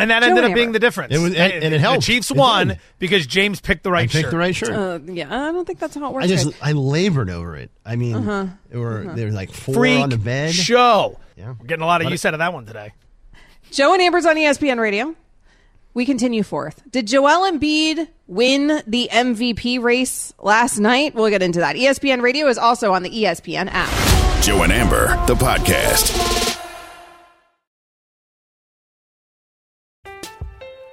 And 0.01 0.11
that 0.11 0.21
Joe 0.21 0.29
ended 0.29 0.43
up 0.43 0.49
Hammer. 0.49 0.55
being 0.55 0.71
the 0.71 0.79
difference. 0.79 1.13
It 1.13 1.19
was- 1.19 1.33
and- 1.33 1.53
and 1.53 1.73
it 1.73 1.79
helped. 1.81 2.01
The 2.01 2.05
Chiefs 2.13 2.31
It 2.31 2.37
won 2.37 2.67
did. 2.69 2.79
because 2.99 3.25
James 3.27 3.59
picked 3.61 3.83
the 3.83 3.91
right 3.91 4.03
I 4.03 4.07
picked 4.07 4.23
shirt. 4.25 4.31
the 4.31 4.37
right 4.37 4.55
shirt. 4.55 4.69
Uh, 4.71 4.99
yeah, 5.05 5.25
I 5.27 5.51
don't 5.51 5.65
think 5.65 5.79
that's 5.79 5.95
how 5.95 6.07
it 6.07 6.13
works. 6.13 6.25
I 6.25 6.27
just 6.27 6.45
guys. 6.45 6.55
I 6.61 6.71
labored 6.73 7.29
over 7.29 7.55
it. 7.55 7.69
I 7.85 7.95
mean, 7.95 8.15
Uh-huh. 8.15 8.45
there 8.71 8.79
were 8.79 9.01
Uh-huh. 9.05 9.15
there 9.15 9.25
were 9.27 9.31
like 9.33 9.51
four 9.51 9.75
Freak 9.75 9.99
on 10.01 10.09
the 10.09 10.17
bed. 10.17 10.53
show. 10.53 11.17
Yeah. 11.37 11.53
We're 11.59 11.67
getting 11.67 11.83
a 11.83 11.87
lot 11.87 12.01
of 12.01 12.05
But- 12.05 12.11
use 12.11 12.25
out 12.25 12.33
of 12.33 12.39
that 12.39 12.53
one 12.53 12.65
today. 12.65 12.93
Joe 13.71 13.93
and 13.93 14.01
Amber's 14.01 14.25
on 14.25 14.35
ESPN 14.37 14.79
Radio. 14.79 15.15
We 15.93 16.05
continue 16.05 16.43
forth. 16.43 16.81
Did 16.91 17.07
Joel 17.07 17.51
Embiid 17.51 18.07
win 18.27 18.81
the 18.85 19.09
MVP 19.11 19.79
race 19.81 20.33
last 20.39 20.77
night? 20.79 21.15
We'll 21.15 21.29
get 21.29 21.41
into 21.41 21.59
that. 21.59 21.75
ESPN 21.75 22.21
Radio 22.21 22.47
is 22.47 22.57
also 22.59 22.93
on 22.93 23.03
the 23.03 23.09
ESPN 23.09 23.67
app. 23.71 23.89
Joe 24.43 24.61
and 24.63 24.71
Amber, 24.71 25.07
the 25.27 25.35
podcast. 25.35 26.38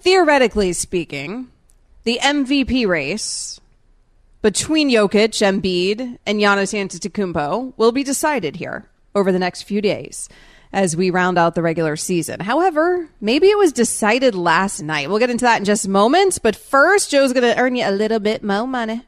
Theoretically 0.00 0.72
speaking, 0.72 1.48
the 2.04 2.18
MVP 2.22 2.86
race 2.86 3.60
between 4.42 4.90
Jokic, 4.90 5.42
Embiid, 5.42 6.18
and 6.26 6.40
Giannis 6.40 6.72
Antetokounmpo 6.72 7.72
will 7.76 7.92
be 7.92 8.04
decided 8.04 8.56
here 8.56 8.88
over 9.14 9.32
the 9.32 9.38
next 9.38 9.62
few 9.62 9.80
days 9.80 10.28
as 10.72 10.96
we 10.96 11.10
round 11.10 11.38
out 11.38 11.54
the 11.54 11.62
regular 11.62 11.96
season. 11.96 12.40
However, 12.40 13.08
maybe 13.20 13.48
it 13.48 13.58
was 13.58 13.72
decided 13.72 14.34
last 14.34 14.82
night. 14.82 15.08
We'll 15.08 15.18
get 15.18 15.30
into 15.30 15.44
that 15.44 15.58
in 15.58 15.64
just 15.64 15.86
a 15.86 15.90
moment. 15.90 16.38
But 16.42 16.56
first, 16.56 17.10
Joe's 17.10 17.32
going 17.32 17.54
to 17.54 17.60
earn 17.60 17.74
you 17.74 17.88
a 17.88 17.90
little 17.90 18.20
bit 18.20 18.44
more 18.44 18.66
money. 18.66 19.02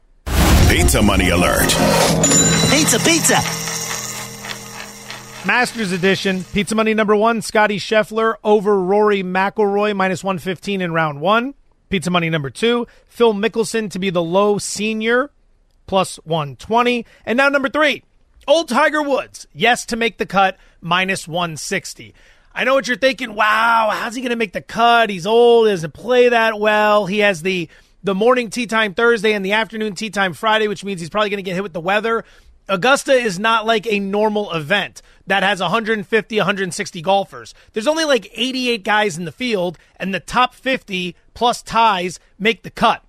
Pizza 0.68 1.02
money 1.02 1.30
alert. 1.30 1.68
Pizza, 2.70 2.98
pizza. 3.00 3.69
Masters 5.46 5.92
edition. 5.92 6.44
Pizza 6.44 6.74
money 6.74 6.92
number 6.92 7.16
one, 7.16 7.40
Scottie 7.40 7.78
Scheffler 7.78 8.34
over 8.44 8.78
Rory 8.78 9.22
McIlroy, 9.22 9.96
minus 9.96 10.22
115 10.22 10.82
in 10.82 10.92
round 10.92 11.20
one. 11.20 11.54
Pizza 11.88 12.10
money 12.10 12.28
number 12.28 12.50
two, 12.50 12.86
Phil 13.06 13.32
Mickelson 13.32 13.90
to 13.90 13.98
be 13.98 14.10
the 14.10 14.22
low 14.22 14.58
senior, 14.58 15.30
plus 15.86 16.16
120. 16.24 17.06
And 17.24 17.38
now 17.38 17.48
number 17.48 17.70
three, 17.70 18.04
Old 18.46 18.68
Tiger 18.68 19.02
Woods, 19.02 19.46
yes 19.54 19.86
to 19.86 19.96
make 19.96 20.18
the 20.18 20.26
cut, 20.26 20.58
minus 20.82 21.26
160. 21.26 22.14
I 22.54 22.64
know 22.64 22.74
what 22.74 22.86
you're 22.86 22.98
thinking. 22.98 23.34
Wow, 23.34 23.88
how's 23.92 24.14
he 24.14 24.20
going 24.20 24.30
to 24.30 24.36
make 24.36 24.52
the 24.52 24.60
cut? 24.60 25.08
He's 25.08 25.26
old, 25.26 25.68
doesn't 25.68 25.94
play 25.94 26.28
that 26.28 26.60
well. 26.60 27.06
He 27.06 27.20
has 27.20 27.40
the 27.42 27.68
the 28.02 28.14
morning 28.14 28.50
tee 28.50 28.66
time 28.66 28.94
Thursday 28.94 29.32
and 29.32 29.44
the 29.44 29.52
afternoon 29.52 29.94
tee 29.94 30.10
time 30.10 30.32
Friday, 30.34 30.68
which 30.68 30.84
means 30.84 31.00
he's 31.00 31.10
probably 31.10 31.30
going 31.30 31.42
to 31.42 31.48
get 31.48 31.54
hit 31.54 31.62
with 31.62 31.72
the 31.72 31.80
weather. 31.80 32.24
Augusta 32.70 33.12
is 33.12 33.36
not 33.36 33.66
like 33.66 33.84
a 33.88 33.98
normal 33.98 34.52
event 34.52 35.02
that 35.26 35.42
has 35.42 35.60
150, 35.60 36.36
160 36.36 37.02
golfers. 37.02 37.52
There's 37.72 37.88
only 37.88 38.04
like 38.04 38.30
88 38.32 38.84
guys 38.84 39.18
in 39.18 39.24
the 39.24 39.32
field, 39.32 39.76
and 39.96 40.14
the 40.14 40.20
top 40.20 40.54
50 40.54 41.16
plus 41.34 41.62
ties 41.62 42.20
make 42.38 42.62
the 42.62 42.70
cut. 42.70 43.02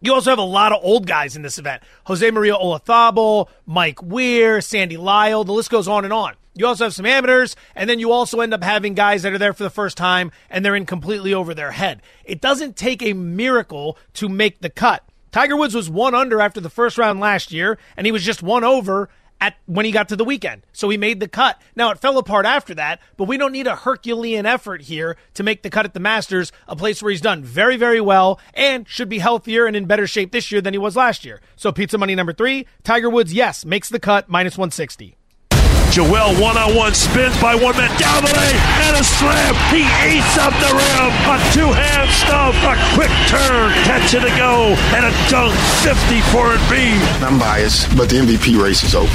You 0.00 0.12
also 0.12 0.30
have 0.30 0.40
a 0.40 0.42
lot 0.42 0.72
of 0.72 0.80
old 0.82 1.06
guys 1.06 1.36
in 1.36 1.42
this 1.42 1.56
event. 1.56 1.84
Jose 2.06 2.28
Maria 2.32 2.54
Olazabal, 2.54 3.48
Mike 3.64 4.02
Weir, 4.02 4.60
Sandy 4.60 4.96
Lyle, 4.96 5.44
the 5.44 5.52
list 5.52 5.70
goes 5.70 5.86
on 5.86 6.02
and 6.02 6.12
on. 6.12 6.34
You 6.54 6.66
also 6.66 6.84
have 6.84 6.94
some 6.94 7.06
amateurs, 7.06 7.54
and 7.76 7.88
then 7.88 8.00
you 8.00 8.10
also 8.10 8.40
end 8.40 8.54
up 8.54 8.64
having 8.64 8.94
guys 8.94 9.22
that 9.22 9.32
are 9.32 9.38
there 9.38 9.52
for 9.52 9.62
the 9.62 9.70
first 9.70 9.96
time 9.96 10.32
and 10.50 10.64
they're 10.64 10.74
in 10.74 10.84
completely 10.84 11.32
over 11.32 11.54
their 11.54 11.70
head. 11.70 12.02
It 12.24 12.40
doesn't 12.40 12.74
take 12.74 13.02
a 13.02 13.12
miracle 13.12 13.96
to 14.14 14.28
make 14.28 14.62
the 14.62 14.70
cut. 14.70 15.04
Tiger 15.36 15.54
Woods 15.54 15.74
was 15.74 15.90
one 15.90 16.14
under 16.14 16.40
after 16.40 16.62
the 16.62 16.70
first 16.70 16.96
round 16.96 17.20
last 17.20 17.52
year, 17.52 17.76
and 17.94 18.06
he 18.06 18.10
was 18.10 18.24
just 18.24 18.42
one 18.42 18.64
over 18.64 19.10
at 19.38 19.54
when 19.66 19.84
he 19.84 19.92
got 19.92 20.08
to 20.08 20.16
the 20.16 20.24
weekend. 20.24 20.62
So 20.72 20.88
he 20.88 20.96
made 20.96 21.20
the 21.20 21.28
cut. 21.28 21.60
Now 21.74 21.90
it 21.90 21.98
fell 21.98 22.16
apart 22.16 22.46
after 22.46 22.74
that, 22.76 23.02
but 23.18 23.28
we 23.28 23.36
don't 23.36 23.52
need 23.52 23.66
a 23.66 23.76
Herculean 23.76 24.46
effort 24.46 24.80
here 24.80 25.18
to 25.34 25.42
make 25.42 25.60
the 25.60 25.68
cut 25.68 25.84
at 25.84 25.92
the 25.92 26.00
Masters, 26.00 26.52
a 26.66 26.74
place 26.74 27.02
where 27.02 27.10
he's 27.10 27.20
done 27.20 27.44
very, 27.44 27.76
very 27.76 28.00
well 28.00 28.40
and 28.54 28.88
should 28.88 29.10
be 29.10 29.18
healthier 29.18 29.66
and 29.66 29.76
in 29.76 29.84
better 29.84 30.06
shape 30.06 30.32
this 30.32 30.50
year 30.50 30.62
than 30.62 30.72
he 30.72 30.78
was 30.78 30.96
last 30.96 31.22
year. 31.22 31.42
So 31.54 31.70
pizza 31.70 31.98
money 31.98 32.14
number 32.14 32.32
three, 32.32 32.66
Tiger 32.82 33.10
Woods, 33.10 33.34
yes, 33.34 33.66
makes 33.66 33.90
the 33.90 34.00
cut 34.00 34.30
minus 34.30 34.56
160. 34.56 35.15
Joel 35.96 36.38
one 36.38 36.58
on 36.58 36.76
one 36.76 36.92
spins 36.92 37.40
by 37.40 37.54
one 37.54 37.74
man 37.74 37.88
down 37.98 38.22
the 38.22 38.28
lane 38.28 38.60
and 38.84 39.00
a 39.00 39.02
slam. 39.02 39.54
He 39.72 39.80
eats 40.04 40.36
up 40.36 40.52
the 40.60 40.68
rim. 40.68 41.08
A 41.24 41.40
two 41.54 41.72
hand 41.72 42.10
stuff. 42.10 42.54
A 42.68 42.76
quick 42.94 43.08
turn. 43.28 43.72
Catch 43.84 44.12
it 44.12 44.20
to 44.20 44.36
go. 44.36 44.76
And 44.92 45.06
a 45.06 45.30
dunk 45.30 45.54
50 45.80 46.20
for 46.32 46.52
it 46.52 46.60
I'm 47.24 47.38
biased, 47.38 47.96
but 47.96 48.10
the 48.10 48.16
MVP 48.16 48.62
race 48.62 48.84
is 48.84 48.94
over. 48.94 49.10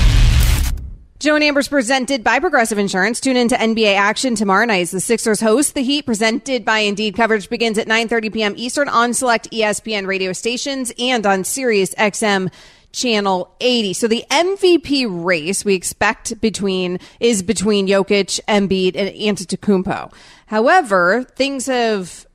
Joe 1.19 1.35
and 1.35 1.43
Amber's 1.43 1.67
presented 1.67 2.23
by 2.23 2.39
Progressive 2.39 2.79
Insurance. 2.79 3.19
Tune 3.19 3.37
into 3.37 3.53
NBA 3.53 3.93
action 3.95 4.33
tomorrow 4.33 4.65
night. 4.65 4.87
The 4.87 4.99
Sixers 4.99 5.39
host 5.39 5.75
the 5.75 5.83
Heat, 5.83 6.07
presented 6.07 6.65
by 6.65 6.79
Indeed. 6.79 7.15
Coverage 7.15 7.47
begins 7.47 7.77
at 7.77 7.85
9:30 7.85 8.33
p.m. 8.33 8.53
Eastern 8.57 8.89
on 8.89 9.13
select 9.13 9.51
ESPN 9.51 10.07
radio 10.07 10.33
stations 10.33 10.91
and 10.97 11.27
on 11.27 11.43
Sirius 11.43 11.93
XM 11.93 12.49
channel 12.91 13.55
80. 13.59 13.93
So 13.93 14.07
the 14.07 14.25
MVP 14.29 15.05
race 15.09 15.63
we 15.65 15.75
expect 15.75 16.39
between 16.41 16.99
is 17.19 17.43
between 17.43 17.87
Jokic, 17.87 18.39
Embiid, 18.47 18.95
and 18.95 19.09
Antetokounmpo. 19.09 20.13
However, 20.47 21.23
things 21.23 21.67
have 21.67 22.25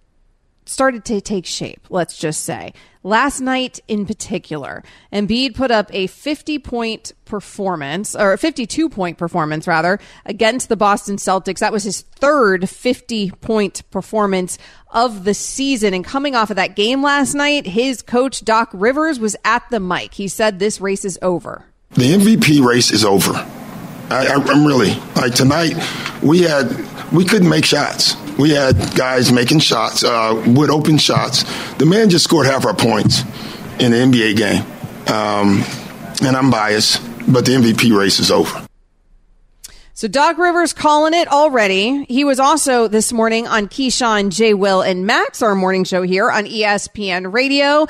started 0.65 1.05
to 1.07 1.21
take 1.21 1.47
shape, 1.47 1.87
let's 1.91 2.19
just 2.19 2.45
say. 2.45 2.73
Last 3.07 3.41
night 3.41 3.79
in 3.87 4.05
particular, 4.05 4.83
Embiid 5.13 5.55
put 5.55 5.71
up 5.71 5.95
a 5.95 6.09
50 6.09 6.59
point 6.59 7.13
performance, 7.25 8.17
or 8.17 8.37
52 8.37 8.89
point 8.89 9.17
performance 9.17 9.69
rather, 9.69 10.01
against 10.25 10.69
the 10.69 10.77
Boston 10.77 11.15
Celtics. 11.15 11.61
That 11.61 11.71
was 11.71 11.85
his 11.85 12.01
third 12.01 12.69
50 12.69 13.31
point 13.31 13.89
performance 13.93 14.59
of 14.91 15.23
the 15.23 15.35
season. 15.35 15.95
And 15.95 16.05
coming 16.05 16.35
off 16.35 16.51
of 16.51 16.57
that 16.57 16.75
game 16.75 17.01
last 17.01 17.35
night, 17.35 17.65
his 17.65 18.03
coach, 18.03 18.45
Doc 18.45 18.71
Rivers, 18.73 19.21
was 19.21 19.37
at 19.45 19.63
the 19.71 19.79
mic. 19.79 20.15
He 20.15 20.27
said 20.27 20.59
this 20.59 20.81
race 20.81 21.05
is 21.05 21.17
over. 21.23 21.65
The 21.93 22.13
MVP 22.15 22.61
race 22.61 22.91
is 22.91 23.05
over. 23.05 23.35
I, 24.11 24.27
am 24.27 24.65
really 24.65 24.95
like 25.17 25.35
tonight. 25.35 25.75
We 26.23 26.43
had 26.43 26.71
we 27.13 27.25
couldn't 27.25 27.49
make 27.49 27.65
shots. 27.65 28.17
We 28.39 28.51
had 28.51 28.77
guys 28.95 29.33
making 29.33 29.61
shots, 29.61 30.05
uh, 30.05 30.43
would 30.49 30.71
open 30.71 30.99
shots. 30.99 31.45
The 31.75 31.87
man 31.87 32.11
just 32.11 32.25
scored 32.25 32.47
half 32.47 32.67
our 32.67 32.75
points 32.75 33.23
in 33.81 33.93
the 33.93 33.99
NBA 33.99 34.37
game. 34.37 34.63
Um, 35.13 35.65
and 36.23 36.37
I'm 36.37 36.51
biased, 36.51 37.01
but 37.33 37.47
the 37.47 37.53
MVP 37.53 37.97
race 37.97 38.21
is 38.21 38.31
over. 38.31 38.67
So 39.95 40.09
Doc 40.09 40.37
Rivers 40.37 40.75
calling 40.75 41.15
it 41.15 41.29
already. 41.29 42.05
He 42.05 42.25
was 42.25 42.39
also 42.39 42.87
this 42.87 43.13
morning 43.13 43.47
on 43.47 43.67
Keyshawn, 43.67 44.31
J. 44.31 44.53
Will, 44.53 44.83
and 44.83 45.07
Max, 45.07 45.41
our 45.41 45.55
morning 45.55 45.85
show 45.85 46.03
here 46.03 46.31
on 46.31 46.45
ESPN 46.45 47.33
Radio. 47.33 47.87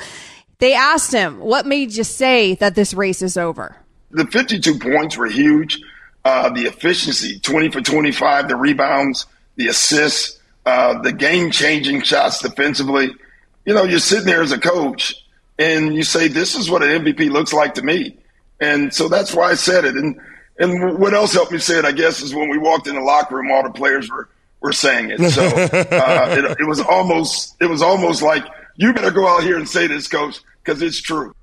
They 0.59 0.73
asked 0.73 1.11
him, 1.11 1.39
"What 1.39 1.65
made 1.65 1.95
you 1.95 2.05
say 2.05 2.55
that 2.55 2.75
this 2.75 2.93
race 2.93 3.21
is 3.21 3.35
over?" 3.35 3.75
The 4.11 4.25
52 4.25 4.79
points 4.79 5.17
were 5.17 5.27
huge. 5.27 5.81
Uh, 6.27 6.49
the 6.49 6.63
efficiency, 6.63 7.39
20 7.39 7.71
for 7.71 7.79
25, 7.79 8.49
the 8.49 8.55
rebounds, 8.57 9.27
the 9.55 9.69
assists, 9.69 10.41
uh, 10.65 11.01
the 11.01 11.13
game 11.13 11.51
changing 11.51 12.01
shots 12.01 12.41
defensively. 12.41 13.15
You 13.63 13.73
know, 13.73 13.85
you're 13.85 13.99
sitting 13.99 14.25
there 14.25 14.41
as 14.41 14.51
a 14.51 14.59
coach 14.59 15.15
and 15.57 15.95
you 15.95 16.03
say, 16.03 16.27
this 16.27 16.53
is 16.53 16.69
what 16.69 16.83
an 16.83 17.05
MVP 17.05 17.31
looks 17.31 17.53
like 17.53 17.75
to 17.75 17.81
me. 17.81 18.17
And 18.59 18.93
so 18.93 19.07
that's 19.07 19.33
why 19.33 19.51
I 19.51 19.53
said 19.53 19.85
it. 19.85 19.95
And, 19.95 20.19
and 20.59 20.99
what 20.99 21.13
else 21.13 21.31
helped 21.31 21.53
me 21.53 21.59
say 21.59 21.79
it, 21.79 21.85
I 21.85 21.93
guess, 21.93 22.21
is 22.21 22.35
when 22.35 22.49
we 22.49 22.57
walked 22.57 22.87
in 22.87 22.95
the 22.95 23.01
locker 23.01 23.37
room, 23.37 23.49
all 23.49 23.63
the 23.63 23.69
players 23.69 24.11
were, 24.11 24.27
were 24.59 24.73
saying 24.73 25.11
it. 25.11 25.31
So 25.31 25.45
uh, 25.45 26.35
it, 26.37 26.57
it 26.59 26.67
was 26.67 26.81
almost, 26.81 27.55
it 27.61 27.67
was 27.67 27.81
almost 27.81 28.21
like, 28.21 28.43
you 28.75 28.91
better 28.91 29.11
go 29.11 29.29
out 29.29 29.43
here 29.43 29.55
and 29.55 29.69
say 29.69 29.87
this, 29.87 30.09
coach, 30.09 30.41
because 30.61 30.81
it's 30.81 31.01
true. 31.01 31.33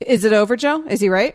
Is 0.00 0.26
it 0.26 0.34
over, 0.34 0.56
Joe? 0.56 0.84
Is 0.90 1.00
he 1.00 1.08
right? 1.08 1.34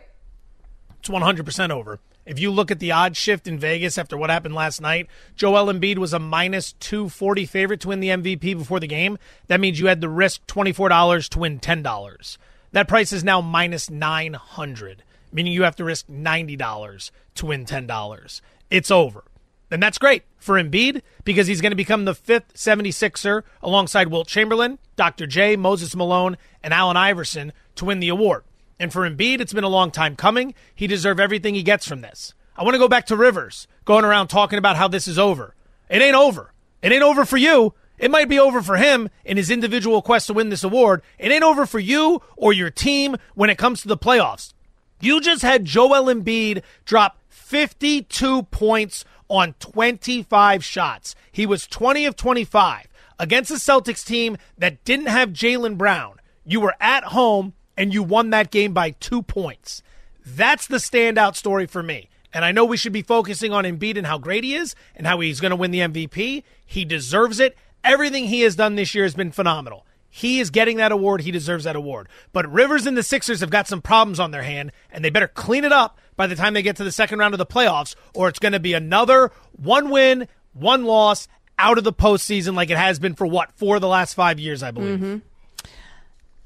It's 0.99 1.09
100% 1.09 1.71
over. 1.71 1.99
If 2.29 2.37
you 2.37 2.51
look 2.51 2.69
at 2.69 2.77
the 2.77 2.91
odd 2.91 3.17
shift 3.17 3.47
in 3.47 3.57
Vegas 3.57 3.97
after 3.97 4.15
what 4.15 4.29
happened 4.29 4.53
last 4.53 4.81
night, 4.81 5.07
Joel 5.35 5.73
Embiid 5.73 5.97
was 5.97 6.13
a 6.13 6.19
minus 6.19 6.73
240 6.73 7.47
favorite 7.47 7.79
to 7.79 7.87
win 7.87 8.01
the 8.01 8.09
MVP 8.09 8.55
before 8.55 8.79
the 8.79 8.85
game. 8.85 9.17
That 9.47 9.59
means 9.59 9.79
you 9.79 9.87
had 9.87 9.99
to 10.01 10.09
risk 10.09 10.45
$24 10.45 11.27
to 11.29 11.39
win 11.39 11.59
$10. 11.59 12.37
That 12.71 12.87
price 12.87 13.11
is 13.11 13.23
now 13.23 13.41
minus 13.41 13.89
900, 13.89 15.01
meaning 15.31 15.53
you 15.53 15.63
have 15.63 15.75
to 15.77 15.83
risk 15.83 16.05
$90 16.05 17.11
to 17.33 17.45
win 17.47 17.65
$10. 17.65 18.41
It's 18.69 18.91
over. 18.91 19.23
And 19.71 19.81
that's 19.81 19.97
great 19.97 20.21
for 20.37 20.61
Embiid 20.61 21.01
because 21.23 21.47
he's 21.47 21.61
going 21.61 21.71
to 21.71 21.75
become 21.75 22.05
the 22.05 22.13
fifth 22.13 22.53
76er 22.53 23.41
alongside 23.63 24.09
Wilt 24.09 24.27
Chamberlain, 24.27 24.77
Dr. 24.95 25.25
J, 25.25 25.55
Moses 25.55 25.95
Malone, 25.95 26.37
and 26.61 26.75
Allen 26.75 26.95
Iverson 26.95 27.53
to 27.77 27.85
win 27.85 27.99
the 27.99 28.09
award. 28.09 28.43
And 28.79 28.93
for 28.93 29.09
Embiid, 29.09 29.41
it's 29.41 29.53
been 29.53 29.63
a 29.63 29.69
long 29.69 29.91
time 29.91 30.15
coming. 30.15 30.53
He 30.73 30.87
deserves 30.87 31.19
everything 31.19 31.53
he 31.53 31.63
gets 31.63 31.87
from 31.87 32.01
this. 32.01 32.33
I 32.55 32.63
want 32.63 32.75
to 32.75 32.79
go 32.79 32.87
back 32.87 33.05
to 33.07 33.15
Rivers, 33.15 33.67
going 33.85 34.05
around 34.05 34.27
talking 34.27 34.57
about 34.57 34.77
how 34.77 34.87
this 34.87 35.07
is 35.07 35.19
over. 35.19 35.55
It 35.89 36.01
ain't 36.01 36.15
over. 36.15 36.53
It 36.81 36.91
ain't 36.91 37.03
over 37.03 37.25
for 37.25 37.37
you. 37.37 37.73
It 37.97 38.11
might 38.11 38.29
be 38.29 38.39
over 38.39 38.61
for 38.61 38.77
him 38.77 39.09
in 39.25 39.35
his 39.35 39.51
individual 39.51 40.01
quest 40.01 40.27
to 40.27 40.33
win 40.33 40.49
this 40.49 40.63
award. 40.63 41.01
It 41.17 41.31
ain't 41.31 41.43
over 41.43 41.65
for 41.65 41.79
you 41.79 42.21
or 42.37 42.53
your 42.53 42.69
team 42.69 43.17
when 43.35 43.49
it 43.49 43.57
comes 43.57 43.81
to 43.81 43.89
the 43.89 43.97
playoffs. 43.97 44.53
You 45.01 45.19
just 45.19 45.41
had 45.41 45.65
Joel 45.65 46.13
Embiid 46.13 46.63
drop 46.85 47.17
52 47.27 48.43
points 48.43 49.03
on 49.27 49.53
25 49.59 50.63
shots. 50.63 51.15
He 51.31 51.45
was 51.45 51.67
20 51.67 52.05
of 52.05 52.15
25 52.15 52.87
against 53.17 53.51
a 53.51 53.55
Celtics 53.55 54.05
team 54.05 54.37
that 54.57 54.83
didn't 54.85 55.07
have 55.07 55.31
Jaylen 55.31 55.77
Brown. 55.77 56.19
You 56.45 56.61
were 56.61 56.75
at 56.79 57.05
home 57.05 57.53
and 57.79 57.93
you 57.93 58.03
won 58.03 58.29
that 58.29 58.51
game 58.51 58.73
by 58.73 58.91
two 58.91 59.23
points. 59.23 59.81
That's 60.25 60.67
the 60.67 60.77
standout 60.77 61.37
story 61.37 61.65
for 61.65 61.81
me. 61.81 62.09
And 62.33 62.43
I 62.43 62.51
know 62.51 62.65
we 62.65 62.77
should 62.77 62.93
be 62.93 63.01
focusing 63.01 63.53
on 63.53 63.63
Embiid 63.63 63.97
and 63.97 64.05
how 64.05 64.19
great 64.19 64.43
he 64.43 64.53
is 64.53 64.75
and 64.95 65.07
how 65.07 65.19
he's 65.21 65.39
going 65.39 65.51
to 65.51 65.55
win 65.55 65.71
the 65.71 65.79
MVP. 65.79 66.43
He 66.65 66.85
deserves 66.85 67.39
it. 67.39 67.57
Everything 67.83 68.25
he 68.25 68.41
has 68.41 68.55
done 68.55 68.75
this 68.75 68.93
year 68.93 69.05
has 69.05 69.15
been 69.15 69.31
phenomenal. 69.31 69.85
He 70.09 70.39
is 70.41 70.49
getting 70.49 70.77
that 70.77 70.91
award. 70.91 71.21
He 71.21 71.31
deserves 71.31 71.63
that 71.63 71.77
award. 71.77 72.09
But 72.33 72.51
Rivers 72.51 72.85
and 72.85 72.97
the 72.97 73.01
Sixers 73.01 73.39
have 73.39 73.49
got 73.49 73.67
some 73.67 73.81
problems 73.81 74.19
on 74.19 74.31
their 74.31 74.43
hand, 74.43 74.73
and 74.91 75.03
they 75.03 75.09
better 75.09 75.27
clean 75.27 75.63
it 75.63 75.71
up 75.71 75.97
by 76.17 76.27
the 76.27 76.35
time 76.35 76.53
they 76.53 76.61
get 76.61 76.75
to 76.77 76.83
the 76.83 76.91
second 76.91 77.19
round 77.19 77.33
of 77.33 77.37
the 77.37 77.45
playoffs, 77.45 77.95
or 78.13 78.27
it's 78.27 78.39
going 78.39 78.51
to 78.51 78.59
be 78.59 78.73
another 78.73 79.31
one 79.53 79.89
win, 79.89 80.27
one 80.53 80.83
loss 80.83 81.27
out 81.57 81.77
of 81.77 81.83
the 81.85 81.93
postseason 81.93 82.55
like 82.55 82.69
it 82.69 82.77
has 82.77 82.99
been 82.99 83.15
for 83.15 83.25
what 83.25 83.51
for 83.53 83.79
the 83.79 83.87
last 83.87 84.15
five 84.15 84.39
years, 84.39 84.61
I 84.61 84.71
believe. 84.71 84.99
Mm-hmm. 84.99 85.17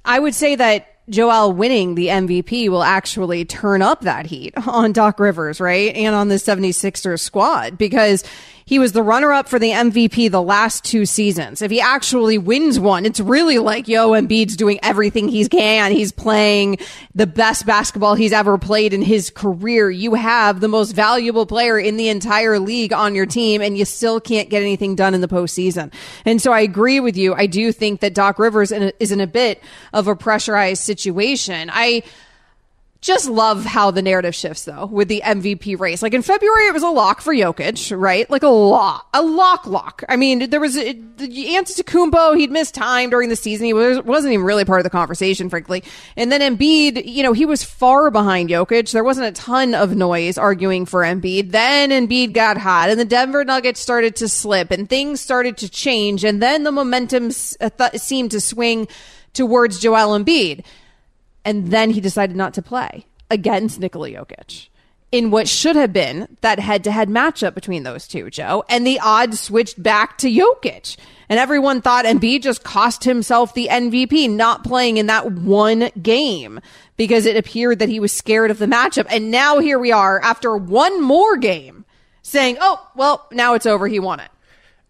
I 0.06 0.20
would 0.20 0.36
say 0.36 0.56
that 0.56 0.93
Joel 1.10 1.52
winning 1.52 1.96
the 1.96 2.08
MVP 2.08 2.70
will 2.70 2.84
actually 2.84 3.46
turn 3.46 3.82
up 3.82 4.02
that 4.02 4.26
heat 4.26 4.54
on 4.68 4.92
Doc 4.94 5.20
Rivers, 5.20 5.60
right? 5.60 5.94
And 5.96 6.16
on 6.16 6.30
the 6.30 6.36
76ers 6.36 7.20
squad 7.20 7.78
because 7.78 8.24
he 8.66 8.80
was 8.80 8.92
the 8.92 9.04
runner 9.04 9.32
up 9.32 9.48
for 9.48 9.60
the 9.60 9.72
MVP 9.72 10.32
the 10.32 10.42
last 10.42 10.84
two 10.84 11.06
seasons. 11.06 11.62
If 11.62 11.72
he 11.72 11.82
actually 11.82 12.38
wins 12.38 12.80
one, 12.80 13.06
it's 13.06 13.20
really 13.20 13.58
like, 13.58 13.88
yo, 13.88 14.12
Embiid's 14.12 14.56
doing 14.56 14.80
everything 14.84 15.28
he 15.28 15.48
can. 15.48 15.92
He's 15.92 16.12
playing 16.12 16.78
the 17.14 17.28
best 17.28 17.66
basketball 17.66 18.16
he's 18.16 18.32
ever 18.32 18.58
played 18.58 18.94
in 18.94 19.02
his 19.02 19.30
career. 19.30 19.90
You 19.90 20.14
have 20.14 20.60
the 20.60 20.68
most 20.68 20.92
valuable 20.92 21.46
player 21.46 21.78
in 21.78 21.98
the 21.98 22.10
entire 22.10 22.60
league 22.60 22.94
on 22.94 23.16
your 23.16 23.26
team 23.26 23.62
and 23.62 23.78
you 23.78 23.86
still 23.86 24.20
can't 24.20 24.50
get 24.50 24.62
anything 24.62 24.96
done 24.96 25.14
in 25.14 25.22
the 25.22 25.28
postseason. 25.28 25.94
And 26.26 26.42
so 26.42 26.52
I 26.52 26.62
agree 26.62 27.00
with 27.00 27.18
you. 27.18 27.34
I 27.34 27.46
do 27.46 27.72
think 27.72 28.00
that 28.00 28.14
Doc 28.14 28.40
Rivers 28.40 28.72
is 28.72 29.12
in 29.12 29.20
a 29.20 29.28
bit 29.28 29.62
of 29.92 30.08
a 30.08 30.16
pressurized 30.16 30.84
situation. 30.84 31.70
I, 31.74 32.04
just 33.04 33.30
love 33.30 33.66
how 33.66 33.92
the 33.92 34.02
narrative 34.02 34.34
shifts 34.34 34.64
though 34.64 34.86
with 34.86 35.10
the 35.10 35.22
MVP 35.26 35.78
race. 35.78 36.02
Like 36.02 36.14
in 36.14 36.22
February, 36.22 36.68
it 36.68 36.74
was 36.74 36.84
a 36.84 36.88
lock 36.88 37.20
for 37.20 37.36
Jokic, 37.36 38.00
right? 38.00 38.30
Like 38.30 38.44
a 38.44 38.48
lock, 38.48 39.10
a 39.14 39.22
lock, 39.22 39.68
lock. 39.68 40.04
I 40.08 40.16
mean, 40.16 40.50
there 40.50 40.62
was 40.62 40.76
the 40.76 40.94
Antetokounmpo. 41.20 42.38
He'd 42.38 42.50
missed 42.50 42.74
time 42.74 43.10
during 43.10 43.28
the 43.28 43.36
season. 43.36 43.66
He 43.66 43.74
was, 43.74 44.02
wasn't 44.04 44.34
even 44.34 44.46
really 44.46 44.64
part 44.64 44.80
of 44.80 44.86
the 44.86 44.90
conversation, 44.90 45.50
frankly. 45.50 45.84
And 46.16 46.32
then 46.32 46.40
Embiid, 46.40 47.06
you 47.06 47.24
know, 47.24 47.34
he 47.34 47.46
was 47.46 47.62
far 47.62 48.10
behind 48.10 48.50
Jokic. 48.50 48.94
There 48.94 49.04
wasn't 49.04 49.28
a 49.28 49.42
ton 49.42 49.76
of 49.76 49.98
noise 49.98 50.38
arguing 50.38 50.86
for 50.86 51.02
Embiid. 51.02 51.52
Then 51.52 51.90
Embiid 51.90 52.32
got 52.32 52.58
hot, 52.58 52.90
and 52.90 52.98
the 52.98 53.06
Denver 53.06 53.44
Nuggets 53.44 53.82
started 53.82 54.16
to 54.18 54.30
slip, 54.30 54.72
and 54.72 54.90
things 54.90 55.20
started 55.20 55.58
to 55.58 55.68
change, 55.68 56.24
and 56.24 56.42
then 56.42 56.64
the 56.64 56.72
momentum 56.72 57.32
uh, 57.60 57.70
th- 57.70 58.02
seemed 58.02 58.32
to 58.32 58.40
swing 58.40 58.88
towards 59.34 59.80
Joel 59.80 60.18
Embiid 60.18 60.64
and 61.46 61.68
then 61.72 61.92
he 61.92 62.02
decided 62.02 62.36
not 62.36 62.54
to 62.56 62.62
play 62.62 63.06
against 63.30 63.80
Nikola 63.80 64.10
Jokic 64.10 64.70
in 65.14 65.30
what 65.30 65.48
should 65.48 65.76
have 65.76 65.94
been 65.94 66.28
that 66.42 66.58
head 66.58 66.84
to 66.84 66.92
head 66.92 67.08
matchup 67.08 67.54
between 67.54 67.84
those 67.84 68.08
two, 68.08 68.32
Joe. 68.32 68.64
And 68.68 68.86
the 68.86 69.00
odds 69.00 69.40
switched 69.40 69.82
back 69.82 70.18
to 70.18 70.28
Jokic. 70.28 70.98
And 71.30 71.40
everyone 71.40 71.82
thought 71.82 72.06
Embiid 72.06 72.42
just 72.42 72.64
cost 72.64 73.04
himself 73.04 73.54
the 73.54 73.68
MVP 73.68 74.28
not 74.30 74.64
playing 74.64 74.98
in 74.98 75.06
that 75.06 75.32
one 75.32 75.92
game 76.02 76.60
because 76.98 77.28
it 77.28 77.38
appeared 77.38 77.78
that 77.78 77.90
he 77.90 78.00
was 78.00 78.12
scared 78.12 78.50
of 78.50 78.58
the 78.58 78.66
matchup. 78.66 79.06
And 79.08 79.30
now 79.30 79.60
here 79.60 79.78
we 79.78 79.92
are 79.92 80.20
after 80.20 80.58
one 80.58 81.00
more 81.00 81.38
game 81.38 81.86
saying, 82.24 82.58
oh, 82.60 82.90
well, 82.96 83.28
now 83.32 83.54
it's 83.54 83.68
over. 83.68 83.88
He 83.88 84.00
won 84.00 84.20
it. 84.20 84.32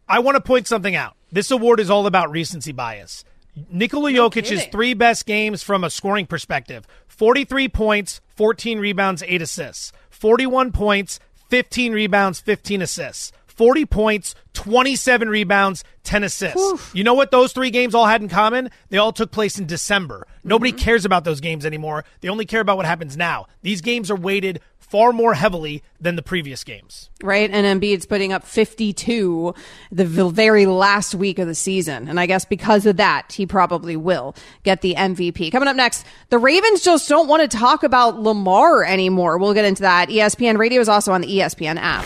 I 0.07 0.19
want 0.19 0.35
to 0.35 0.41
point 0.41 0.67
something 0.67 0.95
out. 0.95 1.15
This 1.33 1.51
award 1.51 1.81
is 1.81 1.89
all 1.89 2.07
about 2.07 2.31
recency 2.31 2.71
bias. 2.71 3.25
Nikola 3.69 4.11
no 4.11 4.29
Jokic's 4.29 4.49
kidding. 4.49 4.71
three 4.71 4.93
best 4.93 5.25
games 5.25 5.63
from 5.63 5.83
a 5.83 5.89
scoring 5.89 6.25
perspective 6.25 6.85
43 7.07 7.69
points, 7.69 8.21
14 8.35 8.79
rebounds, 8.79 9.23
8 9.25 9.41
assists. 9.41 9.91
41 10.09 10.71
points, 10.71 11.19
15 11.49 11.93
rebounds, 11.93 12.39
15 12.39 12.81
assists. 12.81 13.31
40 13.53 13.85
points, 13.85 14.33
27 14.53 15.29
rebounds, 15.29 15.83
10 16.03 16.23
assists. 16.23 16.59
Oof. 16.59 16.91
You 16.93 17.03
know 17.03 17.13
what 17.13 17.29
those 17.29 17.53
three 17.53 17.69
games 17.69 17.93
all 17.93 18.07
had 18.07 18.21
in 18.21 18.27
common? 18.27 18.71
They 18.89 18.97
all 18.97 19.13
took 19.13 19.31
place 19.31 19.59
in 19.59 19.67
December. 19.67 20.25
Nobody 20.43 20.71
mm-hmm. 20.71 20.79
cares 20.79 21.05
about 21.05 21.23
those 21.23 21.39
games 21.39 21.63
anymore. 21.65 22.03
They 22.21 22.29
only 22.29 22.45
care 22.45 22.61
about 22.61 22.77
what 22.77 22.87
happens 22.87 23.15
now. 23.15 23.45
These 23.61 23.81
games 23.81 24.09
are 24.09 24.15
weighted 24.15 24.59
far 24.93 25.11
more 25.11 25.33
heavily 25.33 25.81
than 25.99 26.15
the 26.15 26.21
previous 26.21 26.63
games. 26.63 27.09
Right. 27.23 27.49
And 27.49 27.81
Embiid's 27.81 28.05
putting 28.05 28.31
up 28.31 28.43
52 28.43 29.55
the 29.91 30.05
very 30.05 30.67
last 30.67 31.15
week 31.15 31.39
of 31.39 31.47
the 31.47 31.55
season. 31.55 32.07
And 32.07 32.19
I 32.19 32.27
guess 32.27 32.45
because 32.45 32.85
of 32.85 32.97
that, 32.97 33.31
he 33.31 33.47
probably 33.47 33.95
will 33.95 34.35
get 34.61 34.81
the 34.81 34.93
MVP. 34.93 35.51
Coming 35.51 35.67
up 35.67 35.75
next, 35.75 36.05
the 36.29 36.37
Ravens 36.37 36.83
just 36.83 37.09
don't 37.09 37.27
want 37.27 37.41
to 37.41 37.57
talk 37.57 37.81
about 37.81 38.19
Lamar 38.19 38.83
anymore. 38.83 39.39
We'll 39.39 39.55
get 39.55 39.65
into 39.65 39.81
that. 39.81 40.09
ESPN 40.09 40.59
Radio 40.59 40.79
is 40.79 40.87
also 40.87 41.11
on 41.11 41.21
the 41.21 41.39
ESPN 41.39 41.77
app. 41.79 42.05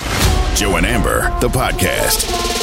Joe 0.55 0.77
and 0.77 0.85
Amber, 0.85 1.23
the 1.41 1.49
podcast. 1.49 2.56